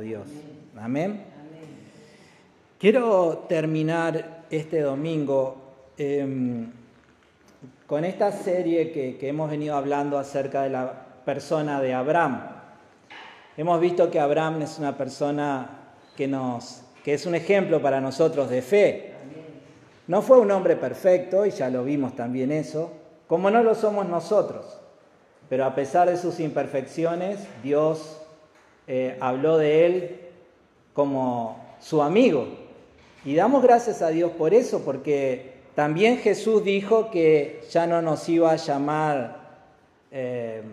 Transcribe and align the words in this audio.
Dios. 0.00 0.26
Amén. 0.76 1.24
Quiero 2.78 3.44
terminar 3.48 4.44
este 4.50 4.80
domingo 4.80 5.56
em, 5.96 6.70
con 7.86 8.04
esta 8.04 8.32
serie 8.32 8.90
que, 8.90 9.16
que 9.18 9.28
hemos 9.28 9.50
venido 9.50 9.76
hablando 9.76 10.18
acerca 10.18 10.62
de 10.62 10.70
la 10.70 11.06
persona 11.24 11.80
de 11.80 11.94
Abraham. 11.94 12.40
Hemos 13.56 13.80
visto 13.80 14.10
que 14.10 14.18
Abraham 14.18 14.62
es 14.62 14.78
una 14.78 14.96
persona 14.96 15.80
que, 16.16 16.26
nos, 16.26 16.82
que 17.04 17.14
es 17.14 17.26
un 17.26 17.34
ejemplo 17.34 17.82
para 17.82 18.00
nosotros 18.00 18.48
de 18.48 18.62
fe. 18.62 19.12
No 20.06 20.22
fue 20.22 20.38
un 20.38 20.50
hombre 20.50 20.76
perfecto, 20.76 21.46
y 21.46 21.50
ya 21.50 21.68
lo 21.68 21.84
vimos 21.84 22.16
también 22.16 22.50
eso, 22.50 22.92
como 23.26 23.50
no 23.50 23.62
lo 23.62 23.74
somos 23.74 24.08
nosotros. 24.08 24.80
Pero 25.48 25.64
a 25.64 25.74
pesar 25.74 26.08
de 26.08 26.16
sus 26.16 26.40
imperfecciones, 26.40 27.40
Dios 27.62 28.19
eh, 28.92 29.16
habló 29.20 29.56
de 29.56 29.86
él 29.86 30.20
como 30.94 31.76
su 31.78 32.02
amigo. 32.02 32.48
Y 33.24 33.36
damos 33.36 33.62
gracias 33.62 34.02
a 34.02 34.08
Dios 34.08 34.32
por 34.32 34.52
eso, 34.52 34.82
porque 34.84 35.60
también 35.76 36.18
Jesús 36.18 36.64
dijo 36.64 37.08
que 37.12 37.60
ya 37.70 37.86
no 37.86 38.02
nos 38.02 38.28
iba 38.28 38.50
a 38.50 38.56
llamar, 38.56 39.36
eh, 40.10 40.64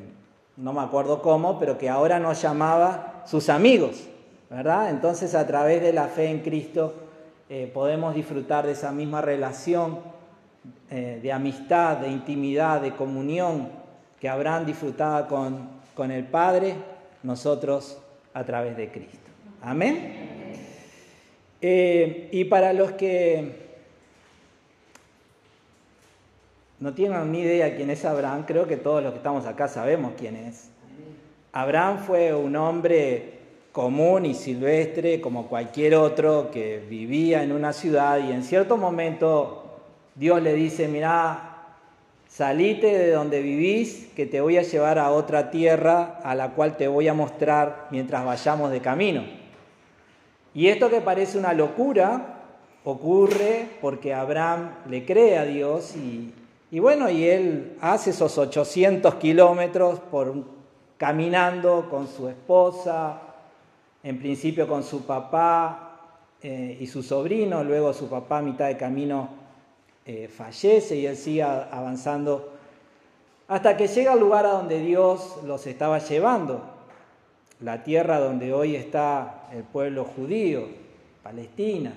no 0.56 0.74
me 0.74 0.82
acuerdo 0.82 1.22
cómo, 1.22 1.60
pero 1.60 1.78
que 1.78 1.90
ahora 1.90 2.18
nos 2.18 2.42
llamaba 2.42 3.22
sus 3.28 3.50
amigos, 3.50 4.08
¿verdad? 4.50 4.90
Entonces 4.90 5.36
a 5.36 5.46
través 5.46 5.84
de 5.84 5.94
la 5.94 6.08
fe 6.08 6.32
en 6.32 6.40
Cristo 6.40 6.96
eh, 7.50 7.70
podemos 7.72 8.16
disfrutar 8.16 8.66
de 8.66 8.72
esa 8.72 8.92
misma 8.92 9.22
relación 9.22 10.18
de 10.90 11.32
amistad, 11.34 11.98
de 11.98 12.10
intimidad, 12.10 12.82
de 12.82 12.96
comunión 12.96 13.70
que 14.20 14.28
Abraham 14.28 14.66
disfrutaba 14.66 15.28
con, 15.28 15.70
con 15.94 16.12
el 16.12 16.26
Padre, 16.26 16.76
nosotros 17.24 18.00
a 18.38 18.44
través 18.46 18.78
de 18.78 18.90
Cristo. 18.90 19.32
Amén. 19.64 20.14
Eh, 21.60 22.30
y 22.32 22.46
para 22.46 22.72
los 22.72 22.92
que 22.92 23.52
no 26.80 26.94
tienen 26.94 27.32
ni 27.32 27.40
idea 27.40 27.76
quién 27.76 27.90
es 27.90 28.06
Abraham, 28.06 28.44
creo 28.46 28.68
que 28.68 28.78
todos 28.78 29.02
los 29.02 29.14
que 29.14 29.18
estamos 29.18 29.48
acá 29.48 29.68
sabemos 29.68 30.14
quién 30.20 30.36
es. 30.36 30.70
Abraham 31.52 31.98
fue 31.98 32.36
un 32.36 32.56
hombre 32.56 33.40
común 33.72 34.28
y 34.28 34.36
silvestre 34.36 35.20
como 35.20 35.48
cualquier 35.48 35.96
otro 35.96 36.52
que 36.52 36.80
vivía 36.88 37.42
en 37.42 37.52
una 37.52 37.74
ciudad 37.74 38.20
y 38.20 38.32
en 38.32 38.44
cierto 38.44 38.78
momento 38.78 39.80
Dios 40.14 40.44
le 40.44 40.54
dice, 40.54 40.88
mira, 40.88 41.47
Salite 42.38 42.96
de 42.96 43.14
donde 43.14 43.42
vivís, 43.42 44.10
que 44.16 44.28
te 44.28 44.42
voy 44.42 44.58
a 44.58 44.62
llevar 44.62 45.00
a 45.00 45.10
otra 45.10 45.50
tierra 45.50 46.20
a 46.24 46.36
la 46.36 46.52
cual 46.52 46.78
te 46.78 46.88
voy 46.88 47.08
a 47.08 47.16
mostrar 47.16 47.88
mientras 47.90 48.24
vayamos 48.24 48.70
de 48.70 48.80
camino. 48.80 49.24
Y 50.54 50.68
esto 50.68 50.88
que 50.92 51.02
parece 51.02 51.40
una 51.40 51.54
locura 51.54 52.44
ocurre 52.84 53.68
porque 53.82 54.14
Abraham 54.14 54.70
le 54.88 55.04
cree 55.04 55.36
a 55.40 55.46
Dios 55.46 55.96
y, 55.96 56.80
bueno, 56.80 57.10
y 57.10 57.24
él 57.26 57.76
hace 57.82 58.12
esos 58.12 58.38
800 58.38 59.16
kilómetros 59.16 60.00
por, 60.00 60.32
caminando 60.98 61.88
con 61.90 62.08
su 62.08 62.28
esposa, 62.28 63.20
en 64.04 64.20
principio 64.20 64.68
con 64.68 64.84
su 64.84 65.08
papá 65.08 66.02
eh, 66.44 66.78
y 66.80 66.86
su 66.86 67.02
sobrino, 67.02 67.64
luego 67.64 67.94
su 67.94 68.08
papá 68.08 68.38
a 68.38 68.42
mitad 68.44 68.68
de 68.68 68.78
camino 68.78 69.47
eh, 70.08 70.30
fallece 70.30 70.96
y 70.96 71.06
él 71.06 71.18
sigue 71.18 71.44
avanzando 71.44 72.54
hasta 73.50 73.76
que 73.76 73.88
llega 73.88 74.14
al 74.14 74.20
lugar 74.22 74.46
a 74.46 74.52
donde 74.52 74.80
Dios 74.80 75.40
los 75.46 75.68
estaba 75.68 76.00
llevando, 76.00 76.64
la 77.60 77.84
tierra 77.84 78.18
donde 78.20 78.54
hoy 78.54 78.76
está 78.76 79.50
el 79.52 79.64
pueblo 79.64 80.06
judío, 80.06 80.68
Palestina. 81.24 81.94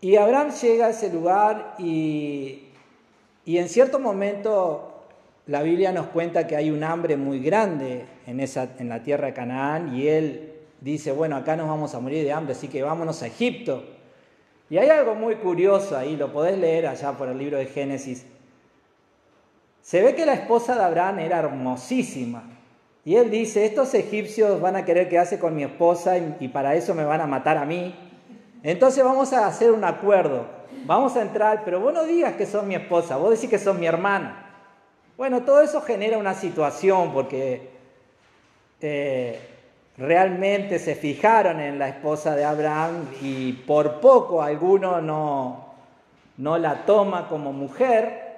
Y 0.00 0.14
Abraham 0.14 0.50
llega 0.50 0.86
a 0.86 0.90
ese 0.90 1.12
lugar 1.12 1.74
y, 1.78 2.68
y 3.44 3.58
en 3.58 3.68
cierto 3.68 3.98
momento 3.98 5.04
la 5.46 5.62
Biblia 5.62 5.90
nos 5.90 6.06
cuenta 6.06 6.46
que 6.46 6.54
hay 6.54 6.70
un 6.70 6.84
hambre 6.84 7.16
muy 7.16 7.40
grande 7.40 8.04
en, 8.28 8.38
esa, 8.38 8.68
en 8.78 8.88
la 8.88 9.02
tierra 9.02 9.26
de 9.26 9.34
Canaán 9.34 9.96
y 9.96 10.06
él 10.06 10.52
dice, 10.80 11.10
bueno, 11.10 11.34
acá 11.34 11.56
nos 11.56 11.66
vamos 11.66 11.94
a 11.96 12.00
morir 12.00 12.22
de 12.24 12.32
hambre, 12.32 12.52
así 12.52 12.68
que 12.68 12.82
vámonos 12.82 13.22
a 13.22 13.26
Egipto. 13.26 13.99
Y 14.70 14.78
hay 14.78 14.88
algo 14.88 15.16
muy 15.16 15.34
curioso 15.34 15.98
ahí, 15.98 16.16
lo 16.16 16.32
podés 16.32 16.56
leer 16.56 16.86
allá 16.86 17.12
por 17.12 17.28
el 17.28 17.36
libro 17.36 17.58
de 17.58 17.66
Génesis. 17.66 18.24
Se 19.82 20.00
ve 20.00 20.14
que 20.14 20.24
la 20.24 20.34
esposa 20.34 20.76
de 20.76 20.84
Abraham 20.84 21.18
era 21.18 21.40
hermosísima. 21.40 22.44
Y 23.04 23.16
él 23.16 23.30
dice, 23.30 23.66
estos 23.66 23.92
egipcios 23.94 24.60
van 24.60 24.76
a 24.76 24.84
querer 24.84 25.08
quedarse 25.08 25.40
con 25.40 25.56
mi 25.56 25.64
esposa 25.64 26.16
y, 26.16 26.46
para 26.48 26.76
eso 26.76 26.94
me 26.94 27.04
van 27.04 27.20
a 27.20 27.26
matar 27.26 27.58
a 27.58 27.64
mí. 27.64 27.94
Entonces 28.62 29.02
vamos 29.02 29.32
a 29.32 29.46
hacer 29.46 29.72
un 29.72 29.82
acuerdo. 29.82 30.46
Vamos 30.86 31.16
a 31.16 31.22
entrar, 31.22 31.62
pero 31.64 31.80
vos 31.80 31.92
no 31.92 32.04
digas 32.04 32.34
que 32.34 32.46
son 32.46 32.68
mi 32.68 32.76
esposa, 32.76 33.16
vos 33.16 33.30
decís 33.30 33.50
que 33.50 33.58
son 33.58 33.80
mi 33.80 33.86
hermana. 33.86 34.46
Bueno, 35.16 35.42
todo 35.42 35.62
eso 35.62 35.80
genera 35.80 36.16
una 36.16 36.34
situación 36.34 37.12
porque 37.12 37.70
eh, 38.80 39.49
realmente 40.00 40.78
se 40.78 40.94
fijaron 40.94 41.60
en 41.60 41.78
la 41.78 41.88
esposa 41.88 42.34
de 42.34 42.42
Abraham 42.42 43.06
y 43.20 43.52
por 43.52 44.00
poco 44.00 44.42
alguno 44.42 45.02
no, 45.02 45.66
no 46.38 46.56
la 46.56 46.86
toma 46.86 47.28
como 47.28 47.52
mujer, 47.52 48.30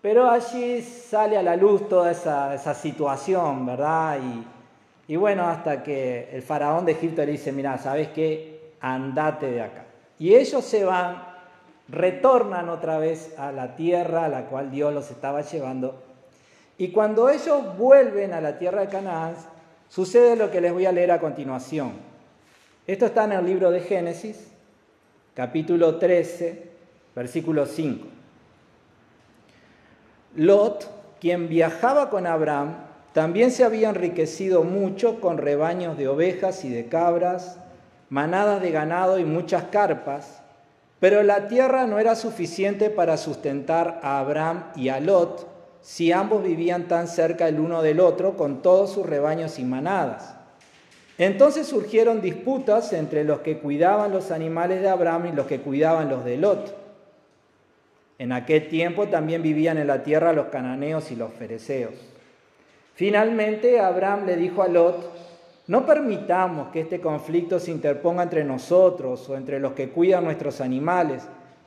pero 0.00 0.30
allí 0.30 0.80
sale 0.80 1.36
a 1.36 1.42
la 1.42 1.56
luz 1.56 1.88
toda 1.90 2.10
esa, 2.10 2.54
esa 2.54 2.72
situación, 2.72 3.66
¿verdad? 3.66 4.18
Y, 4.18 5.12
y, 5.12 5.16
bueno, 5.16 5.46
hasta 5.46 5.82
que 5.82 6.30
el 6.32 6.40
faraón 6.42 6.86
de 6.86 6.92
Egipto 6.92 7.22
le 7.24 7.32
dice, 7.32 7.52
mira, 7.52 7.76
¿sabes 7.76 8.08
qué? 8.08 8.72
Andate 8.80 9.50
de 9.50 9.60
acá. 9.60 9.84
Y 10.18 10.34
ellos 10.36 10.64
se 10.64 10.84
van, 10.84 11.22
retornan 11.88 12.70
otra 12.70 12.98
vez 12.98 13.38
a 13.38 13.52
la 13.52 13.76
tierra 13.76 14.24
a 14.24 14.28
la 14.28 14.46
cual 14.46 14.70
Dios 14.70 14.94
los 14.94 15.10
estaba 15.10 15.42
llevando. 15.42 16.02
Y 16.78 16.92
cuando 16.92 17.28
ellos 17.28 17.76
vuelven 17.76 18.32
a 18.32 18.40
la 18.40 18.58
tierra 18.58 18.82
de 18.82 18.88
Canaán, 18.88 19.34
Sucede 19.88 20.36
lo 20.36 20.50
que 20.50 20.60
les 20.60 20.72
voy 20.72 20.86
a 20.86 20.92
leer 20.92 21.10
a 21.10 21.20
continuación. 21.20 21.92
Esto 22.86 23.06
está 23.06 23.24
en 23.24 23.32
el 23.32 23.46
libro 23.46 23.70
de 23.70 23.80
Génesis, 23.80 24.48
capítulo 25.34 25.96
13, 25.96 26.62
versículo 27.14 27.66
5. 27.66 28.06
Lot, 30.36 31.18
quien 31.20 31.48
viajaba 31.48 32.10
con 32.10 32.26
Abraham, 32.26 32.76
también 33.12 33.50
se 33.50 33.64
había 33.64 33.88
enriquecido 33.88 34.62
mucho 34.62 35.20
con 35.20 35.38
rebaños 35.38 35.96
de 35.96 36.06
ovejas 36.08 36.64
y 36.64 36.68
de 36.68 36.86
cabras, 36.86 37.58
manadas 38.10 38.60
de 38.62 38.70
ganado 38.70 39.18
y 39.18 39.24
muchas 39.24 39.64
carpas, 39.64 40.42
pero 41.00 41.22
la 41.22 41.48
tierra 41.48 41.86
no 41.86 41.98
era 41.98 42.14
suficiente 42.14 42.90
para 42.90 43.16
sustentar 43.16 44.00
a 44.02 44.20
Abraham 44.20 44.64
y 44.76 44.90
a 44.90 45.00
Lot, 45.00 45.47
si 45.80 46.12
ambos 46.12 46.42
vivían 46.42 46.88
tan 46.88 47.08
cerca 47.08 47.48
el 47.48 47.60
uno 47.60 47.82
del 47.82 48.00
otro 48.00 48.36
con 48.36 48.62
todos 48.62 48.92
sus 48.92 49.06
rebaños 49.06 49.58
y 49.58 49.64
manadas. 49.64 50.34
Entonces 51.18 51.66
surgieron 51.66 52.20
disputas 52.20 52.92
entre 52.92 53.24
los 53.24 53.40
que 53.40 53.58
cuidaban 53.58 54.12
los 54.12 54.30
animales 54.30 54.82
de 54.82 54.88
Abraham 54.88 55.26
y 55.26 55.32
los 55.32 55.46
que 55.46 55.60
cuidaban 55.60 56.08
los 56.08 56.24
de 56.24 56.36
Lot. 56.36 56.74
En 58.18 58.32
aquel 58.32 58.68
tiempo 58.68 59.08
también 59.08 59.42
vivían 59.42 59.78
en 59.78 59.86
la 59.86 60.02
tierra 60.02 60.32
los 60.32 60.46
cananeos 60.46 61.10
y 61.10 61.16
los 61.16 61.32
fereceos. 61.32 61.94
Finalmente 62.94 63.80
Abraham 63.80 64.26
le 64.26 64.36
dijo 64.36 64.62
a 64.62 64.68
Lot, 64.68 65.18
no 65.68 65.84
permitamos 65.84 66.68
que 66.68 66.80
este 66.80 67.00
conflicto 67.00 67.60
se 67.60 67.70
interponga 67.70 68.22
entre 68.22 68.42
nosotros 68.42 69.28
o 69.28 69.36
entre 69.36 69.60
los 69.60 69.72
que 69.72 69.90
cuidan 69.90 70.24
nuestros 70.24 70.60
animales. 70.60 71.22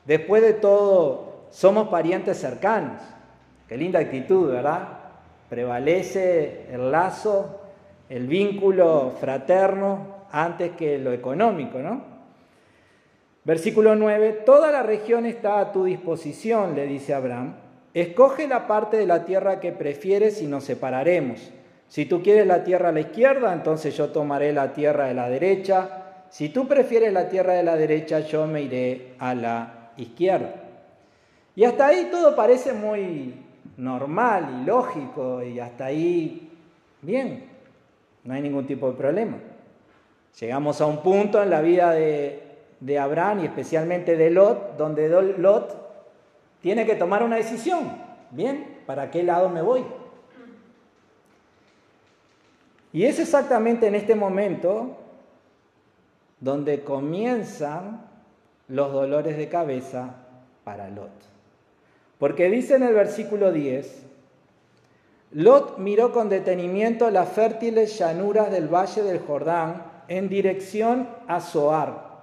Después 0.05 0.41
de 0.41 0.53
todo, 0.53 1.45
somos 1.51 1.89
parientes 1.89 2.37
cercanos. 2.37 3.01
Qué 3.71 3.77
linda 3.77 3.99
actitud, 4.01 4.51
¿verdad? 4.51 4.85
Prevalece 5.49 6.65
el 6.73 6.91
lazo, 6.91 7.61
el 8.09 8.27
vínculo 8.27 9.13
fraterno 9.17 10.25
antes 10.29 10.71
que 10.71 10.97
lo 10.97 11.13
económico, 11.13 11.79
¿no? 11.79 12.03
Versículo 13.45 13.95
9, 13.95 14.41
toda 14.45 14.73
la 14.73 14.83
región 14.83 15.25
está 15.25 15.61
a 15.61 15.71
tu 15.71 15.85
disposición, 15.85 16.75
le 16.75 16.85
dice 16.85 17.13
Abraham. 17.13 17.55
Escoge 17.93 18.45
la 18.45 18.67
parte 18.67 18.97
de 18.97 19.05
la 19.05 19.23
tierra 19.23 19.61
que 19.61 19.71
prefieres 19.71 20.41
y 20.41 20.47
nos 20.47 20.65
separaremos. 20.65 21.53
Si 21.87 22.05
tú 22.05 22.21
quieres 22.21 22.47
la 22.47 22.65
tierra 22.65 22.89
a 22.89 22.91
la 22.91 22.99
izquierda, 22.99 23.53
entonces 23.53 23.95
yo 23.95 24.09
tomaré 24.09 24.51
la 24.51 24.73
tierra 24.73 25.05
de 25.05 25.13
la 25.13 25.29
derecha. 25.29 26.25
Si 26.29 26.49
tú 26.49 26.67
prefieres 26.67 27.13
la 27.13 27.29
tierra 27.29 27.53
de 27.53 27.63
la 27.63 27.77
derecha, 27.77 28.19
yo 28.19 28.47
me 28.47 28.63
iré 28.63 29.13
a 29.17 29.33
la 29.33 29.91
izquierda. 29.95 30.55
Y 31.55 31.63
hasta 31.63 31.87
ahí 31.87 32.09
todo 32.11 32.35
parece 32.35 32.73
muy 32.73 33.45
normal 33.77 34.61
y 34.61 34.65
lógico 34.65 35.43
y 35.43 35.59
hasta 35.59 35.85
ahí, 35.85 36.51
bien, 37.01 37.45
no 38.23 38.33
hay 38.33 38.41
ningún 38.41 38.67
tipo 38.67 38.91
de 38.91 38.97
problema. 38.97 39.37
Llegamos 40.39 40.79
a 40.81 40.85
un 40.85 41.01
punto 41.01 41.41
en 41.41 41.49
la 41.49 41.61
vida 41.61 41.91
de, 41.91 42.47
Abraham 42.99 43.41
y 43.41 43.45
especialmente 43.45 44.17
de 44.17 44.31
Lot, 44.31 44.77
donde 44.77 45.07
Lot 45.37 45.75
tiene 46.61 46.85
que 46.85 46.95
tomar 46.95 47.23
una 47.23 47.35
decisión. 47.35 47.91
Bien, 48.31 48.79
¿para 48.85 49.11
qué 49.11 49.23
lado 49.23 49.49
me 49.49 49.61
voy? 49.61 49.83
Y 52.93 53.05
es 53.05 53.19
exactamente 53.19 53.87
en 53.87 53.95
este 53.95 54.15
momento 54.15 54.97
donde 56.39 56.83
comienzan 56.83 58.05
los 58.67 58.91
dolores 58.91 59.37
de 59.37 59.47
cabeza 59.47 60.15
para 60.63 60.89
Lot. 60.89 61.30
Porque 62.21 62.51
dice 62.51 62.75
en 62.75 62.83
el 62.83 62.93
versículo 62.93 63.51
10, 63.51 64.03
Lot 65.31 65.79
miró 65.79 66.11
con 66.11 66.29
detenimiento 66.29 67.09
las 67.09 67.29
fértiles 67.29 67.97
llanuras 67.97 68.51
del 68.51 68.71
valle 68.71 69.01
del 69.01 69.17
Jordán 69.17 69.85
en 70.07 70.29
dirección 70.29 71.09
a 71.27 71.41
Zoar. 71.41 72.21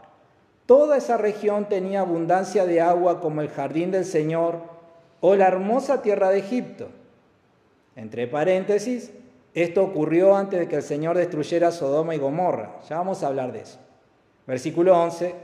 Toda 0.66 0.98
esa 0.98 1.16
región 1.16 1.68
tenía 1.68 2.02
abundancia 2.02 2.64
de 2.64 2.80
agua 2.80 3.20
como 3.20 3.40
el 3.40 3.48
jardín 3.48 3.90
del 3.90 4.04
Señor 4.04 4.60
o 5.20 5.34
la 5.34 5.48
hermosa 5.48 6.00
tierra 6.00 6.30
de 6.30 6.38
Egipto. 6.38 6.90
Entre 7.96 8.28
paréntesis, 8.28 9.10
esto 9.52 9.82
ocurrió 9.82 10.36
antes 10.36 10.60
de 10.60 10.68
que 10.68 10.76
el 10.76 10.84
Señor 10.84 11.16
destruyera 11.16 11.72
Sodoma 11.72 12.14
y 12.14 12.18
Gomorra. 12.18 12.76
Ya 12.88 12.98
vamos 12.98 13.24
a 13.24 13.26
hablar 13.26 13.50
de 13.50 13.62
eso. 13.62 13.80
Versículo 14.46 14.96
11. 14.96 15.34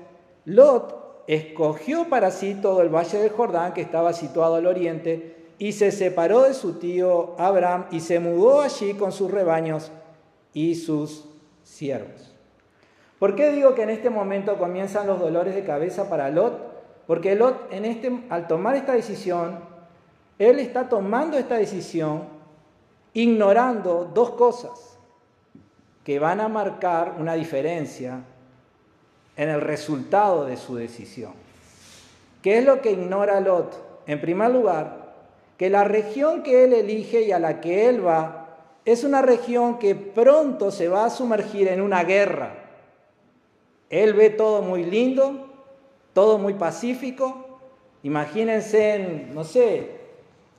Lot 0.45 1.04
escogió 1.27 2.09
para 2.09 2.31
sí 2.31 2.55
todo 2.61 2.83
el 2.83 2.95
valle 2.95 3.19
del 3.19 3.31
Jordán 3.31 3.73
que 3.73 3.81
estaba 3.81 4.13
situado 4.13 4.57
al 4.57 4.67
oriente 4.67 5.35
y 5.59 5.73
se 5.73 5.91
separó 5.93 6.43
de 6.43 6.55
su 6.55 6.75
tío 6.75 7.35
Abraham 7.39 7.87
y 7.91 8.01
se 8.01 8.19
mudó 8.19 8.61
allí 8.61 8.95
con 8.95 9.13
sus 9.13 9.31
rebaños 9.31 9.91
y 10.53 10.75
sus 10.75 11.25
siervos. 11.63 12.35
¿Por 13.19 13.35
qué 13.35 13.53
digo 13.53 13.75
que 13.75 13.83
en 13.83 13.91
este 13.91 14.11
momento 14.11 14.59
comienzan 14.59 15.07
los 15.07 15.21
dolores 15.21 15.55
de 15.55 15.65
cabeza 15.65 16.11
para 16.11 16.29
Lot? 16.29 16.75
Porque 17.07 17.35
Lot 17.35 17.73
en 17.73 17.85
este, 17.85 18.25
al 18.29 18.47
tomar 18.47 18.75
esta 18.75 18.93
decisión, 18.93 19.59
él 20.39 20.59
está 20.59 20.89
tomando 20.89 21.39
esta 21.39 21.57
decisión 21.57 22.25
ignorando 23.13 24.11
dos 24.13 24.31
cosas 24.31 24.99
que 26.03 26.19
van 26.19 26.41
a 26.41 26.49
marcar 26.49 27.15
una 27.19 27.35
diferencia 27.35 28.25
en 29.37 29.49
el 29.49 29.61
resultado 29.61 30.45
de 30.45 30.57
su 30.57 30.77
decisión. 30.77 31.33
¿Qué 32.43 32.59
es 32.59 32.65
lo 32.65 32.81
que 32.81 32.93
ignora 32.93 33.41
Lot? 33.41 34.03
En 34.07 34.21
primer 34.21 34.51
lugar, 34.51 35.15
que 35.57 35.71
la 35.71 35.85
región 35.85 36.43
que 36.43 36.65
él 36.65 36.73
elige 36.73 37.23
y 37.23 37.33
a 37.33 37.39
la 37.39 37.61
que 37.61 37.89
él 37.89 38.07
va 38.07 38.45
es 38.85 39.03
una 39.03 39.23
región 39.23 39.79
que 39.79 39.95
pronto 39.95 40.71
se 40.71 40.89
va 40.89 41.07
a 41.07 41.11
sumergir 41.11 41.69
en 41.69 41.81
una 41.81 42.05
guerra. 42.05 42.55
Él 43.89 44.13
ve 44.13 44.31
todo 44.31 44.63
muy 44.63 44.85
lindo, 44.85 45.49
todo 46.13 46.39
muy 46.39 46.55
pacífico. 46.55 47.61
Imagínense, 48.03 48.95
en, 48.95 49.35
no 49.35 49.45
sé, 49.45 50.04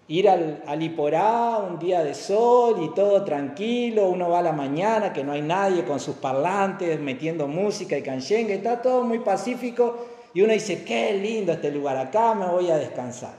ir 0.08 0.30
al, 0.30 0.64
al 0.68 0.84
Iporá 0.84 1.58
un 1.58 1.80
día 1.80 2.04
de 2.04 2.14
sol 2.14 2.84
y 2.84 2.94
todo 2.94 3.24
tranquilo, 3.24 4.08
uno 4.10 4.30
va 4.30 4.40
a 4.40 4.44
la 4.44 4.52
mañana 4.52 5.12
que 5.12 5.24
no 5.24 5.32
hay 5.32 5.42
nadie 5.42 5.84
con 5.84 6.00
sus 6.00 6.16
parlantes 6.16 7.00
metiendo 7.00 7.48
música 7.48 7.98
y 7.98 8.04
canchengue, 8.04 8.56
está 8.56 8.82
todo 8.82 9.04
muy 9.04 9.20
pacífico 9.20 10.06
y 10.34 10.42
uno 10.42 10.54
dice, 10.54 10.84
qué 10.84 11.14
lindo 11.14 11.54
este 11.54 11.72
lugar, 11.72 11.98
acá 11.98 12.36
me 12.36 12.46
voy 12.46 12.70
a 12.70 12.78
descansar. 12.78 13.34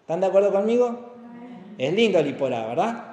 ¿Están 0.00 0.20
de 0.20 0.26
acuerdo 0.26 0.52
conmigo? 0.52 1.12
Es 1.78 1.92
lindo 1.92 2.18
el 2.18 2.28
Iporá, 2.28 2.66
¿verdad? 2.66 3.12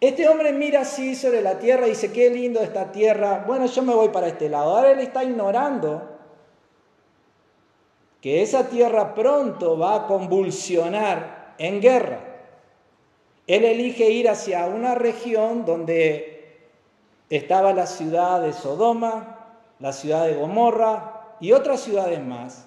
Este 0.00 0.28
hombre 0.28 0.52
mira 0.52 0.82
así 0.82 1.14
sobre 1.14 1.40
la 1.40 1.58
tierra 1.58 1.86
y 1.86 1.90
dice, 1.90 2.12
qué 2.12 2.28
lindo 2.28 2.60
esta 2.60 2.92
tierra. 2.92 3.44
Bueno, 3.46 3.64
yo 3.66 3.82
me 3.82 3.94
voy 3.94 4.10
para 4.10 4.28
este 4.28 4.50
lado. 4.50 4.76
Ahora 4.76 4.92
él 4.92 5.00
está 5.00 5.24
ignorando 5.24 6.16
que 8.20 8.42
esa 8.42 8.68
tierra 8.68 9.14
pronto 9.14 9.78
va 9.78 9.96
a 9.96 10.06
convulsionar 10.06 11.35
en 11.58 11.80
guerra. 11.80 12.20
Él 13.46 13.64
elige 13.64 14.10
ir 14.10 14.28
hacia 14.28 14.66
una 14.66 14.94
región 14.94 15.64
donde 15.64 16.58
estaba 17.30 17.72
la 17.72 17.86
ciudad 17.86 18.40
de 18.40 18.52
Sodoma, 18.52 19.36
la 19.78 19.92
ciudad 19.92 20.26
de 20.26 20.34
Gomorra 20.34 21.36
y 21.40 21.52
otras 21.52 21.80
ciudades 21.80 22.20
más. 22.24 22.66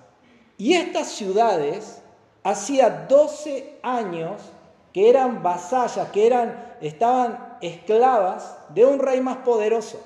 Y 0.58 0.74
estas 0.74 1.08
ciudades 1.08 2.02
hacía 2.44 3.06
12 3.10 3.80
años 3.82 4.42
que 4.94 5.10
eran 5.10 5.44
vasallas, 5.44 6.10
que 6.10 6.28
eran, 6.28 6.76
estaban 6.82 7.58
esclavas 7.62 8.58
de 8.70 8.86
un 8.86 9.00
rey 9.00 9.22
más 9.22 9.38
poderoso. 9.38 10.02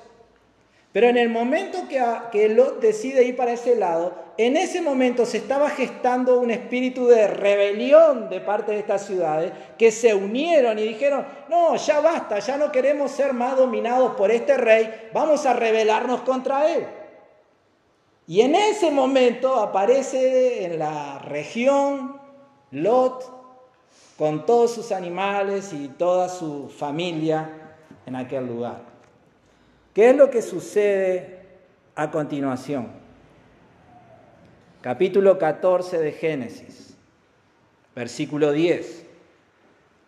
Pero 0.94 1.08
en 1.08 1.16
el 1.16 1.28
momento 1.28 1.88
que, 1.88 2.48
Lot 2.50 2.78
decide 2.80 3.24
ir 3.24 3.36
para 3.36 3.50
ese 3.50 3.74
lado, 3.74 4.12
en 4.36 4.56
ese 4.56 4.80
momento 4.80 5.26
se 5.26 5.38
estaba 5.38 5.68
gestando 5.68 6.38
un 6.38 6.52
espíritu 6.52 7.08
de 7.08 7.26
rebelión 7.26 8.28
de 8.28 8.40
parte 8.40 8.70
de 8.70 8.78
estas 8.78 9.04
ciudades 9.04 9.50
que 9.76 9.90
se 9.90 10.14
unieron 10.14 10.78
y 10.78 10.82
dijeron, 10.82 11.26
no, 11.48 11.74
ya 11.74 11.98
basta, 11.98 12.38
ya 12.38 12.56
no 12.58 12.70
queremos 12.70 13.10
ser 13.10 13.32
más 13.32 13.56
dominados 13.56 14.14
por 14.14 14.30
este 14.30 14.56
rey, 14.56 15.08
vamos 15.12 15.44
a 15.46 15.54
rebelarnos 15.54 16.20
contra 16.20 16.72
él. 16.72 16.86
Y 18.28 18.42
en 18.42 18.54
ese 18.54 18.92
momento 18.92 19.56
aparece 19.56 20.64
en 20.64 20.78
la 20.78 21.18
región 21.18 22.20
Lot 22.70 23.24
con 24.16 24.46
todos 24.46 24.72
sus 24.72 24.92
animales 24.92 25.72
y 25.72 25.88
toda 25.88 26.28
su 26.28 26.68
familia 26.68 27.50
en 28.06 28.14
aquel 28.14 28.46
lugar. 28.46 28.93
¿Qué 29.94 30.10
es 30.10 30.16
lo 30.16 30.28
que 30.28 30.42
sucede 30.42 31.38
a 31.94 32.10
continuación? 32.10 32.88
Capítulo 34.80 35.38
14 35.38 35.98
de 35.98 36.10
Génesis, 36.10 36.96
versículo 37.94 38.50
10. 38.50 39.06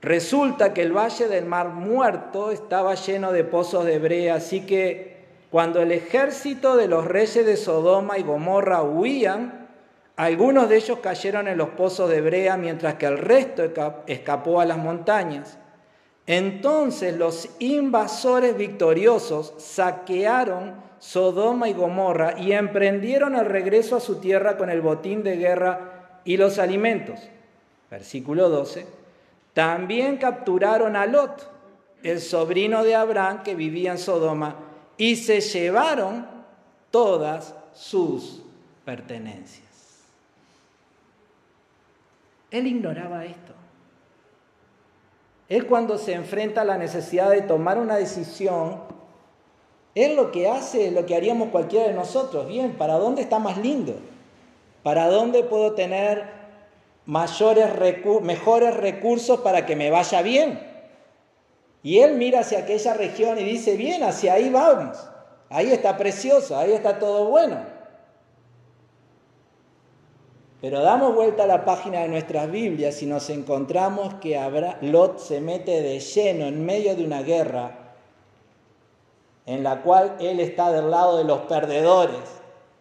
Resulta 0.02 0.74
que 0.74 0.82
el 0.82 0.92
valle 0.92 1.28
del 1.28 1.44
mar 1.44 1.68
muerto 1.68 2.50
estaba 2.50 2.96
lleno 2.96 3.30
de 3.30 3.44
pozos 3.44 3.84
de 3.84 4.00
brea, 4.00 4.34
así 4.34 4.66
que 4.66 5.24
cuando 5.52 5.80
el 5.80 5.92
ejército 5.92 6.76
de 6.76 6.88
los 6.88 7.04
reyes 7.04 7.46
de 7.46 7.56
Sodoma 7.56 8.18
y 8.18 8.24
Gomorra 8.24 8.82
huían, 8.82 9.68
algunos 10.16 10.68
de 10.68 10.78
ellos 10.78 10.98
cayeron 10.98 11.46
en 11.46 11.58
los 11.58 11.68
pozos 11.70 12.10
de 12.10 12.20
brea, 12.22 12.56
mientras 12.56 12.94
que 12.94 13.06
el 13.06 13.18
resto 13.18 13.62
escapó 14.08 14.60
a 14.60 14.64
las 14.64 14.78
montañas. 14.78 15.58
Entonces 16.26 17.17
los 17.17 17.49
invasores 17.61 18.56
victoriosos 18.56 19.55
saquearon 19.58 20.75
Sodoma 20.99 21.69
y 21.69 21.73
Gomorra 21.73 22.38
y 22.38 22.52
emprendieron 22.52 23.37
el 23.37 23.46
regreso 23.46 23.96
a 23.96 24.00
su 24.00 24.17
tierra 24.17 24.56
con 24.56 24.70
el 24.70 24.81
botín 24.81 25.23
de 25.23 25.37
guerra 25.37 26.20
y 26.25 26.37
los 26.37 26.58
alimentos. 26.58 27.20
Versículo 27.90 28.49
12. 28.49 28.87
También 29.55 30.17
capturaron 30.17 30.96
a 30.96 31.06
Lot, 31.06 31.50
el 32.02 32.20
sobrino 32.20 32.82
de 32.82 32.94
Abraham 32.94 33.43
que 33.43 33.55
vivía 33.55 33.93
en 33.93 33.99
Sodoma, 33.99 34.56
y 34.96 35.17
se 35.17 35.40
llevaron 35.40 36.26
todas 36.90 37.54
sus 37.73 38.42
pertenencias. 38.85 39.64
Él 42.50 42.66
ignoraba 42.66 43.25
esto. 43.25 43.55
Él 45.48 45.66
cuando 45.66 45.96
se 45.98 46.12
enfrenta 46.12 46.62
a 46.62 46.64
la 46.64 46.76
necesidad 46.76 47.30
de 47.30 47.42
tomar 47.42 47.78
una 47.78 47.96
decisión, 47.96 48.80
él 49.94 50.16
lo 50.16 50.32
que 50.32 50.48
hace 50.48 50.90
lo 50.90 51.06
que 51.06 51.14
haríamos 51.14 51.48
cualquiera 51.48 51.86
de 51.86 51.94
nosotros. 51.94 52.46
Bien, 52.48 52.76
¿para 52.76 52.94
dónde 52.94 53.22
está 53.22 53.38
más 53.38 53.56
lindo? 53.58 53.94
¿Para 54.82 55.08
dónde 55.08 55.44
puedo 55.44 55.72
tener 55.72 56.24
mayores 57.06 57.68
mejores 58.22 58.76
recursos 58.76 59.40
para 59.40 59.64
que 59.64 59.76
me 59.76 59.90
vaya 59.90 60.20
bien? 60.22 60.60
Y 61.82 62.00
él 62.00 62.16
mira 62.16 62.40
hacia 62.40 62.58
aquella 62.58 62.94
región 62.94 63.38
y 63.38 63.44
dice, 63.44 63.76
bien, 63.76 64.02
hacia 64.02 64.34
ahí 64.34 64.50
vamos. 64.50 64.98
Ahí 65.48 65.70
está 65.70 65.96
precioso, 65.96 66.58
ahí 66.58 66.72
está 66.72 66.98
todo 66.98 67.26
bueno. 67.26 67.75
Pero 70.66 70.82
damos 70.82 71.14
vuelta 71.14 71.44
a 71.44 71.46
la 71.46 71.64
página 71.64 72.00
de 72.00 72.08
nuestras 72.08 72.50
Biblias 72.50 73.00
y 73.00 73.06
nos 73.06 73.30
encontramos 73.30 74.14
que 74.14 74.37
Lot 74.80 75.20
se 75.20 75.40
mete 75.40 75.80
de 75.80 76.00
lleno 76.00 76.46
en 76.46 76.66
medio 76.66 76.96
de 76.96 77.04
una 77.04 77.23
guerra 77.23 77.94
en 79.46 79.62
la 79.62 79.82
cual 79.82 80.16
él 80.18 80.40
está 80.40 80.73
del 80.73 80.90
lado 80.90 81.18
de 81.18 81.23
los 81.23 81.42
perdedores. 81.42 82.18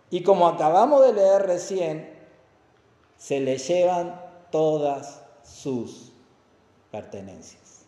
Y 0.10 0.24
como 0.24 0.48
acabamos 0.48 1.06
de 1.06 1.14
leer 1.14 1.44
recién, 1.44 2.10
se 3.18 3.40
le 3.40 3.60
llevan 3.60 4.20
todas 4.50 5.22
sus 5.44 6.12
pertenencias. 6.90 7.86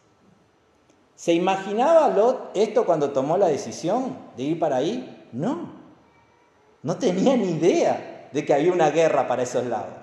¿Se 1.15 1.33
imaginaba 1.33 2.07
Lot 2.09 2.51
esto 2.53 2.85
cuando 2.85 3.09
tomó 3.09 3.35
la 3.35 3.47
decisión 3.47 4.15
de 4.37 4.43
ir 4.43 4.59
para 4.59 4.75
ahí? 4.75 5.27
No, 5.31 5.71
no 6.83 6.97
tenía 6.97 7.35
ni 7.35 7.49
idea 7.53 8.16
de 8.31 8.45
que 8.45 8.53
había 8.53 8.71
una 8.71 8.89
guerra 8.91 9.27
para 9.27 9.43
esos 9.43 9.65
lados. 9.65 9.93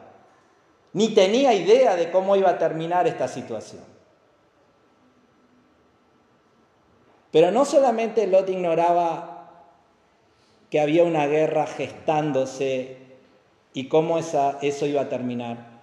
Ni 0.92 1.08
tenía 1.08 1.52
idea 1.54 1.96
de 1.96 2.10
cómo 2.10 2.36
iba 2.36 2.50
a 2.50 2.58
terminar 2.58 3.06
esta 3.06 3.28
situación. 3.28 3.82
Pero 7.30 7.50
no 7.50 7.64
solamente 7.64 8.28
Lot 8.28 8.48
ignoraba 8.48 9.50
que 10.70 10.80
había 10.80 11.02
una 11.02 11.26
guerra 11.26 11.66
gestándose 11.66 12.98
y 13.72 13.88
cómo 13.88 14.18
esa, 14.18 14.58
eso 14.62 14.86
iba 14.86 15.02
a 15.02 15.08
terminar, 15.08 15.80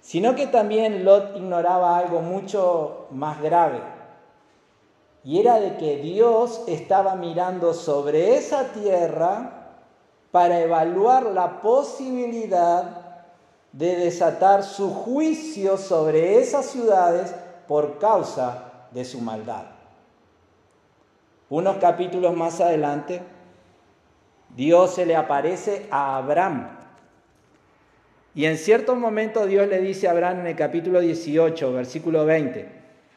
sino 0.00 0.34
que 0.34 0.46
también 0.46 1.04
Lot 1.06 1.36
ignoraba 1.36 1.96
algo 1.96 2.20
mucho 2.20 3.06
más 3.10 3.40
grave. 3.40 3.80
y 5.22 5.38
era 5.38 5.60
de 5.60 5.76
que 5.76 5.98
Dios 5.98 6.62
estaba 6.66 7.14
mirando 7.14 7.74
sobre 7.74 8.36
esa 8.36 8.72
tierra 8.72 9.59
para 10.30 10.60
evaluar 10.60 11.26
la 11.26 11.60
posibilidad 11.60 13.10
de 13.72 13.96
desatar 13.96 14.62
su 14.62 14.90
juicio 14.90 15.76
sobre 15.76 16.38
esas 16.38 16.66
ciudades 16.66 17.34
por 17.66 17.98
causa 17.98 18.86
de 18.90 19.04
su 19.04 19.20
maldad. 19.20 19.64
Unos 21.48 21.76
capítulos 21.78 22.36
más 22.36 22.60
adelante, 22.60 23.22
Dios 24.56 24.94
se 24.94 25.06
le 25.06 25.16
aparece 25.16 25.86
a 25.90 26.16
Abraham. 26.16 26.68
Y 28.34 28.44
en 28.44 28.56
cierto 28.56 28.94
momento 28.94 29.46
Dios 29.46 29.68
le 29.68 29.80
dice 29.80 30.06
a 30.06 30.12
Abraham 30.12 30.40
en 30.40 30.46
el 30.48 30.56
capítulo 30.56 31.00
18, 31.00 31.72
versículo 31.72 32.24
20, 32.24 32.68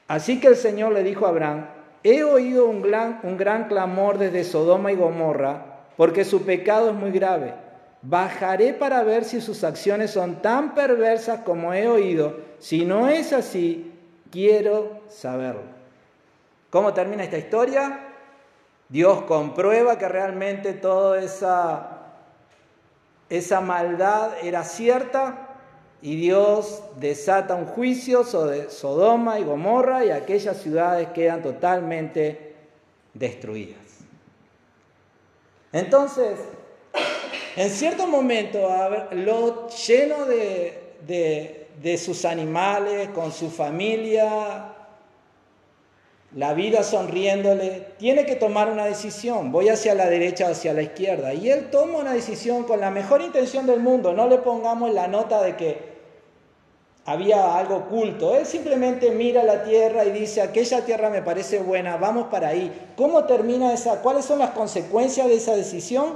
así 0.08 0.40
que 0.40 0.48
el 0.48 0.56
Señor 0.56 0.94
le 0.94 1.04
dijo 1.04 1.26
a 1.26 1.30
Abraham, 1.30 1.68
he 2.04 2.24
oído 2.24 2.66
un 2.66 2.82
gran, 2.82 3.20
un 3.24 3.38
gran 3.38 3.68
clamor 3.68 4.18
desde 4.18 4.44
Sodoma 4.44 4.92
y 4.92 4.96
Gomorra, 4.96 5.73
porque 5.98 6.26
su 6.26 6.44
pecado 6.44 6.90
es 6.90 6.96
muy 6.96 7.12
grave. 7.12 7.54
Bajaré 8.02 8.74
para 8.74 9.04
ver 9.04 9.24
si 9.24 9.40
sus 9.40 9.64
acciones 9.64 10.12
son 10.12 10.42
tan 10.42 10.76
perversas 10.76 11.42
como 11.42 11.74
he 11.74 11.88
oído. 11.88 12.38
Si 12.60 12.86
no 12.86 13.08
es 13.08 13.32
así, 13.32 13.94
quiero 14.32 15.02
saberlo. 15.08 15.62
¿Cómo 16.70 16.94
termina 16.94 17.24
esta 17.24 17.38
historia? 17.38 18.00
Dios 18.90 19.24
comprueba 19.24 19.98
que 19.98 20.08
realmente 20.08 20.74
toda 20.74 21.22
esa, 21.22 22.00
esa 23.30 23.62
maldad 23.62 24.32
era 24.44 24.64
cierta 24.64 25.50
y 26.02 26.18
Dios 26.18 26.84
desata 26.98 27.56
un 27.56 27.66
juicio 27.66 28.26
sobre 28.26 28.70
Sodoma 28.70 29.40
y 29.40 29.44
Gomorra 29.46 30.04
y 30.04 30.10
aquellas 30.10 30.58
ciudades 30.58 31.08
quedan 31.10 31.42
totalmente 31.42 32.56
destruidas. 33.14 33.93
Entonces, 35.74 36.38
en 37.56 37.70
cierto 37.70 38.08
momento, 38.08 38.70
Lot, 39.12 39.72
lleno 39.76 40.26
de, 40.26 41.68
de 41.82 41.98
sus 41.98 42.24
animales, 42.26 43.10
con 43.10 43.32
su 43.32 43.50
familia, 43.50 44.74
la 46.36 46.54
vida 46.54 46.84
sonriéndole, 46.84 47.88
tiene 47.98 48.26
que 48.26 48.36
tomar 48.36 48.70
una 48.70 48.86
decisión, 48.86 49.52
voy 49.52 49.70
hacia 49.70 49.94
la 49.94 50.08
derecha 50.08 50.48
o 50.48 50.52
hacia 50.52 50.74
la 50.74 50.82
izquierda. 50.82 51.34
Y 51.34 51.50
él 51.50 51.70
toma 51.70 52.00
una 52.00 52.14
decisión 52.14 52.64
con 52.64 52.80
la 52.80 52.90
mejor 52.90 53.22
intención 53.22 53.68
del 53.68 53.80
mundo, 53.80 54.14
no 54.14 54.28
le 54.28 54.38
pongamos 54.38 54.92
la 54.94 55.08
nota 55.08 55.44
de 55.44 55.56
que 55.56 55.93
había 57.06 57.58
algo 57.58 57.78
oculto. 57.78 58.36
Él 58.36 58.46
simplemente 58.46 59.12
mira 59.12 59.44
la 59.44 59.64
tierra 59.64 60.06
y 60.06 60.12
dice, 60.12 60.42
aquella 60.42 60.86
tierra 60.86 61.10
me 61.10 61.22
parece 61.22 61.60
buena, 61.60 61.98
vamos 61.98 62.28
para 62.28 62.50
ahí. 62.50 62.72
¿Cómo 62.96 63.26
termina 63.26 63.74
esa? 63.74 64.02
¿Cuáles 64.02 64.26
son 64.26 64.40
las 64.40 64.52
consecuencias 64.52 65.28
de 65.28 65.36
esa 65.36 65.56
decisión? 65.56 66.14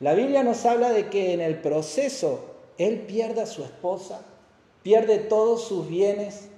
La 0.00 0.14
Biblia 0.14 0.42
nos 0.42 0.64
habla 0.64 0.90
de 0.90 1.08
que 1.08 1.34
en 1.34 1.40
el 1.40 1.60
proceso 1.60 2.46
él 2.78 3.00
pierde 3.00 3.42
a 3.42 3.46
su 3.46 3.62
esposa, 3.62 4.22
pierde 4.82 5.18
todos 5.18 5.64
sus 5.64 5.86
bienes 5.88 6.48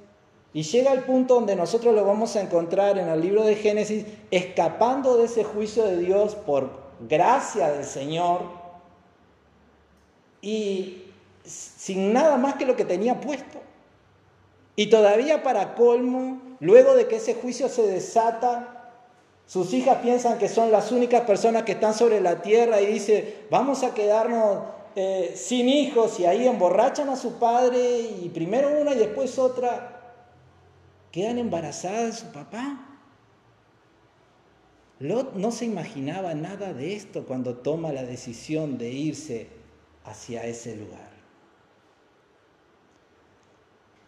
y 0.54 0.62
llega 0.62 0.92
al 0.92 1.04
punto 1.04 1.34
donde 1.34 1.56
nosotros 1.56 1.94
lo 1.94 2.04
vamos 2.04 2.36
a 2.36 2.42
encontrar 2.42 2.98
en 2.98 3.08
el 3.08 3.20
libro 3.20 3.42
de 3.42 3.56
Génesis, 3.56 4.04
escapando 4.30 5.16
de 5.16 5.24
ese 5.24 5.44
juicio 5.44 5.84
de 5.84 5.96
Dios 5.98 6.34
por 6.34 6.70
gracia 7.08 7.72
del 7.72 7.84
Señor. 7.84 8.42
Y 10.42 11.01
sin 11.44 12.12
nada 12.12 12.36
más 12.36 12.54
que 12.54 12.66
lo 12.66 12.76
que 12.76 12.84
tenía 12.84 13.20
puesto. 13.20 13.60
Y 14.76 14.86
todavía 14.88 15.42
para 15.42 15.74
colmo, 15.74 16.40
luego 16.60 16.94
de 16.94 17.06
que 17.06 17.16
ese 17.16 17.34
juicio 17.34 17.68
se 17.68 17.82
desata, 17.82 18.82
sus 19.46 19.72
hijas 19.74 19.98
piensan 19.98 20.38
que 20.38 20.48
son 20.48 20.70
las 20.70 20.92
únicas 20.92 21.22
personas 21.22 21.64
que 21.64 21.72
están 21.72 21.94
sobre 21.94 22.20
la 22.20 22.40
tierra 22.40 22.80
y 22.80 22.86
dice, 22.86 23.44
vamos 23.50 23.82
a 23.82 23.92
quedarnos 23.92 24.62
eh, 24.94 25.34
sin 25.36 25.68
hijos 25.68 26.18
y 26.20 26.26
ahí 26.26 26.46
emborrachan 26.46 27.08
a 27.10 27.16
su 27.16 27.34
padre 27.34 28.00
y 28.00 28.30
primero 28.30 28.80
una 28.80 28.94
y 28.94 28.98
después 28.98 29.38
otra, 29.38 30.00
quedan 31.10 31.38
embarazadas 31.38 32.06
de 32.06 32.12
su 32.12 32.32
papá. 32.32 32.88
Lot 35.00 35.34
no 35.34 35.50
se 35.50 35.64
imaginaba 35.64 36.32
nada 36.34 36.72
de 36.72 36.94
esto 36.94 37.24
cuando 37.24 37.56
toma 37.56 37.92
la 37.92 38.04
decisión 38.04 38.78
de 38.78 38.88
irse 38.90 39.48
hacia 40.04 40.44
ese 40.44 40.76
lugar. 40.76 41.11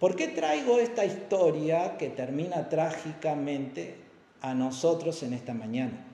¿Por 0.04 0.16
qué 0.16 0.28
traigo 0.28 0.80
esta 0.80 1.06
historia 1.06 1.96
que 1.96 2.10
termina 2.10 2.68
trágicamente 2.68 3.96
a 4.42 4.52
nosotros 4.52 5.22
en 5.22 5.32
esta 5.32 5.54
mañana? 5.54 6.04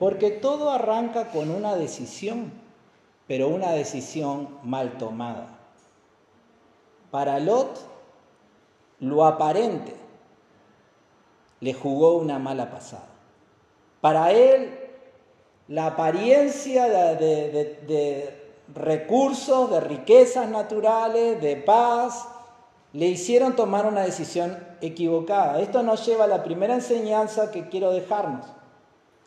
Porque 0.00 0.32
todo 0.32 0.72
arranca 0.72 1.30
con 1.30 1.52
una 1.52 1.76
decisión, 1.76 2.52
pero 3.28 3.46
una 3.50 3.70
decisión 3.70 4.48
mal 4.64 4.98
tomada. 4.98 5.60
Para 7.12 7.38
Lot, 7.38 7.78
lo 8.98 9.24
aparente 9.24 9.94
le 11.60 11.72
jugó 11.72 12.16
una 12.16 12.40
mala 12.40 12.68
pasada. 12.68 13.06
Para 14.00 14.32
él, 14.32 14.76
la 15.68 15.86
apariencia 15.86 16.88
de, 17.14 18.41
recursos, 18.74 19.70
de 19.70 19.80
riquezas 19.80 20.48
naturales, 20.48 21.40
de 21.40 21.56
paz, 21.56 22.26
le 22.92 23.06
hicieron 23.06 23.56
tomar 23.56 23.86
una 23.86 24.02
decisión 24.02 24.58
equivocada. 24.80 25.60
Esto 25.60 25.82
nos 25.82 26.04
lleva 26.06 26.24
a 26.24 26.28
la 26.28 26.42
primera 26.42 26.74
enseñanza 26.74 27.50
que 27.50 27.68
quiero 27.68 27.90
dejarnos. 27.90 28.46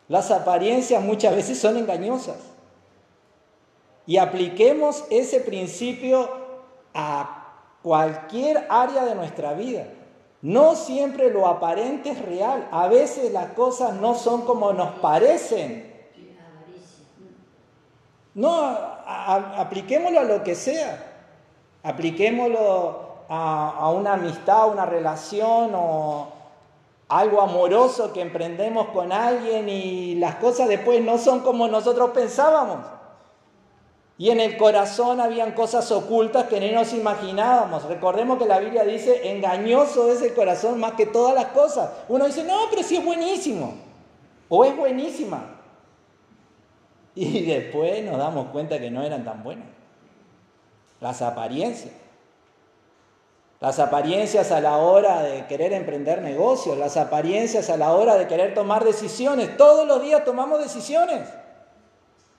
Las 0.08 0.30
apariencias 0.30 1.02
muchas 1.02 1.34
veces 1.34 1.58
son 1.58 1.76
engañosas. 1.76 2.36
Y 4.06 4.18
apliquemos 4.18 5.04
ese 5.10 5.40
principio 5.40 6.30
a 6.94 7.44
cualquier 7.82 8.66
área 8.68 9.04
de 9.04 9.16
nuestra 9.16 9.54
vida. 9.54 9.88
No 10.42 10.76
siempre 10.76 11.30
lo 11.30 11.48
aparente 11.48 12.10
es 12.10 12.24
real. 12.24 12.68
A 12.70 12.86
veces 12.86 13.32
las 13.32 13.52
cosas 13.52 13.94
no 13.94 14.14
son 14.14 14.42
como 14.42 14.72
nos 14.72 15.00
parecen. 15.00 15.95
No, 18.36 18.78
apliquémoslo 19.56 20.20
a 20.20 20.24
lo 20.24 20.44
que 20.44 20.54
sea. 20.54 21.04
Apliquémoslo 21.82 23.24
a, 23.28 23.70
a 23.70 23.90
una 23.90 24.12
amistad, 24.12 24.68
una 24.68 24.84
relación 24.84 25.72
o 25.74 26.28
algo 27.08 27.40
amoroso 27.40 28.12
que 28.12 28.20
emprendemos 28.20 28.88
con 28.88 29.10
alguien 29.10 29.70
y 29.70 30.16
las 30.16 30.34
cosas 30.34 30.68
después 30.68 31.00
no 31.02 31.16
son 31.16 31.40
como 31.40 31.66
nosotros 31.66 32.10
pensábamos. 32.10 32.84
Y 34.18 34.28
en 34.28 34.40
el 34.40 34.58
corazón 34.58 35.20
habían 35.20 35.52
cosas 35.52 35.90
ocultas 35.90 36.44
que 36.44 36.60
ni 36.60 36.72
nos 36.72 36.92
imaginábamos. 36.92 37.84
Recordemos 37.84 38.38
que 38.38 38.44
la 38.44 38.58
Biblia 38.58 38.84
dice, 38.84 39.30
engañoso 39.30 40.12
es 40.12 40.20
el 40.20 40.34
corazón 40.34 40.78
más 40.78 40.92
que 40.92 41.06
todas 41.06 41.34
las 41.34 41.46
cosas. 41.46 41.88
Uno 42.08 42.26
dice, 42.26 42.44
no, 42.44 42.54
pero 42.68 42.82
sí 42.82 42.96
es 42.96 43.04
buenísimo. 43.04 43.74
O 44.50 44.62
es 44.64 44.76
buenísima. 44.76 45.55
Y 47.18 47.46
después 47.46 48.04
nos 48.04 48.18
damos 48.18 48.48
cuenta 48.48 48.78
que 48.78 48.90
no 48.90 49.02
eran 49.02 49.24
tan 49.24 49.42
buenas. 49.42 49.66
Las 51.00 51.22
apariencias. 51.22 51.94
Las 53.58 53.78
apariencias 53.78 54.52
a 54.52 54.60
la 54.60 54.76
hora 54.76 55.22
de 55.22 55.46
querer 55.46 55.72
emprender 55.72 56.20
negocios, 56.20 56.76
las 56.76 56.98
apariencias 56.98 57.70
a 57.70 57.78
la 57.78 57.94
hora 57.94 58.16
de 58.16 58.26
querer 58.28 58.52
tomar 58.52 58.84
decisiones. 58.84 59.56
Todos 59.56 59.88
los 59.88 60.02
días 60.02 60.26
tomamos 60.26 60.58
decisiones. 60.62 61.22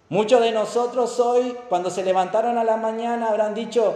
Muchos 0.09 0.41
de 0.41 0.51
nosotros 0.51 1.19
hoy, 1.19 1.57
cuando 1.69 1.89
se 1.89 2.03
levantaron 2.03 2.59
a 2.59 2.63
la 2.63 2.77
mañana, 2.77 3.29
habrán 3.29 3.55
dicho, 3.55 3.95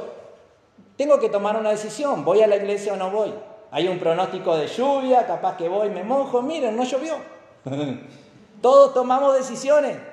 tengo 0.98 1.20
que 1.20 1.30
tomar 1.30 1.58
una 1.58 1.70
decisión, 1.70 2.26
¿voy 2.26 2.42
a 2.42 2.48
la 2.48 2.56
iglesia 2.56 2.94
o 2.94 2.98
no 2.98 3.12
voy? 3.12 3.32
Hay 3.70 3.88
un 3.88 4.00
pronóstico 4.00 4.58
de 4.58 4.66
lluvia, 4.66 5.28
capaz 5.28 5.58
que 5.58 5.70
voy, 5.70 5.92
me 5.92 6.04
mojo, 6.04 6.42
miren, 6.42 6.76
no 6.76 6.84
llovió. 6.84 7.18
Todos 8.62 8.96
tomamos 8.96 9.36
decisiones. 9.36 10.11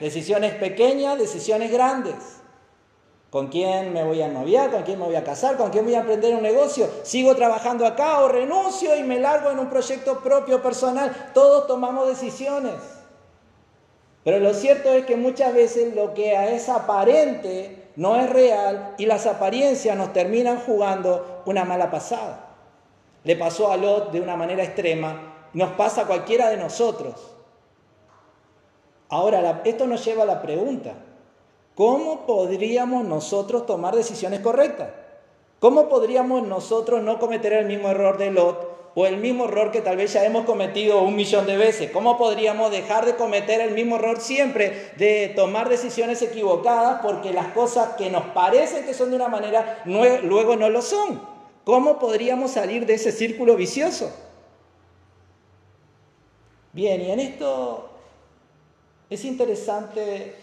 Decisiones 0.00 0.54
pequeñas, 0.54 1.18
decisiones 1.18 1.70
grandes. 1.70 2.14
¿Con 3.30 3.48
quién 3.48 3.92
me 3.92 4.04
voy 4.04 4.22
a 4.22 4.28
noviar? 4.28 4.70
¿Con 4.70 4.84
quién 4.84 4.98
me 4.98 5.06
voy 5.06 5.16
a 5.16 5.24
casar? 5.24 5.56
¿Con 5.56 5.70
quién 5.70 5.84
voy 5.84 5.94
a 5.94 6.00
emprender 6.00 6.34
un 6.36 6.42
negocio? 6.42 6.88
¿Sigo 7.02 7.34
trabajando 7.34 7.84
acá 7.84 8.20
o 8.20 8.28
renuncio 8.28 8.96
y 8.96 9.02
me 9.02 9.18
largo 9.18 9.50
en 9.50 9.58
un 9.58 9.68
proyecto 9.68 10.20
propio 10.20 10.62
personal? 10.62 11.30
Todos 11.34 11.66
tomamos 11.66 12.06
decisiones. 12.06 12.74
Pero 14.22 14.38
lo 14.38 14.54
cierto 14.54 14.92
es 14.92 15.04
que 15.04 15.16
muchas 15.16 15.52
veces 15.52 15.94
lo 15.94 16.14
que 16.14 16.54
es 16.54 16.68
aparente 16.68 17.90
no 17.96 18.16
es 18.16 18.30
real 18.30 18.94
y 18.98 19.06
las 19.06 19.26
apariencias 19.26 19.96
nos 19.96 20.12
terminan 20.12 20.60
jugando 20.60 21.42
una 21.44 21.64
mala 21.64 21.90
pasada. 21.90 22.56
Le 23.24 23.36
pasó 23.36 23.72
a 23.72 23.76
Lot 23.76 24.12
de 24.12 24.20
una 24.20 24.36
manera 24.36 24.62
extrema, 24.62 25.48
nos 25.52 25.72
pasa 25.72 26.02
a 26.02 26.06
cualquiera 26.06 26.50
de 26.50 26.56
nosotros. 26.56 27.33
Ahora, 29.14 29.62
esto 29.64 29.86
nos 29.86 30.04
lleva 30.04 30.24
a 30.24 30.26
la 30.26 30.42
pregunta, 30.42 30.94
¿cómo 31.76 32.26
podríamos 32.26 33.04
nosotros 33.04 33.64
tomar 33.64 33.94
decisiones 33.94 34.40
correctas? 34.40 34.88
¿Cómo 35.60 35.88
podríamos 35.88 36.42
nosotros 36.42 37.00
no 37.00 37.20
cometer 37.20 37.52
el 37.52 37.66
mismo 37.66 37.90
error 37.90 38.18
de 38.18 38.32
Lot 38.32 38.90
o 38.96 39.06
el 39.06 39.18
mismo 39.18 39.44
error 39.44 39.70
que 39.70 39.82
tal 39.82 39.98
vez 39.98 40.14
ya 40.14 40.24
hemos 40.24 40.44
cometido 40.44 41.00
un 41.02 41.14
millón 41.14 41.46
de 41.46 41.56
veces? 41.56 41.92
¿Cómo 41.92 42.18
podríamos 42.18 42.72
dejar 42.72 43.06
de 43.06 43.14
cometer 43.14 43.60
el 43.60 43.70
mismo 43.70 43.94
error 43.94 44.18
siempre 44.20 44.90
de 44.96 45.32
tomar 45.36 45.68
decisiones 45.68 46.20
equivocadas 46.20 47.00
porque 47.00 47.32
las 47.32 47.52
cosas 47.52 47.90
que 47.90 48.10
nos 48.10 48.24
parecen 48.34 48.84
que 48.84 48.94
son 48.94 49.10
de 49.10 49.16
una 49.16 49.28
manera 49.28 49.80
luego 49.84 50.56
no 50.56 50.68
lo 50.70 50.82
son? 50.82 51.22
¿Cómo 51.62 52.00
podríamos 52.00 52.50
salir 52.50 52.84
de 52.84 52.94
ese 52.94 53.12
círculo 53.12 53.54
vicioso? 53.54 54.12
Bien, 56.72 57.00
y 57.00 57.12
en 57.12 57.20
esto 57.20 57.90
es 59.10 59.24
interesante 59.24 60.34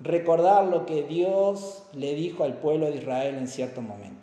recordar 0.00 0.64
lo 0.64 0.86
que 0.86 1.02
Dios 1.02 1.84
le 1.92 2.14
dijo 2.14 2.44
al 2.44 2.54
pueblo 2.54 2.86
de 2.86 2.96
Israel 2.96 3.36
en 3.36 3.48
cierto 3.48 3.80
momento. 3.82 4.22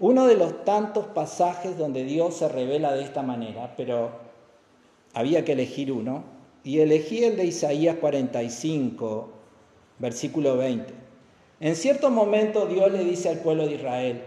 Uno 0.00 0.26
de 0.26 0.36
los 0.36 0.64
tantos 0.64 1.06
pasajes 1.06 1.76
donde 1.76 2.04
Dios 2.04 2.36
se 2.36 2.48
revela 2.48 2.92
de 2.92 3.02
esta 3.02 3.22
manera, 3.22 3.74
pero 3.76 4.10
había 5.12 5.44
que 5.44 5.52
elegir 5.52 5.90
uno, 5.90 6.22
y 6.62 6.80
elegí 6.80 7.24
el 7.24 7.36
de 7.36 7.46
Isaías 7.46 7.96
45, 7.96 9.28
versículo 9.98 10.56
20. 10.56 10.94
En 11.60 11.74
cierto 11.74 12.10
momento 12.10 12.66
Dios 12.66 12.92
le 12.92 13.04
dice 13.04 13.28
al 13.28 13.38
pueblo 13.38 13.66
de 13.66 13.74
Israel, 13.74 14.22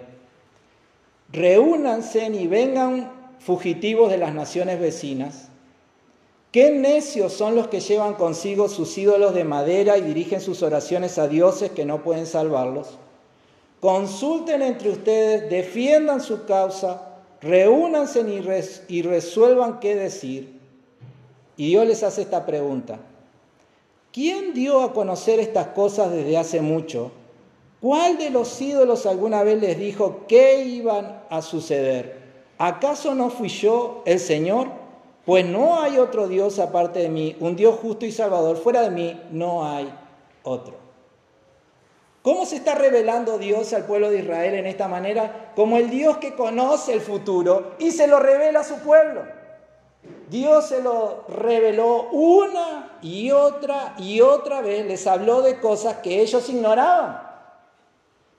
reúnanse 1.31 2.25
y 2.25 2.47
vengan 2.47 3.11
fugitivos 3.39 4.11
de 4.11 4.17
las 4.17 4.33
naciones 4.33 4.79
vecinas 4.79 5.50
Qué 6.51 6.72
necios 6.72 7.31
son 7.31 7.55
los 7.55 7.70
que 7.70 7.79
llevan 7.79 8.15
consigo 8.15 8.67
sus 8.67 8.98
ídolos 8.98 9.34
de 9.34 9.46
madera 9.46 9.98
y 9.98 10.01
dirigen 10.01 10.41
sus 10.41 10.62
oraciones 10.63 11.17
a 11.17 11.29
dioses 11.29 11.72
que 11.72 11.86
no 11.86 12.03
pueden 12.03 12.25
salvarlos. 12.25 12.98
Consulten 13.79 14.62
entre 14.62 14.89
ustedes, 14.89 15.50
defiendan 15.50 16.20
su 16.20 16.46
causa, 16.46 17.20
reúnanse 17.39 18.22
y, 18.89 19.01
resuelvan 19.01 19.79
qué 19.79 19.96
decir. 19.96 20.60
Y 21.55 21.70
Dios 21.70 21.88
les 21.88 22.03
hace 22.03 22.24
esta 22.24 22.46
pregunta. 22.46 23.00
¿Quién 24.12 24.53
dio 24.53 24.81
a 24.81 24.91
conocer 24.91 25.39
estas 25.39 25.67
cosas 25.67 26.12
desde 26.12 26.38
hace 26.38 26.60
mucho? 26.60 27.13
¿Cuál 27.79 28.17
de 28.17 28.29
los 28.29 28.62
ídolos 28.62 29.05
alguna 29.05 29.41
vez 29.41 29.62
les 29.62 29.79
dijo 29.79 30.25
qué 30.27 30.65
iban 30.65 31.24
a 31.29 31.41
suceder? 31.41 32.20
¿Acaso 32.58 33.15
no 33.15 33.29
fui 33.29 33.48
yo, 33.48 34.03
el 34.05 34.20
Señor? 34.20 34.80
Pues 35.25 35.45
no 35.45 35.81
hay 35.81 35.97
otro 35.97 36.27
Dios 36.27 36.59
aparte 36.59 36.99
de 36.99 37.09
mí, 37.09 37.35
un 37.39 37.55
Dios 37.55 37.77
justo 37.79 38.05
y 38.05 38.11
salvador. 38.11 38.57
Fuera 38.57 38.81
de 38.81 38.89
mí 38.89 39.21
no 39.31 39.65
hay 39.65 39.93
otro. 40.43 40.75
¿Cómo 42.23 42.45
se 42.45 42.55
está 42.55 42.75
revelando 42.75 43.39
Dios 43.39 43.73
al 43.73 43.85
pueblo 43.85 44.11
de 44.11 44.19
Israel 44.19 44.53
en 44.53 44.67
esta 44.67 44.87
manera? 44.87 45.51
Como 45.55 45.77
el 45.77 45.89
Dios 45.89 46.17
que 46.17 46.35
conoce 46.35 46.93
el 46.93 47.01
futuro 47.01 47.73
y 47.79 47.91
se 47.91 48.07
lo 48.07 48.19
revela 48.19 48.59
a 48.59 48.63
su 48.63 48.75
pueblo. 48.79 49.23
Dios 50.29 50.67
se 50.67 50.81
lo 50.81 51.25
reveló 51.27 52.09
una 52.11 52.99
y 53.01 53.31
otra 53.31 53.95
y 53.97 54.21
otra 54.21 54.61
vez, 54.61 54.85
les 54.85 55.05
habló 55.07 55.41
de 55.41 55.59
cosas 55.59 55.97
que 55.97 56.21
ellos 56.21 56.47
ignoraban. 56.49 57.30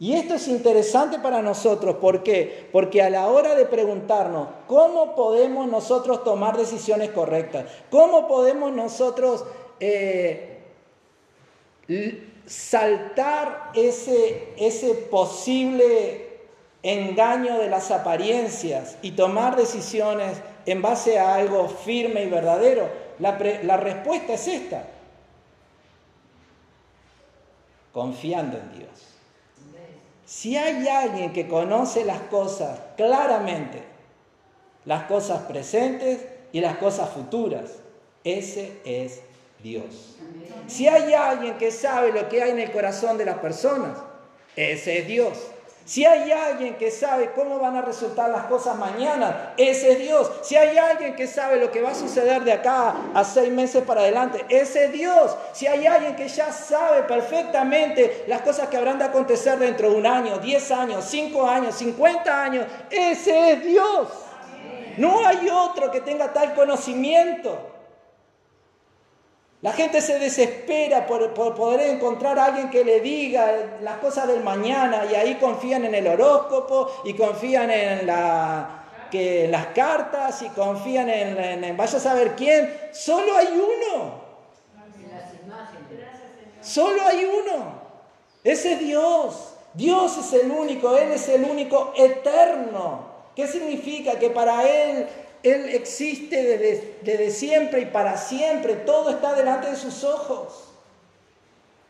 Y 0.03 0.15
esto 0.15 0.35
es 0.35 0.49
interesante 0.49 1.21
para 1.21 1.43
nosotros, 1.43 1.95
¿por 1.99 2.25
qué? 2.25 2.69
Porque 2.73 3.03
a 3.03 3.09
la 3.09 3.29
hora 3.29 3.55
de 3.55 3.67
preguntarnos 3.67 4.49
cómo 4.67 5.15
podemos 5.15 5.69
nosotros 5.69 6.25
tomar 6.25 6.57
decisiones 6.57 7.11
correctas, 7.11 7.67
cómo 7.89 8.27
podemos 8.27 8.73
nosotros 8.73 9.45
eh, 9.79 10.59
saltar 12.47 13.71
ese, 13.75 14.55
ese 14.57 14.95
posible 14.95 16.41
engaño 16.83 17.61
de 17.61 17.69
las 17.69 17.93
apariencias 17.93 18.99
y 19.03 19.13
tomar 19.13 19.55
decisiones 19.55 20.37
en 20.67 20.83
base 20.83 21.21
a 21.21 21.37
algo 21.37 21.69
firme 21.69 22.25
y 22.25 22.29
verdadero, 22.29 22.89
la, 23.21 23.39
la 23.63 23.77
respuesta 23.77 24.33
es 24.33 24.49
esta, 24.49 24.85
confiando 27.93 28.59
en 28.59 28.79
Dios. 28.81 29.12
Si 30.33 30.57
hay 30.57 30.89
alguien 30.89 31.35
que 31.35 31.47
conoce 31.47 32.07
las 32.07 32.21
cosas 32.23 32.81
claramente, 32.97 33.83
las 34.87 35.03
cosas 35.03 35.43
presentes 35.43 36.25
y 36.53 36.63
las 36.63 36.79
cosas 36.79 37.11
futuras, 37.11 37.73
ese 38.25 38.81
es 38.87 39.21
Dios. 39.63 40.17
Si 40.69 40.89
hay 40.89 41.13
alguien 41.13 41.59
que 41.59 41.71
sabe 41.71 42.13
lo 42.13 42.31
que 42.31 42.43
hay 42.43 42.53
en 42.53 42.61
el 42.61 42.73
corazón 42.73 43.19
de 43.19 43.27
las 43.27 43.41
personas, 43.41 43.99
ese 44.57 45.01
es 45.01 45.07
Dios. 45.07 45.39
Si 45.85 46.05
hay 46.05 46.31
alguien 46.31 46.77
que 46.77 46.93
sabe 46.93 47.33
cómo 47.35 47.59
van 47.59 47.77
a 47.77 47.83
resultar 47.83 48.31
las 48.31 48.45
cosas 48.45 48.77
mañana, 48.77 49.53
ese 49.57 49.93
es 49.93 49.99
Dios. 49.99 50.31
Si 50.43 50.57
hay 50.57 50.79
alguien 50.79 51.17
que 51.17 51.27
sabe 51.27 51.57
lo 51.57 51.73
que 51.73 51.83
va 51.83 51.91
a 51.91 51.95
suceder 51.95 52.45
de 52.45 52.53
acá 52.53 52.95
a 53.13 53.25
seis 53.25 53.53
meses 53.53 53.83
para 53.83 54.03
adelante, 54.03 54.45
ese 54.49 54.85
es 54.85 54.93
Dios. 54.93 55.37
Si 55.53 55.67
hay 55.67 55.87
alguien 55.87 56.15
que 56.15 56.29
ya 56.29 56.53
sabe 56.53 57.03
perfectamente 57.03 58.25
las 58.29 58.43
cosas 58.43 58.69
que 58.69 58.77
habrán 58.77 58.99
de 58.99 59.07
acontecer 59.07 59.59
dentro 59.59 59.91
de 59.91 59.97
un 59.97 60.07
año, 60.07 60.39
diez 60.39 60.71
años, 60.71 61.05
cinco 61.05 61.49
años, 61.49 61.75
cincuenta 61.75 62.45
años, 62.45 62.67
ese 62.89 63.53
es 63.53 63.65
Dios. 63.65 64.09
No 64.99 65.27
hay 65.27 65.49
otro 65.49 65.91
que 65.91 66.01
tenga 66.01 66.33
tal 66.33 66.55
conocimiento. 66.55 67.72
La 69.63 69.73
gente 69.73 70.01
se 70.01 70.19
desespera 70.19 71.07
por, 71.07 71.33
poder 71.35 71.89
encontrar 71.89 72.37
a 72.37 72.47
alguien 72.47 72.69
que 72.69 72.85
le 72.85 73.01
diga 73.01 73.79
las 73.81 73.99
cosas 73.99 74.27
del 74.27 74.43
mañana 74.43 75.07
y 75.11 75.15
ahí 75.15 75.37
confían 75.37 75.85
en 75.85 75.95
el 75.95 76.09
horóscopo 76.09 76.91
y 77.05 77.15
confían 77.15 77.71
en, 77.71 78.05
las 78.07 79.67
cartas 79.69 80.43
y 80.43 80.49
confían 80.49 81.09
en, 81.09 81.65
en, 81.65 81.77
vaya 81.77 81.97
a 81.97 82.01
saber 82.01 82.35
quién. 82.35 82.77
Solo 82.91 83.37
hay 83.37 83.47
uno. 83.47 84.21
Solo 86.61 87.03
hay 87.03 87.25
uno. 87.25 87.83
Ese 88.43 88.73
es 88.73 88.79
Dios. 88.81 89.55
Dios 89.75 90.19
es 90.19 90.43
el 90.43 90.51
único, 90.51 90.97
Él 90.97 91.13
es 91.13 91.29
el 91.29 91.45
único 91.45 91.93
eterno. 91.97 93.13
¿Qué 93.37 93.47
significa? 93.47 94.19
Que 94.19 94.29
para 94.29 94.69
Él 94.69 95.07
él 95.43 95.71
existe 95.71 96.95
desde, 97.03 97.31
siempre 97.31 97.81
y 97.81 97.87
para 97.87 98.17
siempre. 98.17 98.75
Todo 98.75 99.11
está 99.11 99.35
delante 99.35 99.71
de 99.71 99.77
sus 99.77 100.05
ojos. 100.05 100.69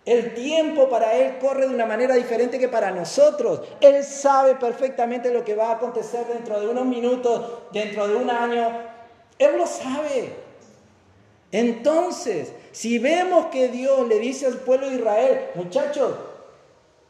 El 0.04 0.34
tiempo 0.34 0.88
para 0.88 1.14
Él 1.14 1.38
corre 1.38 1.68
de 1.68 1.74
una 1.74 1.86
manera 1.86 2.14
diferente 2.14 2.58
que 2.58 2.68
para 2.68 2.90
nosotros. 2.90 3.60
Él 3.80 4.02
sabe 4.02 4.54
perfectamente 4.56 5.32
lo 5.32 5.44
que 5.44 5.54
va 5.54 5.68
a 5.68 5.74
acontecer 5.74 6.26
dentro 6.26 6.58
de 6.60 6.68
unos 6.68 6.86
minutos, 6.86 7.62
dentro 7.72 8.08
de 8.08 8.16
un 8.16 8.30
año. 8.30 8.70
Él 9.38 9.56
lo 9.58 9.66
sabe. 9.66 10.34
Entonces, 11.52 12.52
si 12.72 12.98
vemos 12.98 13.46
que 13.46 13.68
Dios 13.68 14.08
le 14.08 14.18
dice 14.18 14.46
al 14.46 14.54
pueblo 14.58 14.88
de 14.88 14.96
Israel, 14.96 15.50
muchachos, 15.54 16.14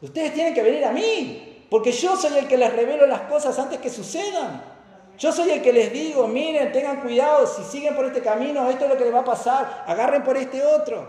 ustedes 0.01 0.33
tienen 0.33 0.53
que 0.53 0.61
venir 0.61 0.83
a 0.83 0.91
mí, 0.91 1.65
porque 1.69 1.93
yo 1.93 2.17
soy 2.17 2.37
el 2.37 2.47
que 2.47 2.57
les 2.57 2.73
revelo 2.73 3.07
las 3.07 3.21
cosas 3.21 3.57
antes 3.57 3.79
que 3.79 3.89
sucedan. 3.89 4.72
Yo 5.17 5.31
soy 5.31 5.51
el 5.51 5.61
que 5.61 5.71
les 5.71 5.91
digo, 5.93 6.27
miren, 6.27 6.71
tengan 6.71 7.01
cuidado, 7.01 7.45
si 7.45 7.63
siguen 7.63 7.95
por 7.95 8.05
este 8.05 8.21
camino, 8.21 8.69
esto 8.69 8.85
es 8.85 8.91
lo 8.91 8.97
que 8.97 9.05
les 9.05 9.13
va 9.13 9.19
a 9.19 9.25
pasar, 9.25 9.83
agarren 9.87 10.23
por 10.23 10.35
este 10.37 10.65
otro. 10.65 11.07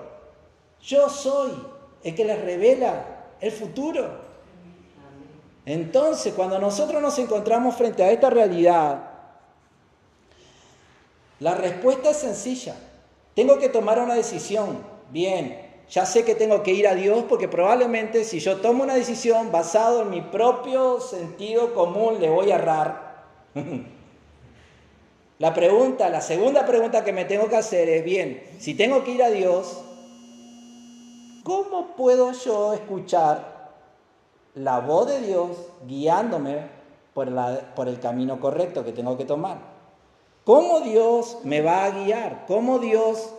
Yo 0.82 1.08
soy 1.08 1.52
el 2.02 2.14
que 2.14 2.24
les 2.24 2.40
revela 2.40 3.06
el 3.40 3.50
futuro. 3.50 4.24
Entonces, 5.66 6.34
cuando 6.34 6.58
nosotros 6.58 7.00
nos 7.00 7.18
encontramos 7.18 7.74
frente 7.76 8.04
a 8.04 8.10
esta 8.10 8.28
realidad, 8.28 9.10
la 11.40 11.54
respuesta 11.54 12.10
es 12.10 12.18
sencilla. 12.18 12.76
Tengo 13.34 13.58
que 13.58 13.70
tomar 13.70 13.98
una 13.98 14.14
decisión. 14.14 14.84
Bien, 15.10 15.64
ya 15.88 16.04
sé 16.04 16.24
que 16.24 16.34
tengo 16.34 16.62
que 16.62 16.72
ir 16.72 16.86
a 16.86 16.94
Dios 16.94 17.24
porque 17.28 17.48
probablemente 17.48 18.24
si 18.24 18.40
yo 18.40 18.58
tomo 18.58 18.84
una 18.84 18.94
decisión 18.94 19.50
basado 19.50 20.02
en 20.02 20.10
mi 20.10 20.20
propio 20.20 21.00
sentido 21.00 21.72
común, 21.74 22.20
le 22.20 22.28
voy 22.28 22.50
a 22.50 22.56
errar. 22.56 23.24
La 25.38 25.52
pregunta, 25.52 26.08
la 26.10 26.20
segunda 26.20 26.64
pregunta 26.64 27.02
que 27.02 27.12
me 27.12 27.24
tengo 27.24 27.48
que 27.48 27.56
hacer 27.56 27.88
es, 27.88 28.04
bien, 28.04 28.42
si 28.60 28.74
tengo 28.74 29.02
que 29.02 29.12
ir 29.12 29.22
a 29.22 29.30
Dios, 29.30 29.82
¿cómo 31.42 31.96
puedo 31.96 32.32
yo 32.32 32.72
escuchar 32.72 33.72
la 34.54 34.78
voz 34.78 35.08
de 35.08 35.20
Dios 35.22 35.50
guiándome 35.88 36.68
por, 37.14 37.28
el 37.88 38.00
camino 38.00 38.38
correcto 38.38 38.84
que 38.84 38.92
tengo 38.92 39.18
que 39.18 39.24
tomar? 39.24 39.58
¿Cómo 40.44 40.80
Dios 40.80 41.38
me 41.42 41.62
va 41.62 41.84
a 41.84 41.90
guiar? 41.90 42.44
¿Cómo 42.46 42.78
Dios 42.78 43.30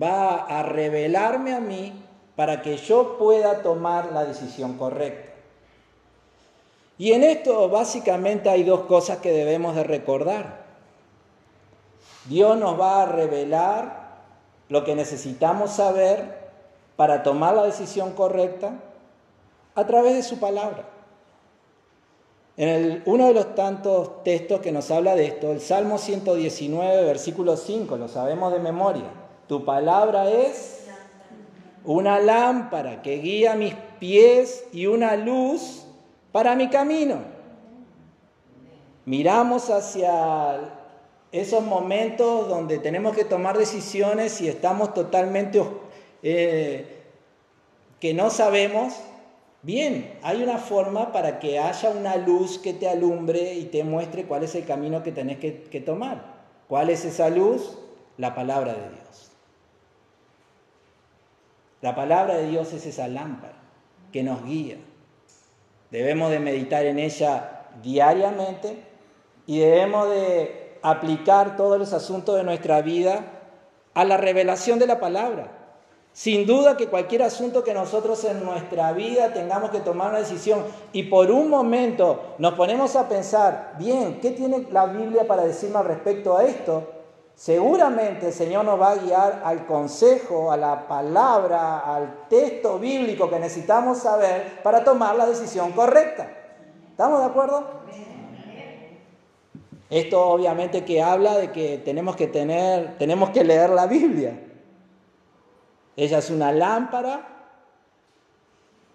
va 0.00 0.44
a 0.44 0.62
revelarme 0.62 1.52
a 1.52 1.60
mí 1.60 1.92
para 2.36 2.62
que 2.62 2.78
yo 2.78 3.18
pueda 3.18 3.60
tomar 3.62 4.12
la 4.12 4.24
decisión 4.24 4.78
correcta? 4.78 5.34
Y 6.96 7.12
en 7.12 7.22
esto 7.22 7.68
básicamente 7.68 8.48
hay 8.48 8.62
dos 8.62 8.82
cosas 8.82 9.18
que 9.18 9.30
debemos 9.30 9.74
de 9.76 9.84
recordar. 9.84 10.63
Dios 12.26 12.56
nos 12.56 12.80
va 12.80 13.02
a 13.02 13.06
revelar 13.06 14.04
lo 14.68 14.84
que 14.84 14.94
necesitamos 14.94 15.72
saber 15.72 16.44
para 16.96 17.22
tomar 17.22 17.54
la 17.54 17.64
decisión 17.64 18.12
correcta 18.12 18.72
A 19.74 19.86
través 19.86 20.14
de 20.14 20.22
su 20.22 20.38
palabra. 20.38 20.84
En 22.56 23.02
uno 23.06 23.26
de 23.26 23.34
los 23.34 23.56
tantos 23.56 24.22
textos 24.22 24.60
que 24.60 24.70
nos 24.70 24.88
habla 24.92 25.16
de 25.16 25.26
esto, 25.26 25.50
el 25.50 25.60
Salmo 25.60 25.98
119, 25.98 27.04
versículo 27.04 27.56
5, 27.56 27.96
lo 27.96 28.06
sabemos 28.06 28.52
de 28.52 28.60
memoria. 28.60 29.10
Tu 29.48 29.64
palabra 29.64 30.30
es 30.30 30.86
una 31.84 32.20
lámpara 32.20 33.02
que 33.02 33.18
guía 33.18 33.56
mis 33.56 33.74
pies 33.98 34.64
y 34.72 34.86
una 34.86 35.16
luz 35.16 35.84
para 36.30 36.54
mi 36.54 36.70
camino. 36.70 37.16
Miramos 39.04 39.70
hacia 39.70 40.60
esos 41.40 41.64
momentos 41.64 42.48
donde 42.48 42.78
tenemos 42.78 43.16
que 43.16 43.24
tomar 43.24 43.58
decisiones 43.58 44.40
y 44.40 44.48
estamos 44.48 44.94
totalmente 44.94 45.60
eh, 46.22 47.02
que 47.98 48.14
no 48.14 48.30
sabemos. 48.30 48.94
Bien, 49.62 50.16
hay 50.22 50.42
una 50.44 50.58
forma 50.58 51.10
para 51.10 51.40
que 51.40 51.58
haya 51.58 51.90
una 51.90 52.16
luz 52.16 52.58
que 52.58 52.72
te 52.72 52.88
alumbre 52.88 53.54
y 53.54 53.64
te 53.64 53.82
muestre 53.82 54.26
cuál 54.26 54.44
es 54.44 54.54
el 54.54 54.64
camino 54.64 55.02
que 55.02 55.10
tenés 55.10 55.38
que 55.38 55.80
tomar. 55.84 56.34
¿Cuál 56.68 56.90
es 56.90 57.04
esa 57.04 57.30
luz? 57.30 57.78
La 58.16 58.34
palabra 58.34 58.74
de 58.74 58.90
Dios. 58.90 59.32
La 61.80 61.96
palabra 61.96 62.36
de 62.36 62.48
Dios 62.48 62.72
es 62.72 62.86
esa 62.86 63.08
lámpara 63.08 63.56
que 64.12 64.22
nos 64.22 64.44
guía. 64.44 64.76
Debemos 65.90 66.30
de 66.30 66.38
meditar 66.38 66.86
en 66.86 67.00
ella 67.00 67.66
diariamente 67.82 68.76
y 69.46 69.58
debemos 69.58 70.08
de 70.10 70.63
aplicar 70.84 71.56
todos 71.56 71.78
los 71.78 71.94
asuntos 71.94 72.36
de 72.36 72.44
nuestra 72.44 72.82
vida 72.82 73.24
a 73.94 74.04
la 74.04 74.18
revelación 74.18 74.78
de 74.78 74.86
la 74.86 75.00
palabra. 75.00 75.48
Sin 76.12 76.46
duda 76.46 76.76
que 76.76 76.88
cualquier 76.88 77.22
asunto 77.22 77.64
que 77.64 77.72
nosotros 77.72 78.22
en 78.24 78.44
nuestra 78.44 78.92
vida 78.92 79.32
tengamos 79.32 79.70
que 79.70 79.80
tomar 79.80 80.10
una 80.10 80.18
decisión 80.18 80.62
y 80.92 81.04
por 81.04 81.30
un 81.30 81.48
momento 81.48 82.34
nos 82.38 82.52
ponemos 82.52 82.96
a 82.96 83.08
pensar, 83.08 83.74
bien, 83.78 84.20
¿qué 84.20 84.32
tiene 84.32 84.68
la 84.70 84.84
Biblia 84.86 85.26
para 85.26 85.44
decirme 85.44 85.78
al 85.78 85.86
respecto 85.86 86.36
a 86.36 86.44
esto? 86.44 86.86
Seguramente 87.34 88.26
el 88.26 88.32
Señor 88.34 88.66
nos 88.66 88.78
va 88.78 88.92
a 88.92 88.96
guiar 88.96 89.42
al 89.42 89.66
consejo, 89.66 90.52
a 90.52 90.56
la 90.58 90.86
palabra, 90.86 91.80
al 91.80 92.28
texto 92.28 92.78
bíblico 92.78 93.30
que 93.30 93.40
necesitamos 93.40 93.98
saber 93.98 94.60
para 94.62 94.84
tomar 94.84 95.16
la 95.16 95.24
decisión 95.26 95.72
correcta. 95.72 96.28
¿Estamos 96.90 97.20
de 97.20 97.24
acuerdo? 97.24 97.64
Esto 99.94 100.26
obviamente 100.26 100.84
que 100.84 101.00
habla 101.00 101.36
de 101.38 101.52
que 101.52 101.78
tenemos 101.78 102.16
que 102.16 102.26
tener, 102.26 102.98
tenemos 102.98 103.30
que 103.30 103.44
leer 103.44 103.70
la 103.70 103.86
Biblia. 103.86 104.40
Ella 105.94 106.18
es 106.18 106.30
una 106.30 106.50
lámpara, 106.50 107.28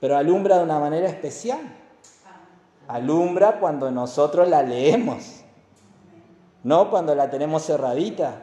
pero 0.01 0.17
alumbra 0.17 0.57
de 0.57 0.65
una 0.65 0.77
manera 0.77 1.07
especial. 1.07 1.61
Alumbra 2.89 3.61
cuando 3.61 3.89
nosotros 3.91 4.49
la 4.49 4.61
leemos. 4.61 5.39
No 6.65 6.89
cuando 6.89 7.15
la 7.15 7.29
tenemos 7.29 7.65
cerradita, 7.65 8.41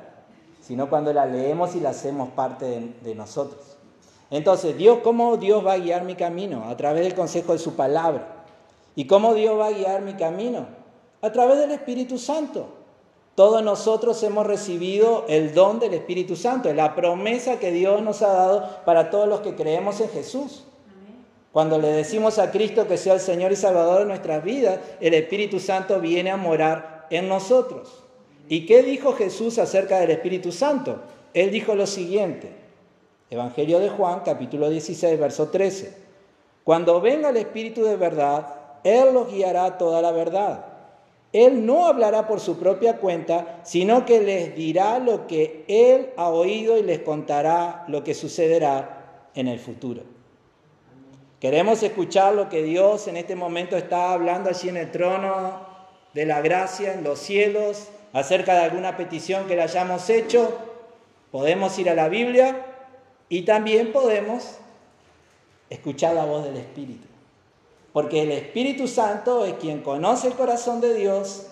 sino 0.62 0.88
cuando 0.88 1.12
la 1.12 1.26
leemos 1.26 1.76
y 1.76 1.80
la 1.80 1.90
hacemos 1.90 2.30
parte 2.30 2.94
de, 3.02 3.14
nosotros. 3.14 3.76
Entonces, 4.30 4.78
Dios, 4.78 5.00
¿cómo 5.04 5.36
Dios 5.36 5.62
va 5.66 5.74
a 5.74 5.78
guiar 5.78 6.04
mi 6.04 6.14
camino? 6.14 6.70
A 6.70 6.76
través 6.78 7.02
del 7.04 7.14
consejo 7.14 7.52
de 7.52 7.58
su 7.58 7.76
palabra. 7.76 8.46
¿Y 8.94 9.06
cómo 9.06 9.34
Dios 9.34 9.60
va 9.60 9.66
a 9.66 9.72
guiar 9.72 10.00
mi 10.00 10.14
camino? 10.14 10.75
A 11.26 11.32
través 11.32 11.58
del 11.58 11.72
Espíritu 11.72 12.18
Santo. 12.18 12.68
Todos 13.34 13.60
nosotros 13.60 14.22
hemos 14.22 14.46
recibido 14.46 15.24
el 15.28 15.54
don 15.54 15.80
del 15.80 15.94
Espíritu 15.94 16.36
Santo, 16.36 16.72
la 16.72 16.94
promesa 16.94 17.58
que 17.58 17.72
Dios 17.72 18.00
nos 18.00 18.22
ha 18.22 18.28
dado 18.28 18.84
para 18.84 19.10
todos 19.10 19.28
los 19.28 19.40
que 19.40 19.56
creemos 19.56 20.00
en 20.00 20.08
Jesús. 20.10 20.62
Cuando 21.50 21.78
le 21.78 21.88
decimos 21.88 22.38
a 22.38 22.52
Cristo 22.52 22.86
que 22.86 22.96
sea 22.96 23.14
el 23.14 23.20
Señor 23.20 23.50
y 23.50 23.56
Salvador 23.56 23.98
de 23.98 24.04
nuestras 24.04 24.44
vidas, 24.44 24.78
el 25.00 25.14
Espíritu 25.14 25.58
Santo 25.58 25.98
viene 25.98 26.30
a 26.30 26.36
morar 26.36 27.08
en 27.10 27.28
nosotros. 27.28 28.04
¿Y 28.48 28.64
qué 28.64 28.84
dijo 28.84 29.12
Jesús 29.14 29.58
acerca 29.58 29.98
del 29.98 30.12
Espíritu 30.12 30.52
Santo? 30.52 31.00
Él 31.34 31.50
dijo 31.50 31.74
lo 31.74 31.88
siguiente, 31.88 32.52
Evangelio 33.30 33.80
de 33.80 33.88
Juan, 33.88 34.20
capítulo 34.24 34.70
16, 34.70 35.18
verso 35.18 35.48
13. 35.48 35.92
Cuando 36.62 37.00
venga 37.00 37.30
el 37.30 37.36
Espíritu 37.36 37.82
de 37.82 37.96
verdad, 37.96 38.46
Él 38.84 39.12
los 39.12 39.28
guiará 39.32 39.64
a 39.64 39.76
toda 39.76 40.00
la 40.00 40.12
verdad. 40.12 40.75
Él 41.32 41.66
no 41.66 41.86
hablará 41.86 42.26
por 42.26 42.40
su 42.40 42.58
propia 42.58 42.96
cuenta, 42.98 43.60
sino 43.62 44.06
que 44.06 44.20
les 44.20 44.54
dirá 44.54 44.98
lo 44.98 45.26
que 45.26 45.64
Él 45.68 46.10
ha 46.16 46.28
oído 46.28 46.78
y 46.78 46.82
les 46.82 47.00
contará 47.00 47.84
lo 47.88 48.04
que 48.04 48.14
sucederá 48.14 49.28
en 49.34 49.48
el 49.48 49.58
futuro. 49.58 50.02
Queremos 51.40 51.82
escuchar 51.82 52.34
lo 52.34 52.48
que 52.48 52.62
Dios 52.62 53.08
en 53.08 53.16
este 53.16 53.36
momento 53.36 53.76
está 53.76 54.12
hablando 54.12 54.48
allí 54.48 54.68
en 54.68 54.78
el 54.78 54.90
trono 54.90 55.60
de 56.14 56.24
la 56.24 56.40
gracia, 56.40 56.94
en 56.94 57.04
los 57.04 57.18
cielos, 57.18 57.88
acerca 58.14 58.54
de 58.54 58.60
alguna 58.60 58.96
petición 58.96 59.46
que 59.46 59.56
le 59.56 59.62
hayamos 59.62 60.08
hecho, 60.08 60.56
podemos 61.30 61.78
ir 61.78 61.90
a 61.90 61.94
la 61.94 62.08
Biblia 62.08 62.64
y 63.28 63.42
también 63.42 63.92
podemos 63.92 64.56
escuchar 65.68 66.14
la 66.14 66.24
voz 66.24 66.44
del 66.44 66.56
Espíritu. 66.56 67.06
Porque 67.96 68.24
el 68.24 68.30
Espíritu 68.30 68.88
Santo 68.88 69.46
es 69.46 69.54
quien 69.54 69.80
conoce 69.80 70.28
el 70.28 70.34
corazón 70.34 70.82
de 70.82 70.92
Dios 70.92 71.46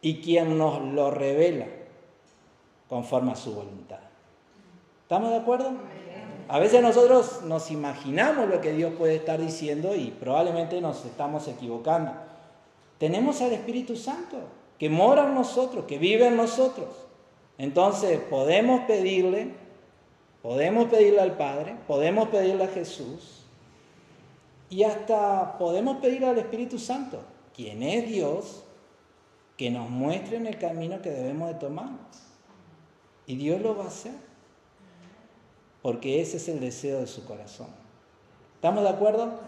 y 0.00 0.22
quien 0.22 0.56
nos 0.56 0.80
lo 0.80 1.10
revela 1.10 1.66
conforme 2.88 3.32
a 3.32 3.36
su 3.36 3.52
voluntad. 3.54 3.98
¿Estamos 5.02 5.28
de 5.28 5.36
acuerdo? 5.36 5.72
A 6.48 6.58
veces 6.58 6.80
nosotros 6.80 7.42
nos 7.42 7.70
imaginamos 7.70 8.48
lo 8.48 8.62
que 8.62 8.72
Dios 8.72 8.94
puede 8.96 9.16
estar 9.16 9.38
diciendo 9.38 9.94
y 9.94 10.10
probablemente 10.12 10.80
nos 10.80 11.04
estamos 11.04 11.46
equivocando. 11.48 12.12
Tenemos 12.96 13.42
al 13.42 13.52
Espíritu 13.52 13.94
Santo 13.94 14.38
que 14.78 14.88
mora 14.88 15.26
en 15.26 15.34
nosotros, 15.34 15.84
que 15.84 15.98
vive 15.98 16.28
en 16.28 16.38
nosotros. 16.38 16.88
Entonces 17.58 18.18
podemos 18.20 18.86
pedirle, 18.86 19.52
podemos 20.40 20.86
pedirle 20.86 21.20
al 21.20 21.36
Padre, 21.36 21.76
podemos 21.86 22.28
pedirle 22.28 22.64
a 22.64 22.68
Jesús 22.68 23.41
y 24.72 24.84
hasta 24.84 25.58
podemos 25.58 25.98
pedirle 25.98 26.28
al 26.28 26.38
Espíritu 26.38 26.78
Santo, 26.78 27.18
quien 27.54 27.82
es 27.82 28.08
Dios, 28.08 28.64
que 29.58 29.70
nos 29.70 29.90
muestre 29.90 30.38
en 30.38 30.46
el 30.46 30.56
camino 30.56 31.02
que 31.02 31.10
debemos 31.10 31.48
de 31.48 31.56
tomar. 31.56 31.90
Y 33.26 33.36
Dios 33.36 33.60
lo 33.60 33.76
va 33.76 33.84
a 33.84 33.88
hacer, 33.88 34.14
porque 35.82 36.22
ese 36.22 36.38
es 36.38 36.48
el 36.48 36.58
deseo 36.58 37.00
de 37.00 37.06
su 37.06 37.22
corazón. 37.26 37.66
¿Estamos 38.54 38.82
de 38.84 38.88
acuerdo? 38.88 39.40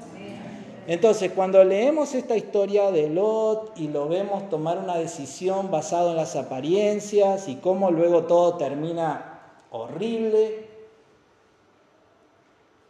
Entonces, 0.86 1.32
cuando 1.32 1.64
leemos 1.64 2.14
esta 2.14 2.36
historia 2.36 2.90
de 2.90 3.08
Lot 3.08 3.80
y 3.80 3.88
lo 3.88 4.06
vemos 4.10 4.50
tomar 4.50 4.76
una 4.76 4.98
decisión 4.98 5.70
basada 5.70 6.10
en 6.10 6.18
las 6.18 6.36
apariencias 6.36 7.48
y 7.48 7.56
cómo 7.56 7.90
luego 7.90 8.24
todo 8.24 8.58
termina 8.58 9.40
horrible, 9.70 10.68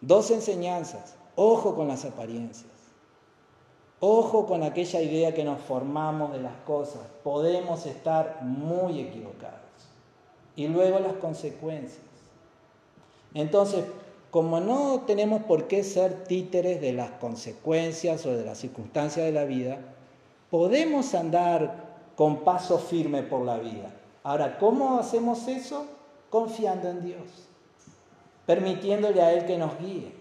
dos 0.00 0.32
enseñanzas. 0.32 1.14
Ojo 1.36 1.74
con 1.74 1.88
las 1.88 2.04
apariencias. 2.04 2.70
Ojo 4.00 4.46
con 4.46 4.62
aquella 4.62 5.00
idea 5.00 5.34
que 5.34 5.44
nos 5.44 5.60
formamos 5.60 6.32
de 6.32 6.40
las 6.40 6.56
cosas. 6.66 7.00
Podemos 7.22 7.86
estar 7.86 8.40
muy 8.42 9.00
equivocados. 9.00 9.60
Y 10.56 10.68
luego 10.68 11.00
las 11.00 11.14
consecuencias. 11.14 12.02
Entonces, 13.32 13.84
como 14.30 14.60
no 14.60 15.02
tenemos 15.06 15.42
por 15.44 15.68
qué 15.68 15.82
ser 15.84 16.24
títeres 16.24 16.80
de 16.80 16.92
las 16.92 17.10
consecuencias 17.12 18.26
o 18.26 18.36
de 18.36 18.44
las 18.44 18.58
circunstancias 18.58 19.24
de 19.26 19.32
la 19.32 19.44
vida, 19.44 19.78
podemos 20.50 21.14
andar 21.14 21.84
con 22.16 22.44
paso 22.44 22.78
firme 22.78 23.22
por 23.22 23.42
la 23.42 23.58
vida. 23.58 23.90
Ahora, 24.22 24.58
¿cómo 24.58 24.98
hacemos 24.98 25.48
eso? 25.48 25.86
Confiando 26.30 26.88
en 26.88 27.04
Dios, 27.04 27.48
permitiéndole 28.46 29.22
a 29.22 29.32
Él 29.32 29.46
que 29.46 29.58
nos 29.58 29.78
guíe, 29.78 30.12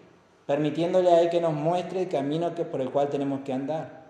permitiéndole 0.45 1.09
a 1.09 1.21
Él 1.21 1.29
que 1.29 1.41
nos 1.41 1.53
muestre 1.53 2.03
el 2.03 2.09
camino 2.09 2.53
que, 2.55 2.65
por 2.65 2.81
el 2.81 2.89
cual 2.89 3.09
tenemos 3.09 3.41
que 3.41 3.53
andar, 3.53 4.03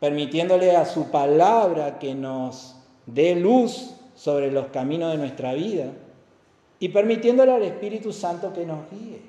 permitiéndole 0.00 0.76
a 0.76 0.84
su 0.84 1.10
palabra 1.10 1.98
que 1.98 2.14
nos 2.14 2.76
dé 3.06 3.34
luz 3.34 3.94
sobre 4.14 4.50
los 4.50 4.68
caminos 4.68 5.12
de 5.12 5.18
nuestra 5.18 5.54
vida 5.54 5.86
y 6.78 6.88
permitiéndole 6.88 7.52
al 7.52 7.62
Espíritu 7.62 8.12
Santo 8.12 8.52
que 8.52 8.66
nos 8.66 8.90
guíe, 8.90 9.22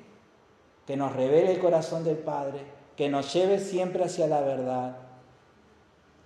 que 0.86 0.96
nos 0.96 1.14
revele 1.14 1.52
el 1.52 1.60
corazón 1.60 2.04
del 2.04 2.16
Padre, 2.16 2.60
que 2.96 3.08
nos 3.08 3.32
lleve 3.32 3.58
siempre 3.58 4.04
hacia 4.04 4.26
la 4.26 4.40
verdad. 4.40 4.96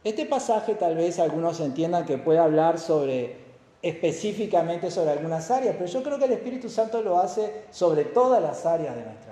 Este 0.05 0.27
pasaje 0.27 0.75
tal 0.75 0.97
vez 0.97 1.19
algunos 1.19 1.61
entiendan 1.61 2.07
que 2.07 2.19
puede 2.19 2.39
hablar 2.39 2.79
sobre 2.79 3.43
específicamente 3.83 4.91
sobre 4.91 5.11
algunas 5.11 5.51
áreas, 5.51 5.75
pero 5.77 5.91
yo 5.91 6.03
creo 6.03 6.19
que 6.19 6.27
el 6.27 6.33
Espíritu 6.33 6.69
Santo 6.69 7.03
lo 7.03 7.19
hace 7.19 7.65
sobre 7.71 8.05
todas 8.05 8.41
las 8.41 8.65
áreas 8.65 8.95
de 8.95 9.05
nuestra 9.05 9.32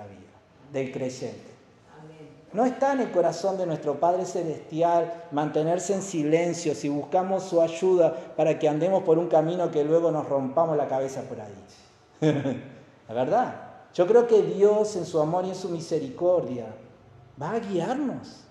del 0.71 0.91
creyente. 0.91 1.51
No 2.53 2.65
está 2.65 2.91
en 2.91 2.99
el 2.99 3.11
corazón 3.11 3.57
de 3.57 3.65
nuestro 3.65 3.99
Padre 3.99 4.25
Celestial 4.25 5.25
mantenerse 5.31 5.93
en 5.93 6.01
silencio 6.01 6.75
si 6.75 6.89
buscamos 6.89 7.43
su 7.43 7.61
ayuda 7.61 8.13
para 8.35 8.59
que 8.59 8.67
andemos 8.67 9.03
por 9.03 9.17
un 9.17 9.27
camino 9.27 9.71
que 9.71 9.85
luego 9.85 10.11
nos 10.11 10.27
rompamos 10.27 10.75
la 10.75 10.87
cabeza 10.87 11.21
por 11.21 11.39
ahí. 11.39 11.53
la 13.07 13.13
verdad. 13.13 13.55
Yo 13.93 14.05
creo 14.05 14.27
que 14.27 14.41
Dios 14.41 14.95
en 14.97 15.05
su 15.05 15.19
amor 15.19 15.45
y 15.45 15.49
en 15.49 15.55
su 15.55 15.69
misericordia 15.69 16.65
va 17.41 17.51
a 17.51 17.59
guiarnos, 17.59 18.43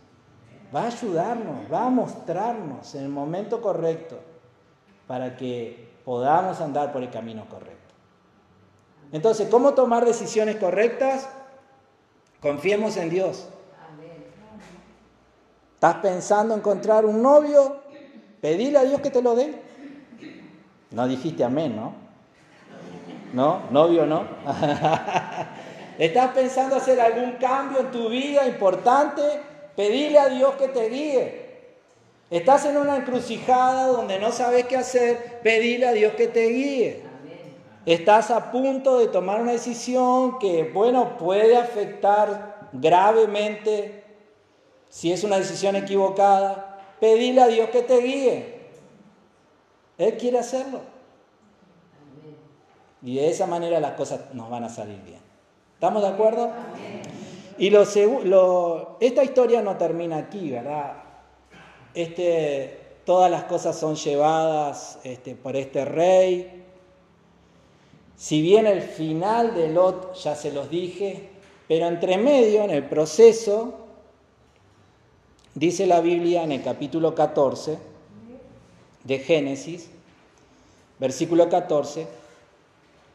va 0.75 0.83
a 0.83 0.87
ayudarnos, 0.87 1.73
va 1.73 1.87
a 1.87 1.91
mostrarnos 1.91 2.95
en 2.95 3.05
el 3.05 3.09
momento 3.09 3.61
correcto 3.61 4.19
para 5.07 5.37
que 5.37 5.91
podamos 6.05 6.61
andar 6.61 6.93
por 6.93 7.03
el 7.03 7.11
camino 7.11 7.47
correcto. 7.49 7.95
Entonces, 9.13 9.49
¿cómo 9.51 9.75
tomar 9.75 10.05
decisiones 10.05 10.57
correctas? 10.57 11.29
Confiemos 12.41 12.97
en 12.97 13.11
Dios. 13.11 13.49
¿Estás 15.75 15.97
pensando 15.97 16.55
en 16.55 16.61
encontrar 16.61 17.05
un 17.05 17.23
novio? 17.23 17.81
Pedile 18.41 18.79
a 18.79 18.85
Dios 18.85 19.01
que 19.01 19.11
te 19.11 19.23
lo 19.23 19.35
dé. 19.35 19.55
No 20.91 21.07
dijiste 21.07 21.45
amén, 21.45 21.77
¿no? 21.77 21.95
¿No? 23.33 23.63
¿Novio 23.71 24.07
no? 24.07 24.25
¿Estás 25.99 26.33
pensando 26.33 26.77
hacer 26.77 27.01
algún 27.01 27.33
cambio 27.33 27.81
en 27.81 27.91
tu 27.91 28.09
vida 28.09 28.47
importante? 28.47 29.23
Pedile 29.77 30.19
a 30.19 30.29
Dios 30.29 30.55
que 30.55 30.69
te 30.69 30.89
guíe. 30.89 31.51
Estás 32.31 32.65
en 32.65 32.77
una 32.77 32.97
encrucijada 32.97 33.87
donde 33.87 34.19
no 34.19 34.33
sabes 34.33 34.67
qué 34.67 34.77
hacer, 34.77 35.41
pedile 35.43 35.89
a 35.89 35.93
Dios 35.93 36.15
que 36.15 36.29
te 36.29 36.47
guíe. 36.47 37.10
Estás 37.87 38.31
a 38.31 38.53
punto 38.53 38.99
de 38.99 39.09
tomar 39.09 39.41
una 39.41 39.53
decisión 39.53 40.39
que, 40.39 40.71
bueno, 40.73 41.17
puede 41.17 41.57
afectar 41.57 42.69
gravemente 42.73 44.05
si 44.89 45.13
es 45.13 45.25
una 45.25 45.39
decisión 45.39 45.77
equivocada. 45.77 46.79
Pedile 47.01 47.41
a 47.41 47.47
Dios 47.47 47.71
que 47.71 47.83
te 47.83 47.99
guíe. 47.99 48.61
Él 49.97 50.17
quiere 50.19 50.39
hacerlo. 50.39 50.81
Y 53.03 53.17
de 53.17 53.31
esa 53.31 53.47
manera 53.47 53.81
las 53.81 53.93
cosas 53.93 54.35
nos 54.35 54.51
van 54.51 54.65
a 54.65 54.69
salir 54.69 55.01
bien. 55.03 55.21
¿Estamos 55.75 56.03
de 56.03 56.09
acuerdo? 56.09 56.51
Y 57.57 57.71
lo, 57.71 58.99
esta 59.01 59.25
historia 59.25 59.63
no 59.63 59.79
termina 59.79 60.19
aquí, 60.19 60.51
¿verdad? 60.51 61.03
Este, 61.95 62.99
todas 63.07 63.31
las 63.31 63.45
cosas 63.45 63.79
son 63.79 63.97
llevadas 63.97 64.99
este, 65.03 65.35
por 65.35 65.57
este 65.57 65.87
rey 65.87 66.60
si 68.21 68.43
bien 68.43 68.67
el 68.67 68.83
final 68.83 69.55
de 69.55 69.71
Lot 69.71 70.13
ya 70.13 70.35
se 70.35 70.53
los 70.53 70.69
dije, 70.69 71.31
pero 71.67 71.87
entre 71.87 72.19
medio, 72.19 72.65
en 72.65 72.71
el 72.71 72.85
proceso, 72.85 73.73
dice 75.55 75.87
la 75.87 76.03
Biblia 76.03 76.43
en 76.43 76.53
el 76.53 76.63
capítulo 76.63 77.15
14 77.15 77.79
de 79.05 79.19
Génesis, 79.21 79.89
versículo 80.99 81.49
14, 81.49 82.07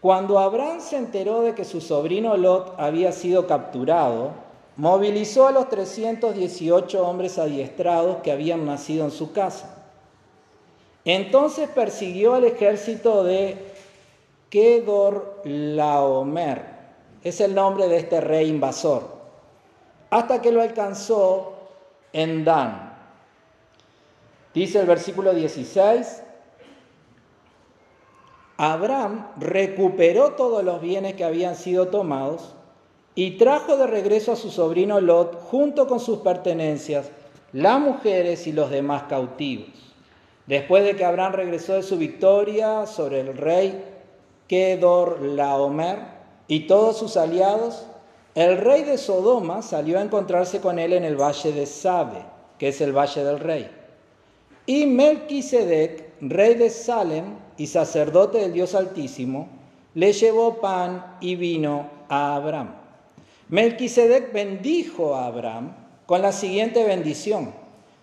cuando 0.02 0.40
Abraham 0.40 0.82
se 0.82 0.98
enteró 0.98 1.42
de 1.42 1.54
que 1.54 1.66
su 1.66 1.82
sobrino 1.82 2.36
Lot 2.36 2.74
había 2.80 3.12
sido 3.12 3.46
capturado, 3.46 4.32
movilizó 4.76 5.46
a 5.46 5.52
los 5.52 5.70
318 5.70 7.08
hombres 7.08 7.38
adiestrados 7.38 8.24
que 8.24 8.32
habían 8.32 8.66
nacido 8.66 9.06
en 9.06 9.12
su 9.12 9.34
casa. 9.34 9.86
Entonces 11.06 11.70
persiguió 11.70 12.34
al 12.34 12.46
ejército 12.46 13.24
de 13.24 13.75
Kedor 14.56 15.42
Laomer. 15.44 16.64
Es 17.22 17.42
el 17.42 17.54
nombre 17.54 17.90
de 17.90 17.98
este 17.98 18.22
rey 18.22 18.48
invasor. 18.48 19.04
Hasta 20.10 20.42
que 20.42 20.54
lo 20.54 20.62
alcanzó 20.62 21.56
en 22.14 22.46
Dan. 22.46 22.94
Dice 24.54 24.80
el 24.80 24.86
versículo 24.86 25.34
16. 25.34 26.24
Abraham 28.56 29.28
recuperó 29.36 30.36
todos 30.36 30.64
los 30.64 30.80
bienes 30.80 31.16
que 31.16 31.26
habían 31.26 31.58
sido 31.58 31.90
tomados 31.90 32.56
y 33.14 33.32
trajo 33.32 33.76
de 33.76 33.88
regreso 33.88 34.32
a 34.32 34.38
su 34.38 34.52
sobrino 34.52 35.02
Lot 35.02 35.36
junto 35.38 35.86
con 35.86 36.00
sus 36.00 36.20
pertenencias, 36.20 37.12
las 37.52 37.78
mujeres 37.82 38.48
y 38.48 38.54
los 38.54 38.70
demás 38.70 39.04
cautivos. 39.10 39.68
Después 40.48 40.86
de 40.86 40.96
que 40.96 41.04
Abraham 41.04 41.34
regresó 41.34 41.74
de 41.74 41.84
su 41.84 41.98
victoria 41.98 42.86
sobre 42.86 43.20
el 43.20 43.36
rey 43.36 43.95
Kedor 44.48 45.22
Laomer 45.22 46.00
y 46.48 46.68
todos 46.68 46.98
sus 46.98 47.18
aliados, 47.18 47.86
el 48.36 48.58
rey 48.58 48.84
de 48.84 48.98
Sodoma 48.98 49.62
salió 49.62 49.98
a 49.98 50.02
encontrarse 50.02 50.60
con 50.60 50.78
él 50.78 50.94
en 50.94 51.04
el 51.04 51.20
valle 51.20 51.52
de 51.52 51.66
Sabe, 51.66 52.24
que 52.60 52.68
es 52.68 52.82
el 52.82 52.96
valle 52.96 53.24
del 53.24 53.40
rey. 53.40 53.72
Y 54.68 54.86
Melquisedec, 54.86 56.14
rey 56.22 56.56
de 56.56 56.70
Salem 56.70 57.38
y 57.58 57.68
sacerdote 57.68 58.40
del 58.40 58.54
Dios 58.54 58.76
Altísimo, 58.76 59.48
le 59.94 60.14
llevó 60.14 60.56
pan 60.56 61.18
y 61.22 61.36
vino 61.36 61.90
a 62.10 62.36
Abraham. 62.36 62.76
Melquisedec 63.50 64.34
bendijo 64.34 65.16
a 65.16 65.28
Abraham 65.28 65.74
con 66.06 66.22
la 66.22 66.32
siguiente 66.32 66.84
bendición: 66.84 67.54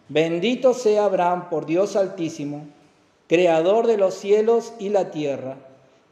Bendito 0.08 0.74
sea 0.74 1.04
Abraham 1.04 1.50
por 1.50 1.66
Dios 1.66 1.94
Altísimo, 1.94 2.66
creador 3.28 3.86
de 3.86 3.98
los 3.98 4.14
cielos 4.14 4.72
y 4.78 4.88
la 4.88 5.10
tierra 5.10 5.56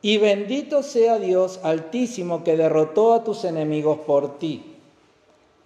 y 0.03 0.19
bendito 0.19 0.83
sea 0.83 1.19
Dios 1.19 1.61
altísimo 1.63 2.43
que 2.43 2.57
derrotó 2.57 3.13
a 3.13 3.23
tus 3.25 3.45
enemigos 3.45 3.99
por 3.99 4.39
ti. 4.39 4.77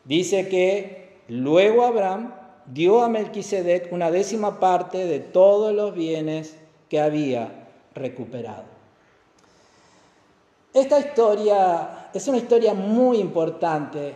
Dice 0.04 0.48
que 0.48 1.20
luego 1.28 1.84
Abraham 1.84 2.34
dio 2.66 3.02
a 3.02 3.08
Melquisedec 3.08 3.92
una 3.92 4.10
décima 4.10 4.58
parte 4.58 5.06
de 5.06 5.20
todos 5.20 5.72
los 5.72 5.94
bienes 5.94 6.56
que 6.88 7.00
había 7.00 7.68
recuperado. 7.94 8.64
Esta 10.72 10.98
historia 10.98 12.08
es 12.12 12.26
una 12.26 12.38
historia 12.38 12.74
muy 12.74 13.18
importante. 13.18 14.14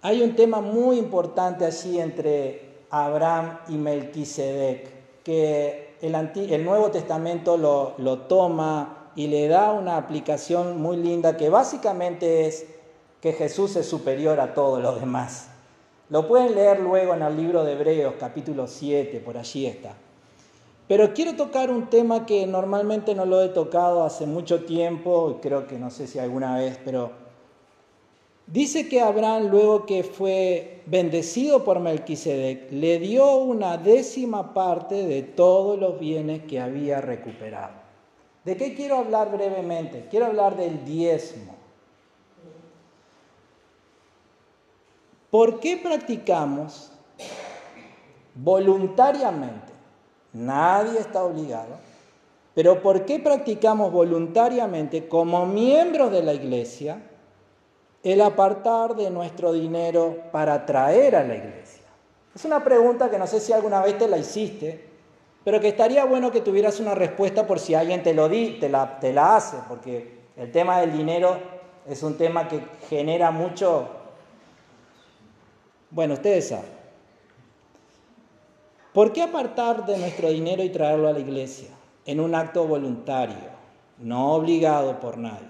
Hay 0.00 0.22
un 0.22 0.34
tema 0.34 0.62
muy 0.62 0.96
importante 0.98 1.66
allí 1.66 2.00
entre 2.00 2.70
Abraham 2.88 3.58
y 3.68 3.72
Melquisedec, 3.72 5.22
que 5.22 5.96
el, 6.00 6.64
Nuevo 6.64 6.90
Testamento 6.90 7.58
lo 7.58 8.18
toma 8.20 8.99
y 9.16 9.26
le 9.26 9.48
da 9.48 9.72
una 9.72 9.96
aplicación 9.96 10.80
muy 10.80 10.96
linda 10.96 11.36
que 11.36 11.48
básicamente 11.48 12.46
es 12.46 12.66
que 13.20 13.32
Jesús 13.32 13.76
es 13.76 13.86
superior 13.86 14.40
a 14.40 14.54
todos 14.54 14.80
los 14.82 15.00
demás. 15.00 15.48
Lo 16.08 16.26
pueden 16.26 16.54
leer 16.54 16.80
luego 16.80 17.14
en 17.14 17.22
el 17.22 17.36
libro 17.36 17.64
de 17.64 17.72
Hebreos 17.72 18.14
capítulo 18.18 18.66
7, 18.66 19.20
por 19.20 19.36
allí 19.36 19.66
está. 19.66 19.94
Pero 20.88 21.14
quiero 21.14 21.36
tocar 21.36 21.70
un 21.70 21.88
tema 21.88 22.26
que 22.26 22.46
normalmente 22.46 23.14
no 23.14 23.24
lo 23.24 23.40
he 23.42 23.48
tocado 23.50 24.02
hace 24.02 24.26
mucho 24.26 24.64
tiempo, 24.64 25.38
creo 25.40 25.68
que 25.68 25.78
no 25.78 25.90
sé 25.90 26.08
si 26.08 26.18
alguna 26.18 26.56
vez, 26.56 26.80
pero 26.84 27.12
dice 28.48 28.88
que 28.88 29.00
Abraham 29.00 29.50
luego 29.50 29.86
que 29.86 30.02
fue 30.02 30.82
bendecido 30.86 31.62
por 31.62 31.78
Melquisedec, 31.78 32.72
le 32.72 32.98
dio 32.98 33.36
una 33.36 33.76
décima 33.76 34.52
parte 34.52 35.06
de 35.06 35.22
todos 35.22 35.78
los 35.78 36.00
bienes 36.00 36.42
que 36.42 36.58
había 36.58 37.00
recuperado. 37.00 37.79
¿De 38.50 38.56
qué 38.56 38.74
quiero 38.74 38.96
hablar 38.96 39.30
brevemente? 39.30 40.08
Quiero 40.10 40.26
hablar 40.26 40.56
del 40.56 40.84
diezmo. 40.84 41.54
¿Por 45.30 45.60
qué 45.60 45.76
practicamos 45.76 46.90
voluntariamente? 48.34 49.72
Nadie 50.32 50.98
está 50.98 51.22
obligado. 51.22 51.76
Pero 52.52 52.82
¿por 52.82 53.04
qué 53.04 53.20
practicamos 53.20 53.92
voluntariamente 53.92 55.06
como 55.06 55.46
miembros 55.46 56.10
de 56.10 56.24
la 56.24 56.34
iglesia 56.34 57.00
el 58.02 58.20
apartar 58.20 58.96
de 58.96 59.10
nuestro 59.10 59.52
dinero 59.52 60.24
para 60.32 60.66
traer 60.66 61.14
a 61.14 61.22
la 61.22 61.36
iglesia? 61.36 61.84
Es 62.34 62.44
una 62.44 62.64
pregunta 62.64 63.08
que 63.10 63.18
no 63.18 63.28
sé 63.28 63.38
si 63.38 63.52
alguna 63.52 63.80
vez 63.80 63.96
te 63.96 64.08
la 64.08 64.18
hiciste, 64.18 64.89
pero 65.44 65.60
que 65.60 65.68
estaría 65.68 66.04
bueno 66.04 66.30
que 66.30 66.40
tuvieras 66.40 66.80
una 66.80 66.94
respuesta 66.94 67.46
por 67.46 67.58
si 67.58 67.74
alguien 67.74 68.02
te 68.02 68.14
lo 68.14 68.28
di, 68.28 68.58
te 68.60 68.68
la, 68.68 69.00
te 69.00 69.12
la 69.12 69.36
hace, 69.36 69.56
porque 69.68 70.20
el 70.36 70.52
tema 70.52 70.80
del 70.80 70.92
dinero 70.92 71.36
es 71.86 72.02
un 72.02 72.16
tema 72.16 72.48
que 72.48 72.60
genera 72.88 73.30
mucho... 73.30 73.88
Bueno, 75.90 76.14
ustedes 76.14 76.48
saben. 76.48 76.80
¿Por 78.92 79.12
qué 79.12 79.22
apartar 79.22 79.86
de 79.86 79.96
nuestro 79.98 80.30
dinero 80.30 80.62
y 80.62 80.68
traerlo 80.68 81.08
a 81.08 81.12
la 81.12 81.20
iglesia 81.20 81.68
en 82.04 82.20
un 82.20 82.34
acto 82.34 82.66
voluntario, 82.66 83.50
no 83.98 84.34
obligado 84.34 85.00
por 85.00 85.16
nadie? 85.16 85.48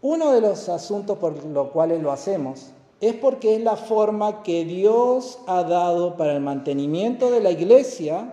Uno 0.00 0.32
de 0.32 0.40
los 0.40 0.68
asuntos 0.68 1.18
por 1.18 1.44
los 1.44 1.68
cuales 1.68 2.02
lo 2.02 2.10
hacemos 2.10 2.72
es 3.02 3.14
porque 3.14 3.56
es 3.56 3.60
la 3.60 3.74
forma 3.74 4.44
que 4.44 4.64
Dios 4.64 5.40
ha 5.48 5.64
dado 5.64 6.16
para 6.16 6.34
el 6.34 6.40
mantenimiento 6.40 7.32
de 7.32 7.40
la 7.40 7.50
iglesia 7.50 8.32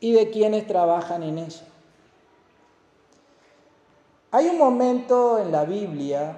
y 0.00 0.10
de 0.10 0.28
quienes 0.30 0.66
trabajan 0.66 1.22
en 1.22 1.38
ella. 1.38 1.62
Hay 4.32 4.48
un 4.48 4.58
momento 4.58 5.38
en 5.38 5.52
la 5.52 5.64
Biblia 5.64 6.36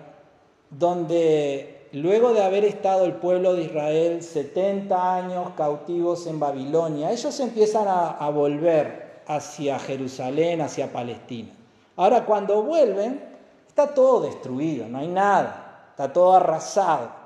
donde 0.68 1.88
luego 1.92 2.34
de 2.34 2.42
haber 2.42 2.66
estado 2.66 3.06
el 3.06 3.14
pueblo 3.14 3.54
de 3.54 3.62
Israel 3.62 4.22
70 4.22 5.14
años 5.16 5.52
cautivos 5.56 6.26
en 6.26 6.38
Babilonia, 6.38 7.12
ellos 7.12 7.40
empiezan 7.40 7.88
a, 7.88 8.10
a 8.10 8.28
volver 8.28 9.22
hacia 9.26 9.78
Jerusalén, 9.78 10.60
hacia 10.60 10.92
Palestina. 10.92 11.48
Ahora 11.96 12.26
cuando 12.26 12.62
vuelven, 12.62 13.24
está 13.66 13.94
todo 13.94 14.20
destruido, 14.20 14.86
no 14.86 14.98
hay 14.98 15.08
nada, 15.08 15.86
está 15.92 16.12
todo 16.12 16.34
arrasado. 16.34 17.21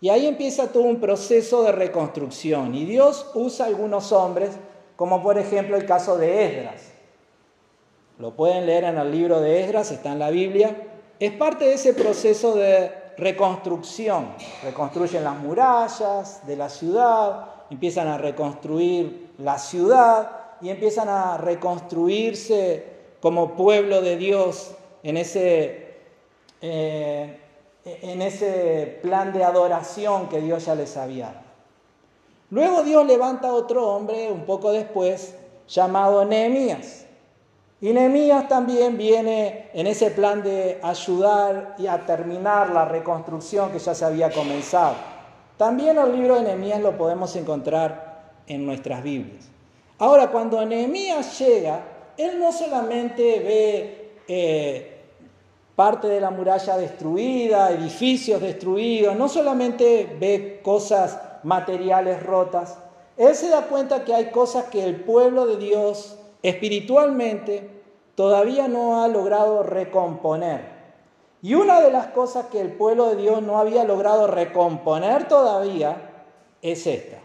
Y 0.00 0.08
ahí 0.08 0.26
empieza 0.26 0.72
todo 0.72 0.84
un 0.84 1.00
proceso 1.00 1.62
de 1.62 1.72
reconstrucción. 1.72 2.74
Y 2.74 2.84
Dios 2.86 3.30
usa 3.34 3.66
algunos 3.66 4.12
hombres, 4.12 4.50
como 4.96 5.22
por 5.22 5.38
ejemplo 5.38 5.76
el 5.76 5.84
caso 5.84 6.16
de 6.16 6.46
Esdras. 6.46 6.92
Lo 8.18 8.34
pueden 8.34 8.66
leer 8.66 8.84
en 8.84 8.98
el 8.98 9.10
libro 9.10 9.40
de 9.40 9.62
Esdras, 9.62 9.90
está 9.90 10.12
en 10.12 10.18
la 10.18 10.30
Biblia. 10.30 10.88
Es 11.18 11.32
parte 11.32 11.66
de 11.66 11.74
ese 11.74 11.94
proceso 11.94 12.54
de 12.54 12.92
reconstrucción. 13.16 14.28
Reconstruyen 14.62 15.24
las 15.24 15.36
murallas 15.36 16.46
de 16.46 16.56
la 16.56 16.68
ciudad, 16.68 17.46
empiezan 17.70 18.08
a 18.08 18.18
reconstruir 18.18 19.30
la 19.38 19.58
ciudad 19.58 20.30
y 20.60 20.70
empiezan 20.70 21.08
a 21.08 21.36
reconstruirse 21.36 22.84
como 23.20 23.54
pueblo 23.54 24.00
de 24.00 24.16
Dios 24.16 24.72
en 25.02 25.16
ese, 25.16 25.94
eh, 26.60 27.39
en 27.84 28.22
ese 28.22 28.98
plan 29.02 29.32
de 29.32 29.44
adoración 29.44 30.28
que 30.28 30.40
Dios 30.40 30.66
ya 30.66 30.74
les 30.74 30.96
había 30.96 31.26
dado. 31.26 31.50
Luego 32.50 32.82
Dios 32.82 33.06
levanta 33.06 33.48
a 33.48 33.54
otro 33.54 33.88
hombre 33.88 34.30
un 34.30 34.44
poco 34.44 34.72
después 34.72 35.34
llamado 35.68 36.24
Nehemías. 36.24 37.06
Y 37.80 37.92
Nehemías 37.92 38.48
también 38.48 38.98
viene 38.98 39.70
en 39.72 39.86
ese 39.86 40.10
plan 40.10 40.42
de 40.42 40.78
ayudar 40.82 41.76
y 41.78 41.86
a 41.86 42.04
terminar 42.04 42.70
la 42.70 42.84
reconstrucción 42.84 43.70
que 43.70 43.78
ya 43.78 43.94
se 43.94 44.04
había 44.04 44.30
comenzado. 44.30 44.96
También 45.56 45.96
el 45.96 46.12
libro 46.12 46.36
de 46.36 46.42
Nehemías 46.42 46.80
lo 46.80 46.98
podemos 46.98 47.34
encontrar 47.36 48.32
en 48.46 48.66
nuestras 48.66 49.02
Biblias. 49.02 49.48
Ahora, 49.98 50.30
cuando 50.30 50.64
Nehemías 50.66 51.38
llega, 51.38 51.80
él 52.16 52.38
no 52.38 52.52
solamente 52.52 53.22
ve 53.22 54.12
eh, 54.26 54.99
parte 55.80 56.08
de 56.08 56.20
la 56.20 56.28
muralla 56.28 56.76
destruida, 56.76 57.70
edificios 57.70 58.42
destruidos, 58.42 59.16
no 59.16 59.30
solamente 59.30 60.14
ve 60.20 60.60
cosas 60.62 61.18
materiales 61.42 62.22
rotas, 62.22 62.76
él 63.16 63.34
se 63.34 63.48
da 63.48 63.62
cuenta 63.62 64.04
que 64.04 64.12
hay 64.12 64.30
cosas 64.30 64.64
que 64.64 64.84
el 64.84 64.96
pueblo 64.96 65.46
de 65.46 65.56
Dios 65.56 66.18
espiritualmente 66.42 67.70
todavía 68.14 68.68
no 68.68 69.02
ha 69.02 69.08
logrado 69.08 69.62
recomponer. 69.62 70.66
Y 71.40 71.54
una 71.54 71.80
de 71.80 71.90
las 71.90 72.08
cosas 72.08 72.48
que 72.52 72.60
el 72.60 72.72
pueblo 72.72 73.08
de 73.08 73.16
Dios 73.16 73.40
no 73.40 73.56
había 73.56 73.82
logrado 73.84 74.26
recomponer 74.26 75.28
todavía 75.28 76.26
es 76.60 76.86
esta. 76.86 77.16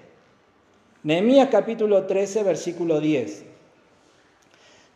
Nehemías 1.04 1.50
capítulo 1.52 2.06
13, 2.06 2.44
versículo 2.44 3.02
10. 3.02 3.44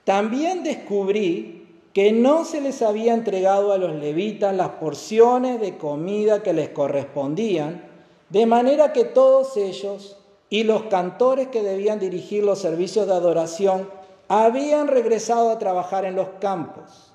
También 0.06 0.64
descubrí 0.64 1.59
que 1.94 2.12
no 2.12 2.46
se 2.46 2.62
les 2.62 2.82
había 2.82 3.14
entregado 3.14 3.74
a 3.74 3.78
los 3.78 3.96
levitas 3.96 4.56
las 4.56 4.70
porciones 4.70 5.60
de 5.60 5.78
comida 5.78 6.44
que 6.44 6.54
les 6.54 6.70
correspondían, 6.70 7.84
de 8.30 8.46
manera 8.46 8.94
que 8.94 9.06
todos 9.06 9.58
ellos 9.58 10.18
y 10.50 10.64
los 10.64 10.84
cantores 10.84 11.48
que 11.48 11.64
debían 11.64 12.00
dirigir 12.00 12.44
los 12.44 12.60
servicios 12.60 13.08
de 13.08 13.14
adoración 13.14 13.90
habían 14.28 14.88
regresado 14.88 15.50
a 15.50 15.58
trabajar 15.58 16.06
en 16.06 16.16
los 16.16 16.30
campos. 16.40 17.12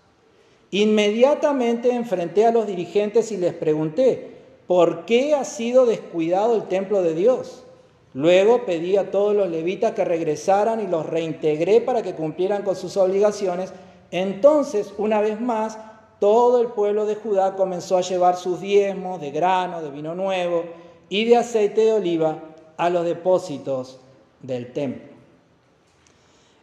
Inmediatamente 0.73 1.93
enfrenté 1.93 2.47
a 2.47 2.51
los 2.51 2.67
dirigentes 2.67 3.31
y 3.31 3.37
les 3.37 3.55
pregunté, 3.55 4.33
¿por 4.67 5.05
qué 5.05 5.35
ha 5.35 5.45
sido 5.45 5.87
descuidado 5.87 6.57
el 6.57 6.65
templo 6.65 7.01
de 7.03 7.15
Dios? 7.15 7.65
Luego 8.13 8.65
pedí 8.65 8.97
a 8.97 9.13
todos 9.13 9.37
los 9.37 9.49
levitas 9.49 9.93
que 9.93 10.05
regresaran 10.05 10.81
y 10.81 10.89
los 10.89 11.07
reintegré 11.07 11.81
para 11.81 12.03
que 12.03 12.15
cumplieran 12.15 12.63
con 12.63 12.75
sus 12.75 12.97
obligaciones 12.97 13.73
entonces, 14.15 14.95
una 14.97 15.21
vez 15.21 15.41
más, 15.41 15.77
todo 16.21 16.61
el 16.61 16.69
pueblo 16.69 17.05
de 17.05 17.17
Judá 17.17 17.57
comenzó 17.57 17.97
a 17.97 18.01
llevar 18.01 18.37
sus 18.37 18.61
diezmos 18.61 19.21
de 19.21 19.33
grano, 19.33 19.83
de 19.83 19.91
vino 19.91 20.15
nuevo 20.15 20.63
y 21.09 21.25
de 21.25 21.37
aceite 21.37 21.81
de 21.81 21.95
oliva 21.95 22.39
a 22.77 22.91
los 22.91 23.05
depósitos 23.05 23.99
del 24.41 24.73
templo. 24.73 25.13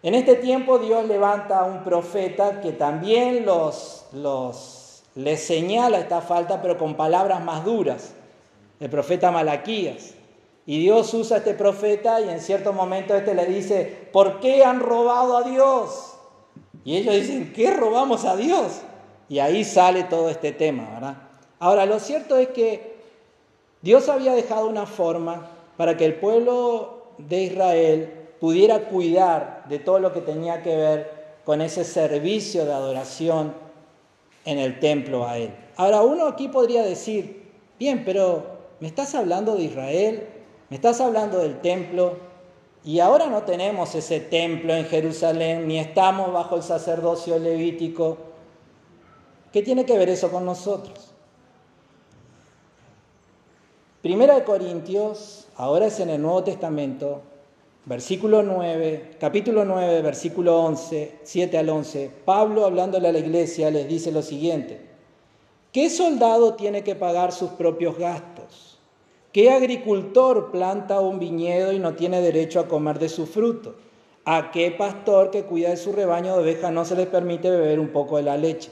En 0.02 0.16
este 0.16 0.36
tiempo 0.36 0.80
Dios 0.80 1.06
levanta 1.10 1.60
a 1.60 1.66
un 1.66 1.84
profeta 1.84 2.62
que 2.62 2.72
también 2.72 3.46
los, 3.46 4.06
les 5.16 5.44
señala 5.44 6.00
esta 6.00 6.22
falta, 6.22 6.62
pero 6.62 6.78
con 6.78 6.96
palabras 6.96 7.44
más 7.44 7.66
duras, 7.66 8.14
el 8.80 8.90
profeta 8.90 9.30
Malaquías. 9.30 10.14
Y 10.66 10.80
Dios 10.80 11.14
usa 11.14 11.36
a 11.36 11.40
este 11.40 11.54
profeta 11.54 12.22
y 12.22 12.30
en 12.30 12.40
cierto 12.40 12.72
momento 12.72 13.14
este 13.14 13.36
le 13.36 13.46
dice, 13.46 14.08
¿por 14.14 14.40
qué 14.40 14.64
han 14.64 14.80
robado 14.80 15.36
a 15.36 15.44
Dios? 15.44 16.12
Y 16.84 16.98
ellos 16.98 17.16
dicen, 17.16 17.54
¿qué 17.54 17.72
robamos 17.72 18.26
a 18.26 18.36
Dios? 18.36 18.82
Y 19.30 19.40
ahí 19.40 19.64
sale 19.64 20.04
todo 20.04 20.30
este 20.30 20.52
tema, 20.52 20.90
¿verdad? 20.94 21.18
Ahora, 21.60 21.86
lo 21.86 22.00
cierto 22.00 22.38
es 22.38 22.50
que 22.50 22.96
Dios 23.82 24.10
había 24.10 24.34
dejado 24.34 24.68
una 24.68 24.86
forma 24.86 25.48
para 25.78 25.96
que 25.96 26.06
el 26.06 26.16
pueblo 26.16 27.14
de 27.18 27.44
Israel 27.44 28.14
pudiera 28.40 28.86
cuidar 28.86 29.66
de 29.70 29.80
todo 29.80 30.00
lo 30.00 30.12
que 30.12 30.22
tenía 30.22 30.64
que 30.64 30.76
ver 30.76 31.22
con 31.46 31.62
ese 31.62 31.84
servicio 31.84 32.66
de 32.66 32.74
adoración 32.74 33.54
en 34.46 34.58
el 34.58 34.80
templo 34.80 35.28
a 35.28 35.38
Él. 35.38 35.54
Ahora, 35.76 36.02
uno 36.02 36.28
aquí 36.28 36.48
podría 36.48 36.84
decir, 36.84 37.44
bien, 37.80 38.04
pero 38.04 38.44
¿me 38.80 38.88
estás 38.88 39.14
hablando 39.16 39.56
de 39.56 39.64
Israel? 39.64 40.28
¿Me 40.70 40.76
estás 40.76 41.00
hablando 41.02 41.40
del 41.40 41.60
templo? 41.62 42.31
Y 42.84 43.00
ahora 43.00 43.28
no 43.28 43.44
tenemos 43.44 43.94
ese 43.94 44.20
templo 44.20 44.74
en 44.74 44.86
Jerusalén, 44.86 45.68
ni 45.68 45.78
estamos 45.78 46.34
bajo 46.34 46.56
el 46.56 46.64
sacerdocio 46.64 47.38
levítico. 47.38 48.18
¿Qué 49.54 49.62
tiene 49.62 49.86
que 49.86 49.98
ver 49.98 50.10
eso 50.10 50.32
con 50.32 50.46
nosotros? 50.46 51.12
Primera 54.02 54.34
de 54.34 54.44
Corintios, 54.44 55.48
ahora 55.58 55.86
es 55.86 56.00
en 56.00 56.10
el 56.10 56.20
Nuevo 56.20 56.44
Testamento, 56.44 57.22
versículo 57.86 58.42
9, 58.42 59.18
capítulo 59.20 59.64
9, 59.64 60.02
versículo 60.02 60.60
11, 60.64 61.20
7 61.22 61.58
al 61.60 61.70
11, 61.70 62.10
Pablo 62.26 62.66
hablándole 62.66 63.10
a 63.10 63.12
la 63.12 63.20
iglesia 63.20 63.70
les 63.70 63.88
dice 63.88 64.12
lo 64.12 64.24
siguiente, 64.24 64.82
¿qué 65.72 65.88
soldado 65.92 66.56
tiene 66.56 66.84
que 66.84 66.96
pagar 66.96 67.32
sus 67.32 67.52
propios 67.52 67.96
gastos? 67.96 68.41
¿Qué 69.32 69.50
agricultor 69.50 70.52
planta 70.52 71.00
un 71.00 71.18
viñedo 71.18 71.72
y 71.72 71.80
no 71.80 71.94
tiene 71.94 72.20
derecho 72.20 72.60
a 72.60 72.68
comer 72.68 73.00
de 73.00 73.08
su 73.08 73.26
fruto? 73.26 73.76
¿A 74.26 74.52
qué 74.52 74.72
pastor 74.72 75.32
que 75.32 75.44
cuida 75.44 75.70
de 75.70 75.78
su 75.78 75.94
rebaño 75.94 76.36
de 76.36 76.44
ovejas 76.44 76.74
no 76.74 76.84
se 76.84 76.98
le 76.98 77.06
permite 77.06 77.50
beber 77.50 77.80
un 77.80 77.90
poco 77.90 78.18
de 78.18 78.24
la 78.24 78.36
leche? 78.36 78.70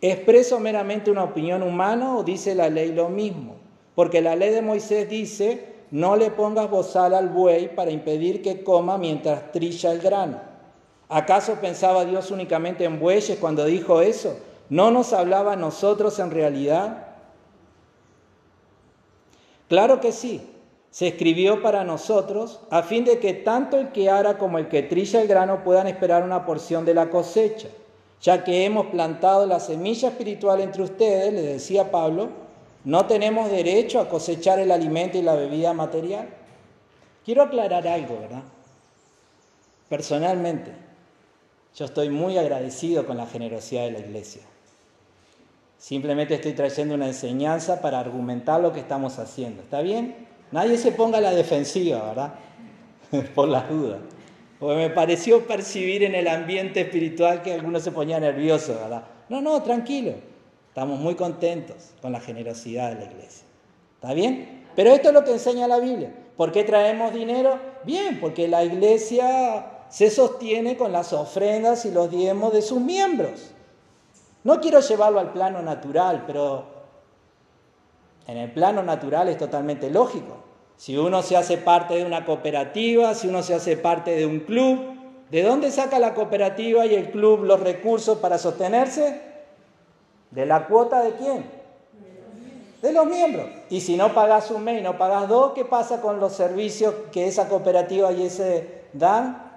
¿Expreso 0.00 0.58
meramente 0.60 1.10
una 1.10 1.24
opinión 1.24 1.62
humana 1.62 2.16
o 2.16 2.24
dice 2.24 2.54
la 2.54 2.70
ley 2.70 2.92
lo 2.92 3.10
mismo? 3.10 3.56
Porque 3.94 4.22
la 4.22 4.34
ley 4.34 4.50
de 4.50 4.62
Moisés 4.62 5.10
dice, 5.10 5.66
no 5.90 6.16
le 6.16 6.30
pongas 6.30 6.70
bozal 6.70 7.12
al 7.12 7.28
buey 7.28 7.74
para 7.76 7.90
impedir 7.90 8.40
que 8.40 8.64
coma 8.64 8.96
mientras 8.96 9.52
trilla 9.52 9.92
el 9.92 10.00
grano. 10.00 10.40
¿Acaso 11.10 11.56
pensaba 11.60 12.06
Dios 12.06 12.30
únicamente 12.30 12.84
en 12.84 12.98
bueyes 12.98 13.36
cuando 13.38 13.66
dijo 13.66 14.00
eso? 14.00 14.38
¿No 14.70 14.90
nos 14.90 15.12
hablaba 15.12 15.52
a 15.52 15.56
nosotros 15.56 16.18
en 16.18 16.30
realidad? 16.30 17.11
Claro 19.72 20.00
que 20.00 20.12
sí, 20.12 20.42
se 20.90 21.08
escribió 21.08 21.62
para 21.62 21.82
nosotros 21.82 22.60
a 22.68 22.82
fin 22.82 23.06
de 23.06 23.18
que 23.18 23.32
tanto 23.32 23.78
el 23.78 23.90
que 23.90 24.10
ara 24.10 24.36
como 24.36 24.58
el 24.58 24.68
que 24.68 24.82
trilla 24.82 25.22
el 25.22 25.28
grano 25.28 25.64
puedan 25.64 25.86
esperar 25.86 26.24
una 26.24 26.44
porción 26.44 26.84
de 26.84 26.92
la 26.92 27.08
cosecha, 27.08 27.68
ya 28.20 28.44
que 28.44 28.66
hemos 28.66 28.88
plantado 28.88 29.46
la 29.46 29.60
semilla 29.60 30.10
espiritual 30.10 30.60
entre 30.60 30.82
ustedes, 30.82 31.32
le 31.32 31.40
decía 31.40 31.90
Pablo, 31.90 32.28
no 32.84 33.06
tenemos 33.06 33.50
derecho 33.50 33.98
a 33.98 34.10
cosechar 34.10 34.58
el 34.58 34.72
alimento 34.72 35.16
y 35.16 35.22
la 35.22 35.36
bebida 35.36 35.72
material. 35.72 36.28
Quiero 37.24 37.40
aclarar 37.40 37.88
algo, 37.88 38.18
¿verdad? 38.20 38.42
Personalmente, 39.88 40.70
yo 41.74 41.86
estoy 41.86 42.10
muy 42.10 42.36
agradecido 42.36 43.06
con 43.06 43.16
la 43.16 43.24
generosidad 43.24 43.84
de 43.84 43.92
la 43.92 44.00
iglesia. 44.00 44.42
Simplemente 45.82 46.34
estoy 46.34 46.52
trayendo 46.52 46.94
una 46.94 47.08
enseñanza 47.08 47.80
para 47.80 47.98
argumentar 47.98 48.60
lo 48.60 48.72
que 48.72 48.78
estamos 48.78 49.18
haciendo. 49.18 49.62
¿Está 49.62 49.80
bien? 49.80 50.28
Nadie 50.52 50.78
se 50.78 50.92
ponga 50.92 51.18
a 51.18 51.20
la 51.20 51.32
defensiva, 51.32 52.04
¿verdad? 52.04 52.34
Por 53.34 53.48
las 53.48 53.68
dudas. 53.68 53.98
Porque 54.60 54.76
me 54.76 54.90
pareció 54.90 55.44
percibir 55.44 56.04
en 56.04 56.14
el 56.14 56.28
ambiente 56.28 56.82
espiritual 56.82 57.42
que 57.42 57.52
algunos 57.52 57.82
se 57.82 57.90
ponían 57.90 58.20
nerviosos, 58.20 58.76
¿verdad? 58.80 59.02
No, 59.28 59.40
no, 59.40 59.60
tranquilo. 59.64 60.12
Estamos 60.68 61.00
muy 61.00 61.16
contentos 61.16 61.90
con 62.00 62.12
la 62.12 62.20
generosidad 62.20 62.90
de 62.90 63.04
la 63.04 63.10
iglesia. 63.10 63.44
¿Está 63.96 64.14
bien? 64.14 64.64
Pero 64.76 64.90
esto 64.90 65.08
es 65.08 65.14
lo 65.14 65.24
que 65.24 65.32
enseña 65.32 65.66
la 65.66 65.80
Biblia. 65.80 66.14
¿Por 66.36 66.52
qué 66.52 66.62
traemos 66.62 67.12
dinero? 67.12 67.58
Bien, 67.84 68.20
porque 68.20 68.46
la 68.46 68.62
iglesia 68.62 69.66
se 69.88 70.10
sostiene 70.10 70.76
con 70.76 70.92
las 70.92 71.12
ofrendas 71.12 71.84
y 71.86 71.90
los 71.90 72.08
diezmos 72.08 72.52
de 72.52 72.62
sus 72.62 72.80
miembros. 72.80 73.51
No 74.44 74.60
quiero 74.60 74.80
llevarlo 74.80 75.20
al 75.20 75.32
plano 75.32 75.62
natural, 75.62 76.24
pero 76.26 76.64
en 78.26 78.36
el 78.36 78.52
plano 78.52 78.82
natural 78.82 79.28
es 79.28 79.38
totalmente 79.38 79.90
lógico. 79.90 80.36
Si 80.76 80.96
uno 80.96 81.22
se 81.22 81.36
hace 81.36 81.58
parte 81.58 81.94
de 81.94 82.04
una 82.04 82.24
cooperativa, 82.24 83.14
si 83.14 83.28
uno 83.28 83.42
se 83.42 83.54
hace 83.54 83.76
parte 83.76 84.16
de 84.16 84.26
un 84.26 84.40
club, 84.40 84.80
¿de 85.30 85.42
dónde 85.42 85.70
saca 85.70 85.98
la 85.98 86.14
cooperativa 86.14 86.86
y 86.86 86.94
el 86.94 87.10
club 87.10 87.44
los 87.44 87.60
recursos 87.60 88.18
para 88.18 88.38
sostenerse? 88.38 89.20
¿De 90.32 90.46
la 90.46 90.66
cuota 90.66 91.02
de 91.02 91.12
quién? 91.12 91.44
De 92.80 92.92
los 92.92 93.06
miembros. 93.06 93.46
Y 93.70 93.80
si 93.80 93.96
no 93.96 94.12
pagas 94.12 94.50
un 94.50 94.64
mes 94.64 94.80
y 94.80 94.82
no 94.82 94.98
pagas 94.98 95.28
dos, 95.28 95.52
¿qué 95.52 95.64
pasa 95.64 96.00
con 96.00 96.18
los 96.18 96.32
servicios 96.32 96.94
que 97.12 97.28
esa 97.28 97.48
cooperativa 97.48 98.10
y 98.10 98.26
ese 98.26 98.86
dan? 98.92 99.52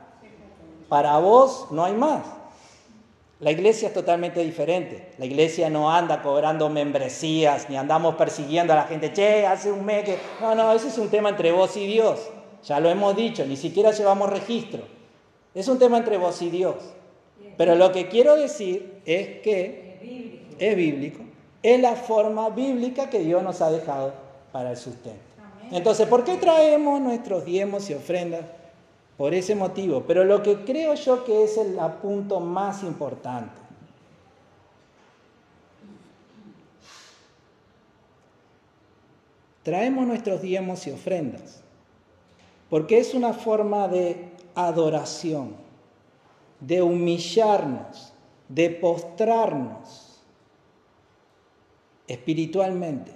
Para 0.89 1.17
vos 1.17 1.67
no 1.71 1.83
hay 1.83 1.93
más. 1.93 2.34
La 3.39 3.51
iglesia 3.51 3.89
es 3.89 3.93
totalmente 3.93 4.41
diferente. 4.41 5.09
La 5.17 5.25
iglesia 5.25 5.69
no 5.69 5.91
anda 5.91 6.21
cobrando 6.21 6.69
membresías, 6.69 7.69
ni 7.69 7.75
andamos 7.75 8.15
persiguiendo 8.15 8.71
a 8.73 8.77
la 8.77 8.83
gente, 8.83 9.11
che, 9.11 9.45
hace 9.45 9.71
un 9.71 9.83
mes 9.83 10.05
que... 10.05 10.17
No, 10.39 10.55
no, 10.55 10.71
ese 10.73 10.87
es 10.87 10.97
un 10.97 11.09
tema 11.09 11.29
entre 11.29 11.51
vos 11.51 11.75
y 11.75 11.85
Dios. 11.85 12.29
Ya 12.63 12.79
lo 12.79 12.89
hemos 12.89 13.15
dicho, 13.15 13.45
ni 13.45 13.57
siquiera 13.57 13.91
llevamos 13.91 14.29
registro. 14.29 14.83
Es 15.53 15.67
un 15.67 15.77
tema 15.77 15.97
entre 15.97 16.17
vos 16.17 16.41
y 16.41 16.49
Dios. 16.49 16.75
Pero 17.57 17.75
lo 17.75 17.91
que 17.91 18.07
quiero 18.07 18.35
decir 18.35 19.01
es 19.05 19.41
que 19.41 20.45
es 20.57 20.75
bíblico, 20.75 21.21
es 21.61 21.79
la 21.79 21.95
forma 21.95 22.49
bíblica 22.49 23.09
que 23.09 23.19
Dios 23.19 23.43
nos 23.43 23.61
ha 23.61 23.69
dejado 23.71 24.13
para 24.51 24.71
el 24.71 24.77
sustento. 24.77 25.19
Entonces, 25.71 26.07
¿por 26.07 26.23
qué 26.23 26.35
traemos 26.35 27.01
nuestros 27.01 27.43
diezmos 27.43 27.89
y 27.89 27.93
ofrendas? 27.93 28.41
Por 29.17 29.33
ese 29.33 29.55
motivo. 29.55 30.03
Pero 30.07 30.23
lo 30.23 30.43
que 30.43 30.63
creo 30.63 30.93
yo 30.95 31.23
que 31.23 31.43
es 31.43 31.57
el 31.57 31.77
punto 32.01 32.39
más 32.39 32.83
importante. 32.83 33.65
Traemos 39.63 40.05
nuestros 40.05 40.41
diezmos 40.43 40.85
y 40.85 40.91
ofrendas, 40.91 41.63
porque 42.69 42.99
es 42.99 43.15
una 43.15 43.33
forma 43.33 43.87
de 43.87 44.29
adoración, 44.53 45.55
de 46.59 46.83
humillarnos, 46.83 48.13
de 48.47 48.69
postrarnos 48.69 50.21
espiritualmente, 52.07 53.11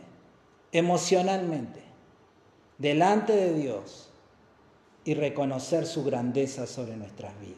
emocionalmente, 0.71 1.83
delante 2.79 3.35
de 3.35 3.53
Dios 3.53 4.09
y 5.10 5.16
reconocer 5.16 5.88
su 5.88 6.03
grandeza 6.03 6.68
sobre 6.68 6.95
nuestras 6.95 7.32
vidas. 7.39 7.57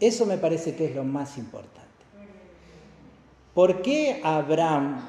Eso 0.00 0.24
me 0.24 0.38
parece 0.38 0.74
que 0.74 0.86
es 0.86 0.94
lo 0.96 1.04
más 1.04 1.36
importante. 1.36 1.82
¿Por 3.52 3.82
qué 3.82 4.18
Abraham 4.24 5.06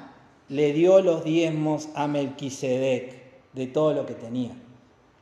le 0.49 0.73
dio 0.73 0.99
los 0.99 1.23
diezmos 1.23 1.87
a 1.95 2.09
Melquisedec 2.09 3.13
de 3.53 3.67
todo 3.67 3.93
lo 3.93 4.05
que 4.05 4.13
tenía? 4.13 4.51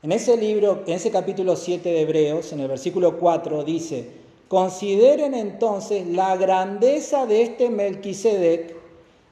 En 0.02 0.12
ese 0.12 0.36
libro, 0.36 0.82
en 0.88 0.94
ese 0.94 1.12
capítulo 1.12 1.56
7 1.56 1.88
de 1.88 2.02
Hebreos, 2.02 2.52
en 2.54 2.62
el 2.62 2.70
versículo 2.70 3.20
4 3.20 3.64
dice, 3.64 4.10
consideren 4.48 5.36
entonces 5.36 6.08
la 6.08 6.36
grandeza 6.38 7.28
de 7.28 7.44
este 7.44 7.70
Melquisedec, 7.70 8.76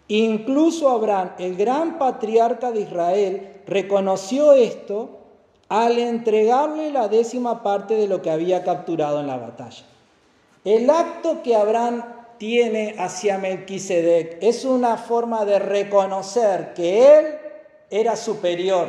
incluso 0.09 0.89
Abraham, 0.89 1.31
el 1.39 1.55
gran 1.55 1.97
patriarca 1.97 2.71
de 2.71 2.81
Israel, 2.81 3.61
reconoció 3.65 4.53
esto 4.53 5.24
al 5.69 5.97
entregarle 5.97 6.91
la 6.91 7.07
décima 7.07 7.63
parte 7.63 7.95
de 7.95 8.07
lo 8.07 8.21
que 8.21 8.29
había 8.29 8.63
capturado 8.63 9.19
en 9.19 9.27
la 9.27 9.37
batalla. 9.37 9.83
El 10.63 10.89
acto 10.89 11.41
que 11.43 11.55
Abraham 11.55 12.03
tiene 12.37 12.95
hacia 12.99 13.37
Melquisedec 13.37 14.37
es 14.41 14.65
una 14.65 14.97
forma 14.97 15.45
de 15.45 15.59
reconocer 15.59 16.73
que 16.73 17.17
él 17.17 17.25
era 17.89 18.15
superior, 18.15 18.87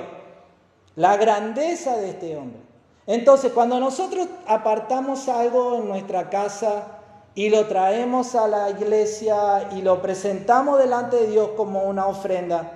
la 0.96 1.16
grandeza 1.16 1.96
de 1.96 2.10
este 2.10 2.36
hombre. 2.36 2.60
Entonces, 3.06 3.52
cuando 3.52 3.78
nosotros 3.78 4.26
apartamos 4.46 5.28
algo 5.28 5.76
en 5.76 5.88
nuestra 5.88 6.28
casa 6.28 6.98
y 7.34 7.50
lo 7.50 7.66
traemos 7.66 8.34
a 8.34 8.48
la 8.48 8.70
iglesia 8.70 9.68
y 9.76 9.82
lo 9.82 10.02
presentamos 10.02 10.78
delante 10.78 11.16
de 11.16 11.26
Dios 11.28 11.50
como 11.56 11.84
una 11.84 12.06
ofrenda, 12.06 12.75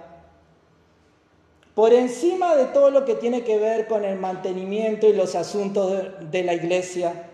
por 1.75 1.93
encima 1.93 2.57
de 2.57 2.67
todo 2.67 2.91
lo 2.91 3.05
que 3.05 3.15
tiene 3.15 3.43
que 3.43 3.59
ver 3.59 3.87
con 3.87 4.05
el 4.05 4.19
mantenimiento 4.19 5.07
y 5.07 5.13
los 5.13 5.35
asuntos 5.35 6.03
de, 6.31 6.43
la 6.43 6.55
iglesia, 6.55 7.29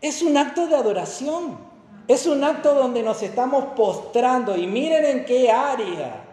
es 0.00 0.22
un 0.22 0.36
acto 0.36 0.66
de 0.66 0.74
adoración. 0.74 1.72
Es 2.08 2.26
un 2.26 2.42
acto 2.42 2.74
donde 2.74 3.02
nos 3.02 3.22
estamos 3.22 3.64
postrando 3.76 4.56
y 4.56 4.66
miren 4.66 5.04
en 5.04 5.24
qué 5.24 5.52
área. 5.52 6.24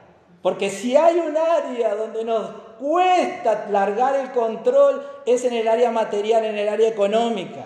Porque 0.41 0.71
si 0.71 0.95
hay 0.95 1.19
un 1.19 1.37
área 1.37 1.93
donde 1.93 2.23
nos 2.23 2.49
cuesta 2.79 3.67
largar 3.69 4.15
el 4.15 4.31
control 4.31 5.05
es 5.27 5.45
en 5.45 5.53
el 5.53 5.67
área 5.67 5.91
material, 5.91 6.43
en 6.45 6.57
el 6.57 6.67
área 6.67 6.89
económica. 6.89 7.65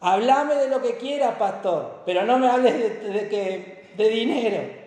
Háblame 0.00 0.54
de 0.54 0.68
lo 0.68 0.80
que 0.80 0.96
quieras, 0.96 1.34
pastor, 1.34 2.02
pero 2.06 2.24
no 2.24 2.38
me 2.38 2.48
hables 2.48 3.02
de, 3.02 3.84
de 3.96 4.08
dinero. 4.08 4.77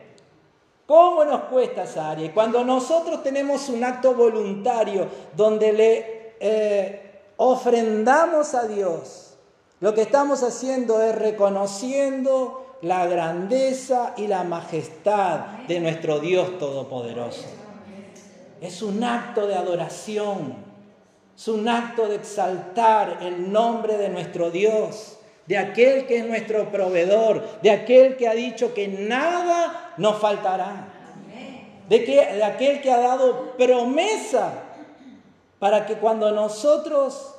¿Cómo 0.92 1.24
nos 1.24 1.44
cuesta 1.44 1.84
esa 1.84 2.12
área? 2.12 2.26
Y 2.26 2.32
cuando 2.32 2.66
nosotros 2.66 3.24
tenemos 3.24 3.70
un 3.70 3.82
acto 3.82 4.14
voluntario 4.14 5.08
donde 5.38 5.72
le 5.72 6.36
eh, 6.38 7.22
ofrendamos 7.38 8.54
a 8.56 8.68
Dios, 8.68 9.38
lo 9.80 9.94
que 9.94 10.02
estamos 10.02 10.44
haciendo 10.44 11.02
es 11.02 11.16
reconociendo 11.16 12.76
la 12.82 13.06
grandeza 13.06 14.16
y 14.18 14.28
la 14.28 14.44
majestad 14.44 15.46
de 15.66 15.80
nuestro 15.80 16.20
Dios 16.20 16.60
Todopoderoso. 16.60 17.46
Es 18.60 18.82
un 18.82 19.02
acto 19.02 19.48
de 19.48 19.56
adoración, 19.56 20.56
es 21.38 21.48
un 21.48 21.70
acto 21.70 22.10
de 22.10 22.16
exaltar 22.16 23.20
el 23.22 23.50
nombre 23.50 23.96
de 23.96 24.10
nuestro 24.10 24.52
Dios 24.52 25.20
de 25.46 25.58
aquel 25.58 26.06
que 26.06 26.20
es 26.20 26.26
nuestro 26.26 26.72
proveedor, 26.72 27.62
de 27.62 27.72
aquel 27.72 28.16
que 28.18 28.28
ha 28.28 28.34
dicho 28.34 28.74
que 28.74 28.88
nada 28.88 29.94
nos 29.98 30.18
faltará, 30.20 30.88
de, 31.90 32.04
que, 32.06 32.16
de 32.16 32.44
aquel 32.44 32.82
que 32.82 32.92
ha 32.92 33.00
dado 33.00 33.58
promesa 33.58 34.54
para 35.60 35.86
que 35.86 35.96
cuando 35.96 36.32
nosotros 36.32 37.36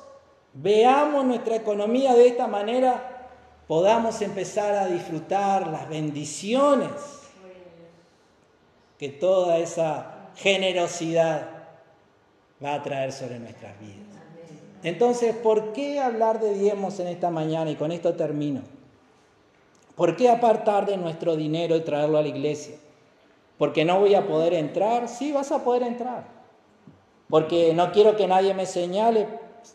veamos 0.53 1.25
nuestra 1.25 1.55
economía 1.55 2.13
de 2.13 2.27
esta 2.27 2.47
manera, 2.47 3.29
podamos 3.67 4.21
empezar 4.21 4.75
a 4.75 4.87
disfrutar 4.87 5.67
las 5.67 5.89
bendiciones 5.89 6.91
que 8.97 9.09
toda 9.09 9.57
esa 9.57 10.29
generosidad 10.35 11.49
va 12.63 12.75
a 12.75 12.83
traer 12.83 13.11
sobre 13.11 13.39
nuestras 13.39 13.77
vidas. 13.79 14.12
Entonces, 14.83 15.33
¿por 15.35 15.71
qué 15.71 15.99
hablar 15.99 16.39
de 16.39 16.53
diezmos 16.53 16.99
en 16.99 17.07
esta 17.07 17.29
mañana? 17.29 17.71
Y 17.71 17.75
con 17.75 17.91
esto 17.91 18.13
termino. 18.13 18.61
¿Por 19.95 20.15
qué 20.15 20.29
apartar 20.29 20.85
de 20.85 20.97
nuestro 20.97 21.35
dinero 21.35 21.75
y 21.75 21.81
traerlo 21.81 22.17
a 22.17 22.21
la 22.21 22.27
iglesia? 22.27 22.75
¿Porque 23.57 23.85
no 23.85 23.99
voy 23.99 24.15
a 24.15 24.27
poder 24.27 24.53
entrar? 24.53 25.07
Sí, 25.07 25.31
vas 25.31 25.51
a 25.51 25.63
poder 25.63 25.83
entrar. 25.83 26.25
Porque 27.29 27.73
no 27.73 27.91
quiero 27.91 28.17
que 28.17 28.27
nadie 28.27 28.53
me 28.53 28.65
señale. 28.65 29.27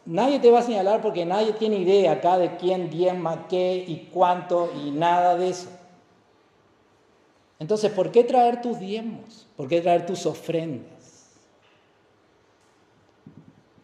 Nadie 0.05 0.39
te 0.41 0.51
va 0.51 0.59
a 0.59 0.63
señalar 0.63 1.01
porque 1.01 1.25
nadie 1.25 1.53
tiene 1.53 1.79
idea 1.79 2.13
acá 2.13 2.37
de 2.37 2.57
quién 2.57 2.91
diezma, 2.91 3.47
qué 3.49 3.83
y 3.87 4.09
cuánto 4.13 4.71
y 4.85 4.91
nada 4.91 5.37
de 5.37 5.49
eso. 5.49 5.69
Entonces, 7.59 7.91
¿por 7.91 8.13
qué 8.13 8.25
traer 8.25 8.61
tus 8.61 8.79
diezmos? 8.79 9.47
¿Por 9.57 9.69
qué 9.69 9.81
traer 9.81 10.05
tus 10.05 10.27
ofrendas? 10.27 10.98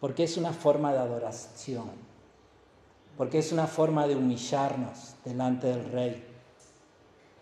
Porque 0.05 0.25
es 0.25 0.37
una 0.37 0.53
forma 0.53 0.93
de 0.93 0.99
adoración, 0.99 1.89
porque 3.17 3.39
es 3.39 3.51
una 3.51 3.65
forma 3.65 4.05
de 4.05 4.15
humillarnos 4.15 5.15
delante 5.25 5.65
del 5.65 5.91
Rey, 5.91 6.23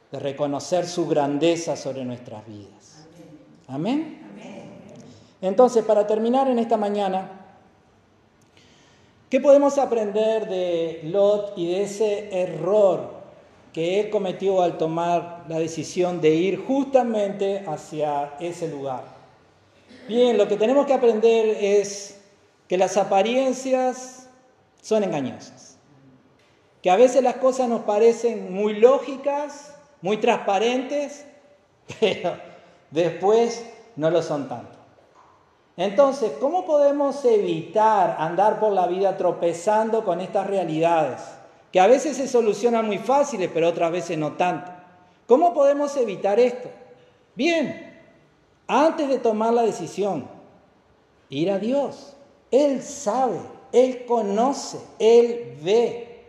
de 0.10 0.18
reconocer 0.18 0.88
su 0.88 1.06
grandeza 1.06 1.76
sobre 1.76 2.06
nuestras 2.06 2.48
vidas. 2.48 3.06
Amén. 3.68 4.18
Entonces, 5.42 5.84
para 5.84 6.08
terminar 6.08 6.48
en 6.48 6.58
esta 6.58 6.78
mañana, 6.78 7.32
¿qué 9.30 9.42
podemos 9.42 9.78
aprender 9.78 10.48
de 10.48 11.02
Lot 11.04 11.58
y 11.58 11.68
de 11.68 11.84
ese 11.84 12.30
error 12.44 13.10
que 13.74 14.00
él 14.00 14.10
cometió 14.10 14.62
al 14.62 14.78
tomar 14.78 15.44
la 15.50 15.60
decisión 15.60 16.22
de 16.22 16.30
ir 16.30 16.66
justamente 16.66 17.66
hacia 17.68 18.36
ese 18.40 18.70
lugar? 18.70 19.04
Bien, 20.08 20.38
lo 20.38 20.48
que 20.48 20.56
tenemos 20.56 20.86
que 20.86 20.94
aprender 20.94 21.58
es 21.60 22.22
que 22.68 22.78
las 22.78 22.98
apariencias 22.98 24.30
son 24.82 25.04
engañosas, 25.04 25.78
que 26.82 26.90
a 26.90 26.96
veces 26.96 27.24
las 27.24 27.36
cosas 27.36 27.70
nos 27.70 27.82
parecen 27.82 28.54
muy 28.54 28.76
lógicas, 28.80 29.74
muy 30.02 30.18
transparentes, 30.18 31.26
pero 32.00 32.38
después 32.92 33.66
no 33.96 34.10
lo 34.10 34.22
son 34.22 34.50
tanto. 34.50 34.84
Entonces, 35.76 36.34
¿cómo 36.40 36.66
podemos 36.66 37.26
evitar 37.26 38.18
andar 38.20 38.60
por 38.60 38.74
la 38.74 38.86
vida 38.86 39.18
tropezando 39.18 40.06
con 40.06 40.22
estas 40.22 40.46
realidades? 40.46 41.22
Que 41.72 41.80
a 41.80 41.88
veces 41.88 42.18
se 42.18 42.28
solucionan 42.28 42.86
muy 42.86 43.00
fáciles, 43.00 43.50
pero 43.52 43.70
otras 43.70 43.92
veces 43.92 44.18
no 44.18 44.34
tanto. 44.34 44.72
¿Cómo 45.26 45.54
podemos 45.54 45.98
evitar 45.98 46.40
esto? 46.40 46.70
Bien, 47.34 48.00
antes 48.68 49.10
de 49.10 49.18
tomar 49.18 49.54
la 49.54 49.64
decisión, 49.64 50.28
ir 51.30 51.50
a 51.50 51.58
Dios. 51.58 52.16
Él 52.54 52.84
sabe, 52.84 53.40
Él 53.72 54.06
conoce, 54.06 54.78
Él 55.00 55.58
ve. 55.64 56.24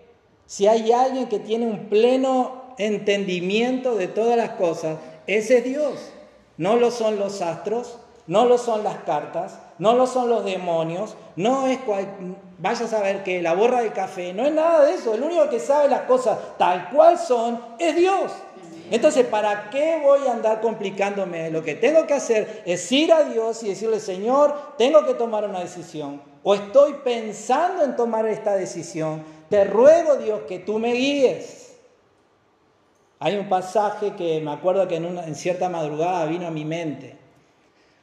Si 0.47 0.67
hay 0.67 0.91
alguien 0.91 1.29
que 1.29 1.39
tiene 1.39 1.67
un 1.67 1.91
pleno 1.91 2.63
entendimiento 2.79 3.95
de 3.95 4.09
todas 4.09 4.35
las 4.39 4.53
cosas, 4.53 4.97
ese 5.27 5.59
es 5.59 5.65
Dios. 5.65 6.13
no 6.57 6.77
lo 6.77 6.91
son 6.91 7.19
los 7.19 7.43
astros, 7.43 7.99
no 8.27 8.47
lo 8.47 8.57
son 8.57 8.85
las 8.85 8.97
cartas, 9.05 9.59
no 9.79 9.93
lo 9.95 10.07
son 10.07 10.31
los 10.31 10.47
demonios, 10.47 11.15
no 11.37 11.67
es 11.67 11.77
cual, 11.81 12.07
vaya 12.59 12.87
a 12.87 12.89
saber 12.89 13.23
que 13.23 13.43
la 13.43 13.53
borra 13.53 13.83
de 13.83 13.93
café, 13.93 14.33
no 14.33 14.47
es 14.47 14.55
nada 14.55 14.83
de 14.87 14.95
eso, 14.95 15.13
el 15.13 15.25
único 15.25 15.51
que 15.51 15.61
sabe 15.61 15.91
las 15.91 16.03
cosas 16.03 16.39
tal 16.57 16.89
cual 16.89 17.19
son 17.19 17.61
es 17.79 17.95
Dios. 17.97 18.33
Entonces, 18.95 19.27
¿para 19.27 19.71
qué 19.71 19.99
voy 20.01 20.21
a 20.29 20.33
andar 20.35 20.61
complicándome? 20.61 21.51
Lo 21.51 21.65
que 21.65 21.75
tengo 21.75 22.07
que 22.07 22.15
hacer 22.15 22.63
es 22.65 22.93
ir 22.93 23.13
a 23.13 23.25
Dios 23.25 23.61
y 23.65 23.71
decirle, 23.71 23.99
Señor, 23.99 24.77
tengo 24.79 25.05
que 25.05 25.15
tomar 25.15 25.45
una 25.49 25.59
decisión. 25.59 26.23
O 26.45 26.55
estoy 26.55 26.95
pensando 27.03 27.83
en 27.83 27.97
tomar 27.97 28.25
esta 28.29 28.55
decisión. 28.55 29.25
Te 29.51 29.65
ruego, 29.65 30.15
Dios, 30.15 30.43
que 30.47 30.61
tú 30.61 30.79
me 30.79 30.93
guíes. 30.93 31.75
Hay 33.19 33.37
un 33.37 33.49
pasaje 33.49 34.15
que 34.15 34.41
me 34.41 34.53
acuerdo 34.53 34.87
que 34.87 34.95
en, 34.95 35.19
en 35.19 35.35
cierta 35.35 35.69
madrugada 35.69 36.27
vino 36.27 36.47
a 36.47 36.53
mi 36.53 36.65
mente. 36.65 37.19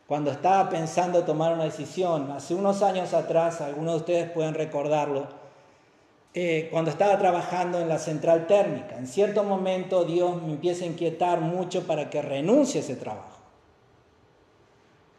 Cuando 0.08 0.30
estaba 0.30 0.68
pensando 0.68 1.24
tomar 1.24 1.54
una 1.54 1.64
decisión, 1.64 2.32
hace 2.32 2.54
unos 2.54 2.84
años 2.84 3.14
atrás, 3.14 3.62
algunos 3.62 3.94
de 3.94 3.98
ustedes 4.00 4.32
pueden 4.32 4.56
recordarlo, 4.56 5.41
eh, 6.34 6.70
cuando 6.72 6.92
estaba 6.92 7.18
trabajando 7.18 7.80
en 7.80 7.90
la 7.90 8.00
central 8.00 8.48
térmica. 8.48 8.98
En 8.98 9.08
cierto 9.08 9.44
momento 9.44 10.06
Dios 10.06 10.42
me 10.42 10.54
empieza 10.54 10.86
a 10.86 10.88
inquietar 10.88 11.42
mucho 11.42 11.86
para 11.86 12.10
que 12.10 12.22
renuncie 12.22 12.80
a 12.80 12.84
ese 12.84 12.96
trabajo. 12.96 13.40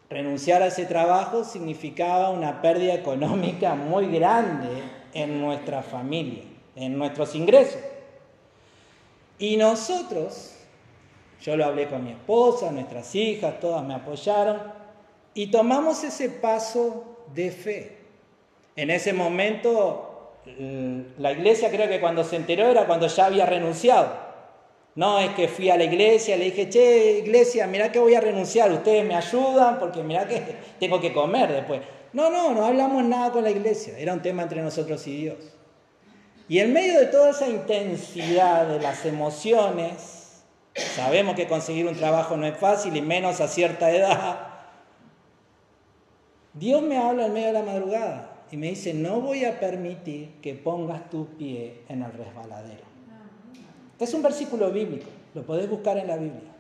Renunciar 0.09 0.63
a 0.63 0.67
ese 0.67 0.87
trabajo 0.87 1.45
significaba 1.45 2.31
una 2.31 2.63
pérdida 2.63 2.95
económica 2.95 3.75
muy 3.75 4.07
grande 4.07 4.69
en 5.15 5.41
nuestra 5.41 5.83
familia, 5.83 6.45
en 6.77 6.99
nuestros 6.99 7.35
ingresos. 7.35 7.81
Y 9.39 9.57
nosotros, 9.57 10.55
yo 11.41 11.57
lo 11.57 11.65
hablé 11.65 11.89
con 11.89 12.05
mi 12.05 12.13
esposa, 12.13 12.71
nuestras 12.71 13.15
hijas, 13.15 13.59
todas 13.61 13.85
me 13.85 13.95
apoyaron, 13.95 14.59
y 15.35 15.47
tomamos 15.49 16.05
ese 16.05 16.29
paso 16.29 17.25
de 17.35 17.51
fe. 17.51 17.99
En 18.77 18.91
ese 18.91 19.13
momento 19.13 20.12
la 20.45 21.33
iglesia 21.33 21.71
creo 21.71 21.89
que 21.89 22.01
cuando 22.01 22.25
se 22.25 22.37
enteró 22.37 22.67
era 22.67 22.87
cuando 22.87 23.07
ya 23.07 23.27
había 23.27 23.47
renunciado. 23.47 24.33
No 24.95 25.19
es 25.21 25.31
que 25.31 25.49
fui 25.49 25.71
a 25.71 25.77
la 25.77 25.85
iglesia, 25.85 26.37
le 26.37 26.47
dije, 26.47 26.69
che, 26.69 27.19
iglesia, 27.21 27.67
mirá 27.67 27.91
que 27.91 27.99
voy 27.99 28.15
a 28.15 28.21
renunciar, 28.21 28.71
ustedes 28.71 29.07
me 29.07 29.15
ayudan 29.15 29.79
porque 29.79 30.03
mirá 30.03 30.27
que 30.27 30.43
tengo 30.81 31.01
que 31.01 31.15
comer 31.15 31.51
después. 31.51 31.81
No, 32.13 32.31
no, 32.31 32.53
no 32.53 32.67
hablamos 32.67 33.03
nada 33.05 33.33
con 33.33 33.43
la 33.43 33.51
iglesia, 33.51 33.99
era 33.99 34.13
un 34.13 34.21
tema 34.21 34.43
entre 34.43 34.61
nosotros 34.61 35.07
y 35.07 35.17
Dios. 35.17 35.39
Y 36.47 36.59
en 36.59 36.75
medio 36.75 37.01
de 37.01 37.07
toda 37.07 37.31
esa 37.31 37.49
intensidad 37.49 38.67
de 38.67 38.81
las 38.81 39.07
emociones, 39.07 40.43
sabemos 40.75 41.37
que 41.37 41.47
conseguir 41.47 41.87
un 41.87 41.97
trabajo 41.97 42.37
no 42.37 42.47
es 42.47 42.59
fácil 42.59 42.95
y 42.95 43.01
menos 43.01 43.41
a 43.41 43.49
cierta 43.49 43.91
edad, 43.91 44.49
Dios 46.53 46.83
me 46.83 46.99
habla 46.99 47.27
en 47.27 47.33
medio 47.33 47.47
de 47.47 47.53
la 47.55 47.63
madrugada 47.63 48.32
y 48.53 48.59
me 48.59 48.69
dice, 48.69 48.93
no 48.93 49.23
voy 49.23 49.47
a 49.47 49.59
permitir 49.59 50.35
que 50.43 50.55
pongas 50.55 51.09
tu 51.09 51.27
pie 51.39 51.81
en 51.89 52.03
el 52.03 52.13
resbaladero. 52.13 52.85
Es 53.99 54.13
un 54.13 54.23
versículo 54.23 54.71
bíblico, 54.71 55.07
lo 55.35 55.43
podés 55.43 55.71
buscar 55.71 55.97
en 55.97 56.07
la 56.07 56.19
Biblia. 56.19 56.53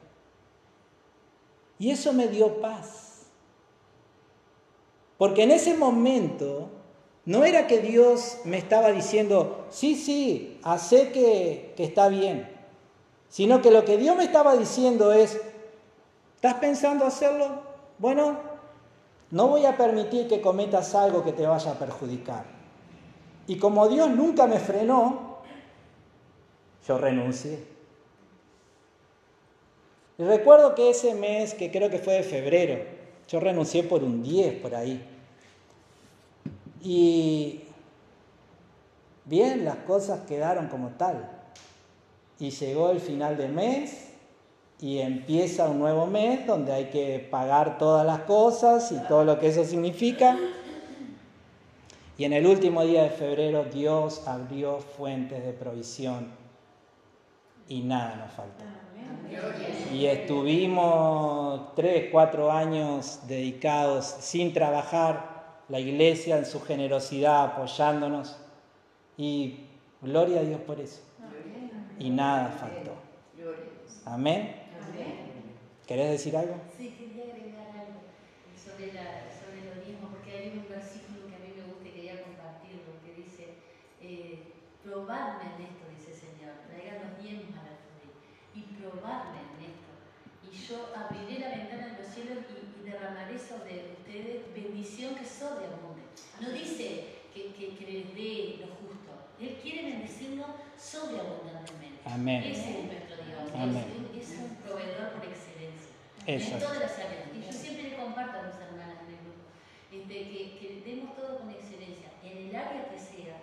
Y 1.79 1.91
eso 1.91 2.15
me 2.15 2.29
dio 2.29 2.63
paz. 2.63 3.27
Porque 5.19 5.43
en 5.43 5.51
ese 5.51 5.75
momento 5.75 6.71
no 7.27 7.45
era 7.45 7.67
que 7.67 7.81
Dios 7.81 8.39
me 8.47 8.57
estaba 8.57 8.91
diciendo, 8.91 9.67
sí, 9.69 9.95
sí, 9.95 10.59
hace 10.63 11.13
que, 11.13 11.75
que 11.77 11.85
está 11.85 12.09
bien. 12.09 12.49
Sino 13.29 13.61
que 13.61 13.71
lo 13.71 13.85
que 13.85 13.99
Dios 13.99 14.17
me 14.17 14.25
estaba 14.25 14.57
diciendo 14.57 15.13
es, 15.13 15.39
¿estás 16.37 16.55
pensando 16.55 17.05
hacerlo? 17.05 17.65
Bueno, 17.99 18.52
no 19.33 19.49
voy 19.49 19.65
a 19.65 19.79
permitir 19.79 20.29
que 20.29 20.43
cometas 20.43 20.95
algo 20.95 21.25
que 21.25 21.33
te 21.33 21.47
vaya 21.47 21.73
a 21.73 21.79
perjudicar. 21.79 22.45
Y 23.47 23.57
como 23.57 23.89
Dios 23.89 24.11
nunca 24.11 24.47
me 24.47 24.59
frenó, 24.59 25.39
yo 26.87 26.99
renuncié. 26.99 27.65
Y 30.19 30.25
recuerdo 30.25 30.75
que 30.75 30.91
ese 30.91 31.15
mes, 31.15 31.55
que 31.55 31.71
creo 31.71 31.89
que 31.89 31.99
fue 31.99 32.13
de 32.15 32.23
febrero, 32.23 32.85
yo 33.27 33.41
renuncié 33.41 33.83
por 33.85 34.05
un 34.05 34.23
10 34.23 34.61
por 34.61 34.75
ahí. 34.75 35.03
Y 36.83 37.63
bien, 39.25 39.65
las 39.65 39.77
cosas 39.77 40.27
quedaron 40.27 40.69
como 40.69 40.91
tal. 40.91 41.31
Y 42.39 42.51
llegó 42.51 42.91
el 42.91 43.01
final 43.01 43.39
del 43.39 43.53
mes 43.53 44.12
y 44.83 44.99
empieza 44.99 45.69
un 45.69 45.79
nuevo 45.79 46.07
mes 46.07 46.45
donde 46.45 46.73
hay 46.73 46.87
que 46.87 47.21
pagar 47.31 47.79
todas 47.79 48.05
las 48.05 48.23
cosas 48.23 48.91
y 48.91 48.99
todo 49.07 49.25
lo 49.25 49.39
que 49.39 49.47
eso 49.47 49.65
significa. 49.65 50.37
Y 52.19 52.25
en 52.25 52.33
el 52.33 52.45
último 52.45 52.85
día 52.85 53.05
de 53.05 53.11
febrero 53.11 53.65
Dios 53.65 54.27
abrió 54.27 54.79
fuentes 54.81 55.45
de 55.45 55.53
provisión 55.53 56.33
y 57.69 57.83
nada 57.83 58.17
nos 58.17 58.33
faltó. 58.33 58.65
Y 59.95 60.07
estuvimos 60.07 61.77
tres, 61.77 62.09
cuatro 62.11 62.51
años 62.51 63.21
dedicados 63.29 64.05
sin 64.05 64.53
trabajar, 64.53 65.61
la 65.69 65.79
iglesia 65.79 66.39
en 66.39 66.45
su 66.45 66.61
generosidad 66.61 67.45
apoyándonos 67.45 68.37
y 69.17 69.61
gloria 70.01 70.41
a 70.41 70.43
Dios 70.43 70.61
por 70.63 70.81
eso. 70.81 71.03
Y 72.01 72.11
nada 72.11 72.49
faltó. 72.51 72.95
Amén. 74.05 74.62
¿Querés 75.93 76.13
decir 76.13 76.35
algo? 76.35 76.57
Sí, 76.73 76.97
quería 76.97 77.37
agregar 77.37 77.69
algo 77.69 78.01
sobre, 78.57 78.97
la, 78.97 79.29
sobre 79.29 79.61
lo 79.61 79.77
mismo, 79.85 80.09
porque 80.09 80.33
hay 80.33 80.57
un 80.57 80.65
versículo 80.65 81.29
que 81.29 81.37
a 81.37 81.45
mí 81.45 81.53
me 81.53 81.69
gusta 81.69 81.85
y 81.85 81.93
quería 81.93 82.25
compartirlo, 82.25 82.97
que 83.05 83.13
dice, 83.13 83.61
eh, 84.01 84.57
probadme 84.81 85.53
en 85.53 85.69
esto, 85.69 85.85
dice 85.93 86.17
el 86.17 86.21
Señor, 86.33 86.65
traigan 86.65 86.97
los 87.05 87.21
diezmos 87.21 87.61
a 87.61 87.69
la 87.69 87.77
y 88.57 88.61
probadme 88.81 89.45
en 89.45 89.69
esto. 89.69 89.93
Y 90.49 90.57
yo 90.57 90.97
abriré 90.97 91.45
la 91.45 91.61
ventana 91.61 91.93
de 91.93 92.01
los 92.01 92.09
cielos 92.09 92.41
y, 92.41 92.89
derramaré 92.89 93.37
sobre 93.37 93.93
ustedes 93.93 94.49
bendición 94.57 95.15
que 95.15 95.29
sobreabunde. 95.29 96.09
No 96.41 96.57
dice 96.57 97.21
que, 97.37 97.53
que, 97.53 97.77
que 97.77 97.85
les 97.85 98.17
dé 98.17 98.65
lo 98.65 98.73
justo, 98.81 99.29
Él 99.39 99.61
quiere 99.61 99.93
bendecirnos 99.93 100.57
sobreabundantemente. 100.73 102.01
Amén. 102.07 102.45
Ese 102.49 102.81
es 102.81 102.85
nuestro 102.89 103.17
Dios, 103.29 103.53
Amén. 103.53 104.09
Es, 104.17 104.33
es 104.33 104.39
un 104.41 104.57
proveedor 104.57 105.21
por 105.21 105.29
excelencia. 105.29 105.52
Eso. 106.27 106.57
Todas 106.57 106.81
las 106.81 106.93
áreas. 106.99 107.25
Y 107.35 107.47
yo 107.47 107.53
siempre 107.53 107.91
le 107.91 107.97
comparto 107.97 108.39
a 108.39 108.43
mis 108.43 108.55
hermanas 108.55 108.97
en 109.03 109.15
el 109.15 109.21
grupo 109.23 109.43
este, 109.93 110.31
que, 110.31 110.59
que 110.59 110.83
demos 110.85 111.17
todo 111.17 111.39
con 111.39 111.51
excelencia, 111.51 112.09
en 112.25 112.49
el 112.49 112.57
área 112.57 112.89
que 112.89 112.99
sea, 112.99 113.37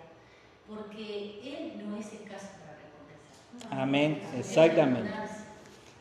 porque 0.68 1.40
Él 1.44 1.82
no 1.86 1.96
es 1.96 2.06
escaso 2.06 2.48
para 2.60 2.78
recompensar. 2.78 3.78
Amén, 3.78 4.22
exactamente. 4.38 5.10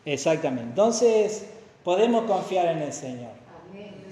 Exactamente. 0.05 0.69
Entonces, 0.69 1.49
podemos 1.83 2.23
confiar 2.23 2.67
en 2.67 2.79
el 2.79 2.93
Señor. 2.93 3.39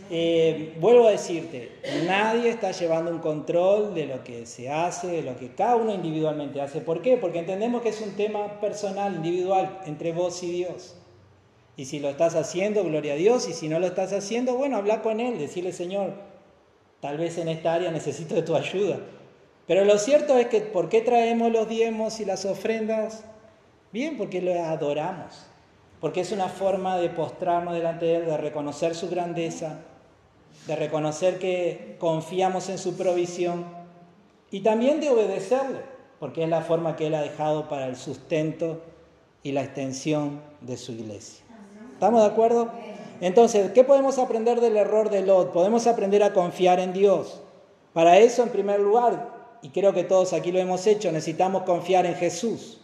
Eh, 0.10 0.78
vuelvo 0.80 1.08
a 1.08 1.12
decirte, 1.12 1.70
nadie 2.06 2.50
está 2.50 2.72
llevando 2.72 3.12
un 3.12 3.20
control 3.20 3.94
de 3.94 4.06
lo 4.06 4.24
que 4.24 4.46
se 4.46 4.72
hace, 4.72 5.08
de 5.08 5.22
lo 5.22 5.38
que 5.38 5.50
cada 5.54 5.76
uno 5.76 5.94
individualmente 5.94 6.62
hace. 6.62 6.80
¿Por 6.80 7.02
qué? 7.02 7.18
Porque 7.18 7.40
entendemos 7.40 7.82
que 7.82 7.90
es 7.90 8.00
un 8.00 8.12
tema 8.12 8.62
personal, 8.62 9.16
individual, 9.16 9.82
entre 9.86 10.14
vos 10.14 10.42
y 10.44 10.52
Dios. 10.52 10.96
Y 11.78 11.86
si 11.86 12.00
lo 12.00 12.10
estás 12.10 12.36
haciendo, 12.36 12.84
gloria 12.84 13.14
a 13.14 13.18
Dios. 13.18 13.48
Y 13.48 13.54
si 13.54 13.70
no 13.70 13.80
lo 13.80 13.86
estás 13.86 14.12
haciendo, 14.12 14.56
bueno, 14.56 14.78
habla 14.78 15.04
con 15.04 15.20
Él, 15.20 15.38
decirle, 15.38 15.72
Señor, 15.72 16.14
tal 17.00 17.18
vez 17.18 17.38
en 17.38 17.48
esta 17.48 17.76
área 17.76 17.92
necesito 17.92 18.34
de 18.34 18.42
tu 18.42 18.56
ayuda. 18.56 19.00
Pero 19.68 19.86
lo 19.86 19.98
cierto 20.00 20.38
es 20.38 20.48
que, 20.48 20.62
¿por 20.62 20.90
qué 20.90 21.02
traemos 21.02 21.52
los 21.52 21.70
diezmos 21.70 22.20
y 22.20 22.26
las 22.26 22.46
ofrendas? 22.46 23.24
Bien, 23.94 24.18
porque 24.18 24.42
lo 24.42 24.54
adoramos. 24.54 25.46
Porque 26.02 26.22
es 26.22 26.32
una 26.32 26.50
forma 26.50 26.98
de 26.98 27.10
postrarnos 27.10 27.76
delante 27.76 28.06
de 28.06 28.16
Él, 28.16 28.26
de 28.26 28.38
reconocer 28.38 28.96
su 28.96 29.10
grandeza, 29.10 29.80
de 30.66 30.76
reconocer 30.76 31.38
que 31.38 31.96
confiamos 32.00 32.70
en 32.70 32.78
su 32.78 32.98
provisión 32.98 33.66
y 34.50 34.62
también 34.62 35.00
de 35.00 35.10
obedecerle, 35.10 35.82
porque 36.20 36.44
es 36.44 36.50
la 36.50 36.62
forma 36.62 36.96
que 36.96 37.08
Él 37.08 37.16
ha 37.16 37.22
dejado 37.22 37.68
para 37.70 37.88
el 37.88 37.96
sustento 37.96 38.82
y 39.44 39.52
la 39.52 39.64
extensión 39.64 40.42
de 40.62 40.78
su 40.78 40.92
iglesia. 40.94 41.47
¿Estamos 41.98 42.22
de 42.22 42.28
acuerdo? 42.28 42.70
Entonces, 43.22 43.72
¿qué 43.72 43.84
podemos 43.84 44.20
aprender 44.20 44.62
del 44.62 44.78
error 44.78 45.10
de 45.10 45.24
Lot? 45.24 45.52
Podemos 45.52 45.88
aprender 45.88 46.22
a 46.22 46.32
confiar 46.32 46.80
en 46.80 46.94
Dios. 46.94 47.42
Para 47.92 48.20
eso, 48.20 48.44
en 48.44 48.50
primer 48.50 48.80
lugar, 48.80 49.34
y 49.64 49.70
creo 49.70 49.94
que 49.94 50.04
todos 50.04 50.34
aquí 50.34 50.52
lo 50.52 50.60
hemos 50.60 50.86
hecho, 50.86 51.12
necesitamos 51.12 51.64
confiar 51.64 52.06
en 52.06 52.14
Jesús. 52.14 52.80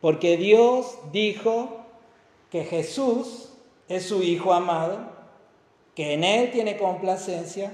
Porque 0.00 0.36
Dios 0.36 0.98
dijo 1.12 1.68
que 2.50 2.64
Jesús 2.64 3.50
es 3.88 4.06
su 4.06 4.24
Hijo 4.24 4.52
amado, 4.52 4.98
que 5.94 6.14
en 6.14 6.24
Él 6.24 6.50
tiene 6.50 6.76
complacencia 6.76 7.72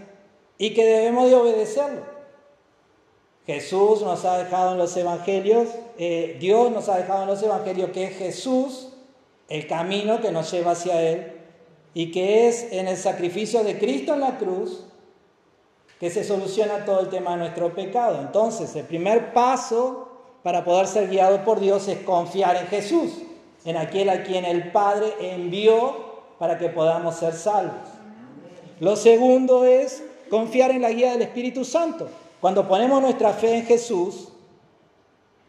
y 0.58 0.74
que 0.74 0.84
debemos 0.84 1.30
de 1.30 1.34
obedecerlo. 1.34 2.02
Jesús 3.46 4.02
nos 4.02 4.26
ha 4.26 4.36
dejado 4.36 4.72
en 4.72 4.78
los 4.78 4.94
evangelios, 4.98 5.68
eh, 5.96 6.36
Dios 6.38 6.70
nos 6.72 6.90
ha 6.90 6.98
dejado 6.98 7.22
en 7.22 7.28
los 7.28 7.42
evangelios 7.42 7.88
que 7.92 8.04
es 8.04 8.18
Jesús 8.18 8.87
el 9.48 9.66
camino 9.66 10.20
que 10.20 10.30
nos 10.30 10.50
lleva 10.50 10.72
hacia 10.72 11.02
Él 11.02 11.32
y 11.94 12.12
que 12.12 12.48
es 12.48 12.72
en 12.72 12.86
el 12.86 12.96
sacrificio 12.96 13.64
de 13.64 13.78
Cristo 13.78 14.14
en 14.14 14.20
la 14.20 14.38
cruz 14.38 14.84
que 15.98 16.10
se 16.10 16.22
soluciona 16.22 16.84
todo 16.84 17.00
el 17.00 17.08
tema 17.08 17.32
de 17.32 17.38
nuestro 17.38 17.74
pecado. 17.74 18.20
Entonces, 18.20 18.74
el 18.76 18.84
primer 18.84 19.32
paso 19.32 20.08
para 20.42 20.64
poder 20.64 20.86
ser 20.86 21.08
guiado 21.08 21.44
por 21.44 21.60
Dios 21.60 21.88
es 21.88 21.98
confiar 22.00 22.56
en 22.56 22.66
Jesús, 22.68 23.14
en 23.64 23.76
aquel 23.76 24.08
a 24.10 24.22
quien 24.22 24.44
el 24.44 24.70
Padre 24.70 25.12
envió 25.20 26.08
para 26.38 26.58
que 26.58 26.68
podamos 26.68 27.16
ser 27.16 27.32
salvos. 27.32 27.88
Lo 28.78 28.94
segundo 28.94 29.64
es 29.64 30.04
confiar 30.30 30.70
en 30.70 30.82
la 30.82 30.90
guía 30.90 31.12
del 31.12 31.22
Espíritu 31.22 31.64
Santo. 31.64 32.08
Cuando 32.40 32.68
ponemos 32.68 33.02
nuestra 33.02 33.32
fe 33.32 33.56
en 33.56 33.66
Jesús, 33.66 34.28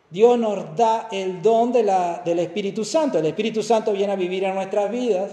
Dios 0.10 0.39
nos 0.39 0.76
da 0.76 1.07
el 1.12 1.41
don 1.41 1.72
del 1.72 2.39
Espíritu 2.39 2.84
Santo. 2.84 3.20
El 3.20 3.28
Espíritu 3.28 3.62
Santo 3.62 3.93
viene 3.93 4.14
a 4.14 4.16
vivir 4.16 4.43
en 4.43 4.55
nuestras 4.55 4.89
vidas 4.89 5.32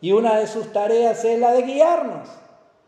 y 0.00 0.12
una 0.12 0.38
de 0.38 0.46
sus 0.46 0.72
tareas 0.72 1.24
es 1.24 1.38
la 1.38 1.52
de 1.52 1.62
guiarnos. 1.62 2.28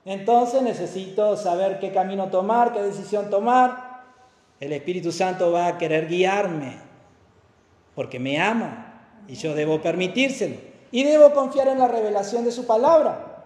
Entonces 0.04 0.62
necesito 0.62 1.36
saber 1.36 1.78
qué 1.78 1.92
camino 1.92 2.28
tomar, 2.28 2.72
qué 2.72 2.82
decisión 2.82 3.30
tomar. 3.30 4.02
El 4.58 4.72
Espíritu 4.72 5.12
Santo 5.12 5.52
va 5.52 5.68
a 5.68 5.78
querer 5.78 6.08
guiarme 6.08 6.76
porque 7.94 8.18
me 8.18 8.40
ama 8.40 9.24
y 9.28 9.34
yo 9.34 9.54
debo 9.54 9.80
permitírselo. 9.80 10.56
Y 10.90 11.04
debo 11.04 11.32
confiar 11.32 11.68
en 11.68 11.78
la 11.78 11.86
revelación 11.86 12.44
de 12.44 12.50
su 12.50 12.66
palabra. 12.66 13.44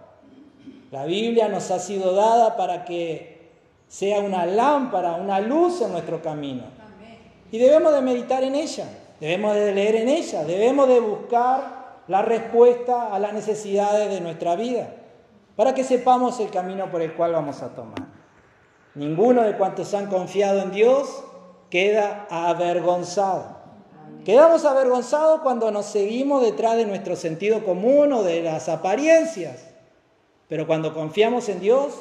La 0.91 1.05
Biblia 1.05 1.49
nos 1.49 1.71
ha 1.71 1.79
sido 1.79 2.15
dada 2.15 2.57
para 2.57 2.85
que 2.85 3.51
sea 3.89 4.21
una 4.21 4.47
lámpara, 4.47 5.15
una 5.15 5.41
luz 5.41 5.83
en 5.83 5.93
nuestro 5.93 6.23
camino. 6.23 6.82
Y 7.53 7.59
debemos 7.59 7.93
de 7.93 8.01
meditar 8.01 8.43
en 8.43 8.55
ella, 8.55 8.87
debemos 9.21 9.55
de 9.55 9.73
leer 9.73 9.97
en 9.97 10.09
ella, 10.09 10.43
debemos 10.43 10.89
de 10.89 11.01
buscar 11.01 12.01
la 12.09 12.23
respuesta 12.23 13.15
a 13.15 13.19
las 13.19 13.35
necesidades 13.35 14.09
de 14.09 14.23
nuestra 14.23 14.57
vida, 14.57 14.89
para 15.55 15.75
que 15.75 15.85
sepamos 15.85 16.41
el 16.41 16.51
camino 16.51 16.91
por 16.91 17.03
el 17.03 17.13
cual 17.13 17.33
vamos 17.33 17.61
a 17.61 17.75
tomar. 17.75 18.09
Ninguno 18.95 19.43
de 19.43 19.55
cuantos 19.59 19.93
han 19.93 20.07
confiado 20.07 20.61
en 20.61 20.71
Dios 20.71 21.25
queda 21.69 22.27
avergonzado. 22.31 23.61
Quedamos 24.25 24.65
avergonzados 24.65 25.43
cuando 25.43 25.71
nos 25.71 25.85
seguimos 25.85 26.41
detrás 26.41 26.77
de 26.77 26.87
nuestro 26.87 27.17
sentido 27.17 27.65
común 27.67 28.15
o 28.15 28.23
de 28.23 28.41
las 28.41 28.71
apariencias. 28.71 29.69
Pero 30.49 30.67
cuando 30.67 30.95
confiamos 30.95 31.51
en 31.51 31.61
Dios, 31.61 31.93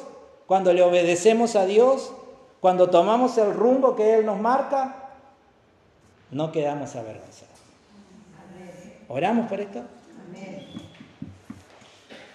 cuando 0.46 0.72
le 0.72 0.82
obedecemos 0.82 1.56
a 1.56 1.66
Dios, 1.66 2.10
cuando 2.60 2.88
tomamos 2.88 3.36
el 3.36 3.52
rumbo 3.52 3.96
que 3.96 4.14
Él 4.14 4.24
nos 4.24 4.38
marca, 4.38 5.01
no 6.32 6.50
quedamos 6.50 6.96
avergonzados. 6.96 7.48
¿Oramos 9.08 9.48
por 9.48 9.60
esto? 9.60 9.82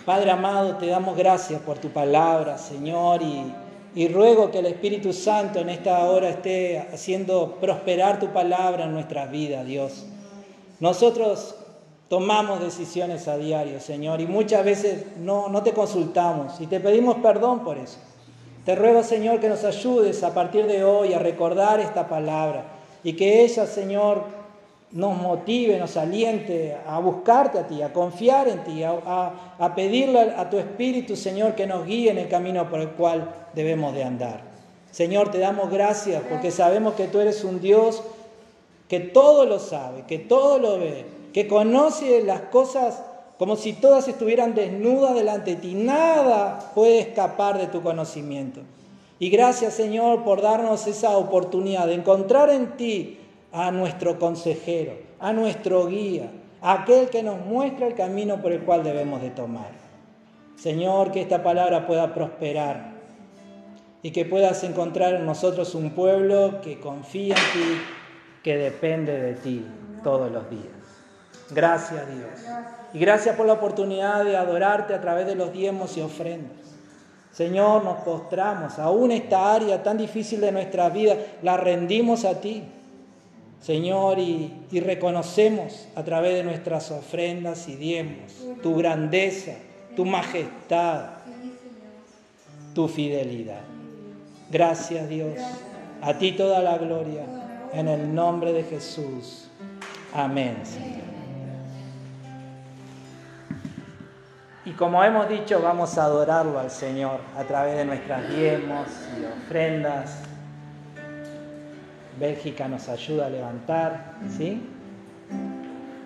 Padre 0.06 0.32
amado, 0.32 0.78
te 0.78 0.88
damos 0.88 1.18
gracias 1.18 1.62
por 1.62 1.80
tu 1.80 1.90
palabra, 1.90 2.58
Señor, 2.58 3.22
y 3.22 3.52
y 3.98 4.08
ruego 4.10 4.52
que 4.52 4.60
el 4.60 4.68
Espíritu 4.68 5.12
Santo 5.12 5.58
en 5.58 5.70
esta 5.70 6.06
hora 6.06 6.30
esté 6.30 6.88
haciendo 6.94 7.58
prosperar 7.60 8.20
tu 8.20 8.28
palabra 8.28 8.86
en 8.86 8.94
nuestras 8.94 9.32
vidas, 9.32 9.66
Dios. 9.66 10.06
Nosotros 10.80 11.56
tomamos 12.08 12.60
decisiones 12.60 13.28
a 13.28 13.38
diario, 13.38 13.80
Señor, 13.80 14.22
y 14.22 14.28
muchas 14.28 14.64
veces 14.64 15.18
no, 15.18 15.50
no 15.50 15.64
te 15.64 15.74
consultamos 15.74 16.62
y 16.62 16.68
te 16.68 16.80
pedimos 16.80 17.16
perdón 17.24 17.64
por 17.64 17.80
eso. 17.80 17.98
Te 18.66 18.76
ruego, 18.76 19.02
Señor, 19.02 19.40
que 19.40 19.50
nos 19.50 19.64
ayudes 19.64 20.22
a 20.22 20.32
partir 20.32 20.68
de 20.68 20.84
hoy 20.84 21.14
a 21.14 21.18
recordar 21.18 21.80
esta 21.80 22.08
palabra 22.08 22.66
y 23.08 23.14
que 23.14 23.46
ella, 23.46 23.66
Señor, 23.66 24.26
nos 24.92 25.16
motive, 25.16 25.80
nos 25.80 25.96
aliente 25.96 26.76
a 26.86 27.00
buscarte 27.00 27.58
a 27.58 27.66
ti, 27.66 27.82
a 27.82 27.94
confiar 27.94 28.50
en 28.50 28.66
ti, 28.66 28.84
a, 28.84 29.74
pedirle 29.74 30.34
a 30.36 30.50
tu 30.50 30.58
Espíritu, 30.58 31.16
Señor, 31.16 31.56
que 31.56 31.66
nos 31.66 31.86
guíe 31.86 32.12
en 32.12 32.18
el 32.18 32.28
camino 32.28 32.70
por 32.70 32.82
el 32.82 32.90
cual 32.90 33.34
debemos 33.54 33.94
de 33.94 34.04
andar. 34.04 34.42
Señor, 34.92 35.32
te 35.32 35.38
damos 35.38 35.72
gracias 35.72 36.22
porque 36.30 36.52
sabemos 36.52 36.96
que 36.96 37.08
tú 37.08 37.22
eres 37.22 37.46
un 37.46 37.62
Dios 37.62 38.04
que 38.90 39.00
todo 39.00 39.46
lo 39.46 39.60
sabe, 39.60 40.04
que 40.06 40.20
todo 40.20 40.60
lo 40.60 40.78
ve, 40.78 41.06
que 41.32 41.48
conoce 41.48 42.22
las 42.26 42.42
cosas 42.42 43.04
como 43.40 43.56
si 43.56 43.72
todas 43.72 44.10
estuvieran 44.10 44.54
desnudas 44.54 45.16
delante 45.16 45.52
de 45.52 45.62
ti. 45.62 45.76
Nada 45.76 46.74
puede 46.76 47.00
escapar 47.00 47.58
de 47.58 47.68
tu 47.68 47.82
conocimiento. 47.82 48.64
Y 49.20 49.30
gracias, 49.30 49.74
Señor, 49.74 50.24
por 50.24 50.42
darnos 50.42 50.86
esa 50.88 51.18
oportunidad 51.18 51.88
de 51.88 51.96
encontrar 51.96 52.50
en 52.50 52.78
ti 52.78 53.20
a 53.52 53.72
nuestro 53.72 54.20
consejero, 54.20 54.94
a 55.20 55.34
nuestro 55.34 55.88
guía, 55.88 56.30
a 56.62 56.82
aquel 56.82 57.10
que 57.10 57.24
nos 57.24 57.40
muestra 57.40 57.88
el 57.88 57.96
camino 57.96 58.42
por 58.42 58.52
el 58.52 58.62
cual 58.62 58.84
debemos 58.84 59.22
de 59.22 59.32
tomar. 59.32 59.72
Señor, 60.56 61.12
que 61.12 61.22
esta 61.22 61.44
palabra 61.44 61.88
pueda 61.88 62.14
prosperar 62.14 62.92
y 64.02 64.12
que 64.12 64.26
puedas 64.26 64.64
encontrar 64.64 65.16
en 65.16 65.26
nosotros 65.26 65.74
un 65.76 65.92
pueblo 65.92 66.62
que 66.62 66.80
confía 66.80 67.36
en 67.36 67.60
ti, 67.60 67.82
que 68.44 68.58
depende 68.58 69.20
de 69.20 69.34
ti 69.34 69.66
todos 70.04 70.32
los 70.32 70.50
días. 70.50 70.64
Gracias 71.52 72.08
Dios. 72.08 72.30
Y 72.94 73.00
gracias 73.00 73.36
por 73.36 73.46
la 73.46 73.54
oportunidad 73.54 74.24
de 74.24 74.38
adorarte 74.38 74.94
a 74.94 75.02
través 75.02 75.26
de 75.26 75.36
los 75.36 75.52
diezmos 75.54 75.98
y 75.98 76.02
ofrendas. 76.02 76.67
Señor, 77.38 77.84
nos 77.84 78.00
postramos, 78.00 78.80
aún 78.80 79.12
esta 79.12 79.54
área 79.54 79.84
tan 79.84 79.96
difícil 79.96 80.42
de 80.42 80.52
nuestra 80.52 80.90
vida, 80.90 81.16
la 81.44 81.56
rendimos 81.56 82.26
a 82.26 82.42
ti. 82.42 82.64
Señor, 83.62 84.18
y, 84.18 84.52
reconocemos 84.72 85.88
a 85.96 86.04
través 86.04 86.34
de 86.34 86.44
nuestras 86.44 86.90
ofrendas 86.90 87.68
y 87.68 87.76
diezmos 87.76 88.34
tu 88.64 88.76
grandeza, 88.76 89.52
tu 89.96 90.04
majestad, 90.04 91.10
tu 92.74 92.88
fidelidad. 92.88 93.62
Gracias 94.50 95.08
Dios. 95.08 95.38
A 96.02 96.18
ti 96.18 96.32
toda 96.32 96.64
la 96.64 96.80
gloria. 96.80 97.24
En 97.72 97.88
el 97.88 98.16
nombre 98.16 98.52
de 98.52 98.64
Jesús. 98.64 99.48
Amén. 100.12 100.56
Y 104.68 104.72
como 104.72 105.02
hemos 105.02 105.30
dicho, 105.30 105.62
vamos 105.62 105.98
a 105.98 106.04
adorarlo 106.04 106.60
al 106.60 106.70
Señor 106.70 107.22
a 107.38 107.44
través 107.46 107.78
de 107.78 107.86
nuestras 107.86 108.28
diezmos 108.36 108.86
y 109.18 109.24
ofrendas. 109.24 110.20
Bélgica 112.20 112.68
nos 112.68 112.90
ayuda 112.90 113.28
a 113.28 113.30
levantar, 113.30 114.16
¿sí? 114.38 114.62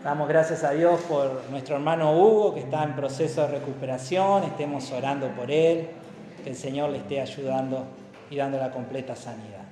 Damos 0.03 0.29
gracias 0.29 0.63
a 0.63 0.73
Dios 0.73 1.01
por 1.09 1.41
nuestro 1.49 1.77
hermano 1.77 2.15
Hugo 2.15 2.53
que 2.53 2.59
está 2.59 2.83
en 2.83 2.95
proceso 2.95 3.41
de 3.41 3.47
recuperación, 3.47 4.43
estemos 4.43 4.91
orando 4.91 5.29
por 5.29 5.49
él, 5.49 5.87
que 6.43 6.51
el 6.51 6.55
Señor 6.55 6.91
le 6.91 6.99
esté 6.99 7.19
ayudando 7.19 7.85
y 8.29 8.35
dando 8.35 8.59
la 8.59 8.69
completa 8.69 9.15
sanidad. 9.15 9.65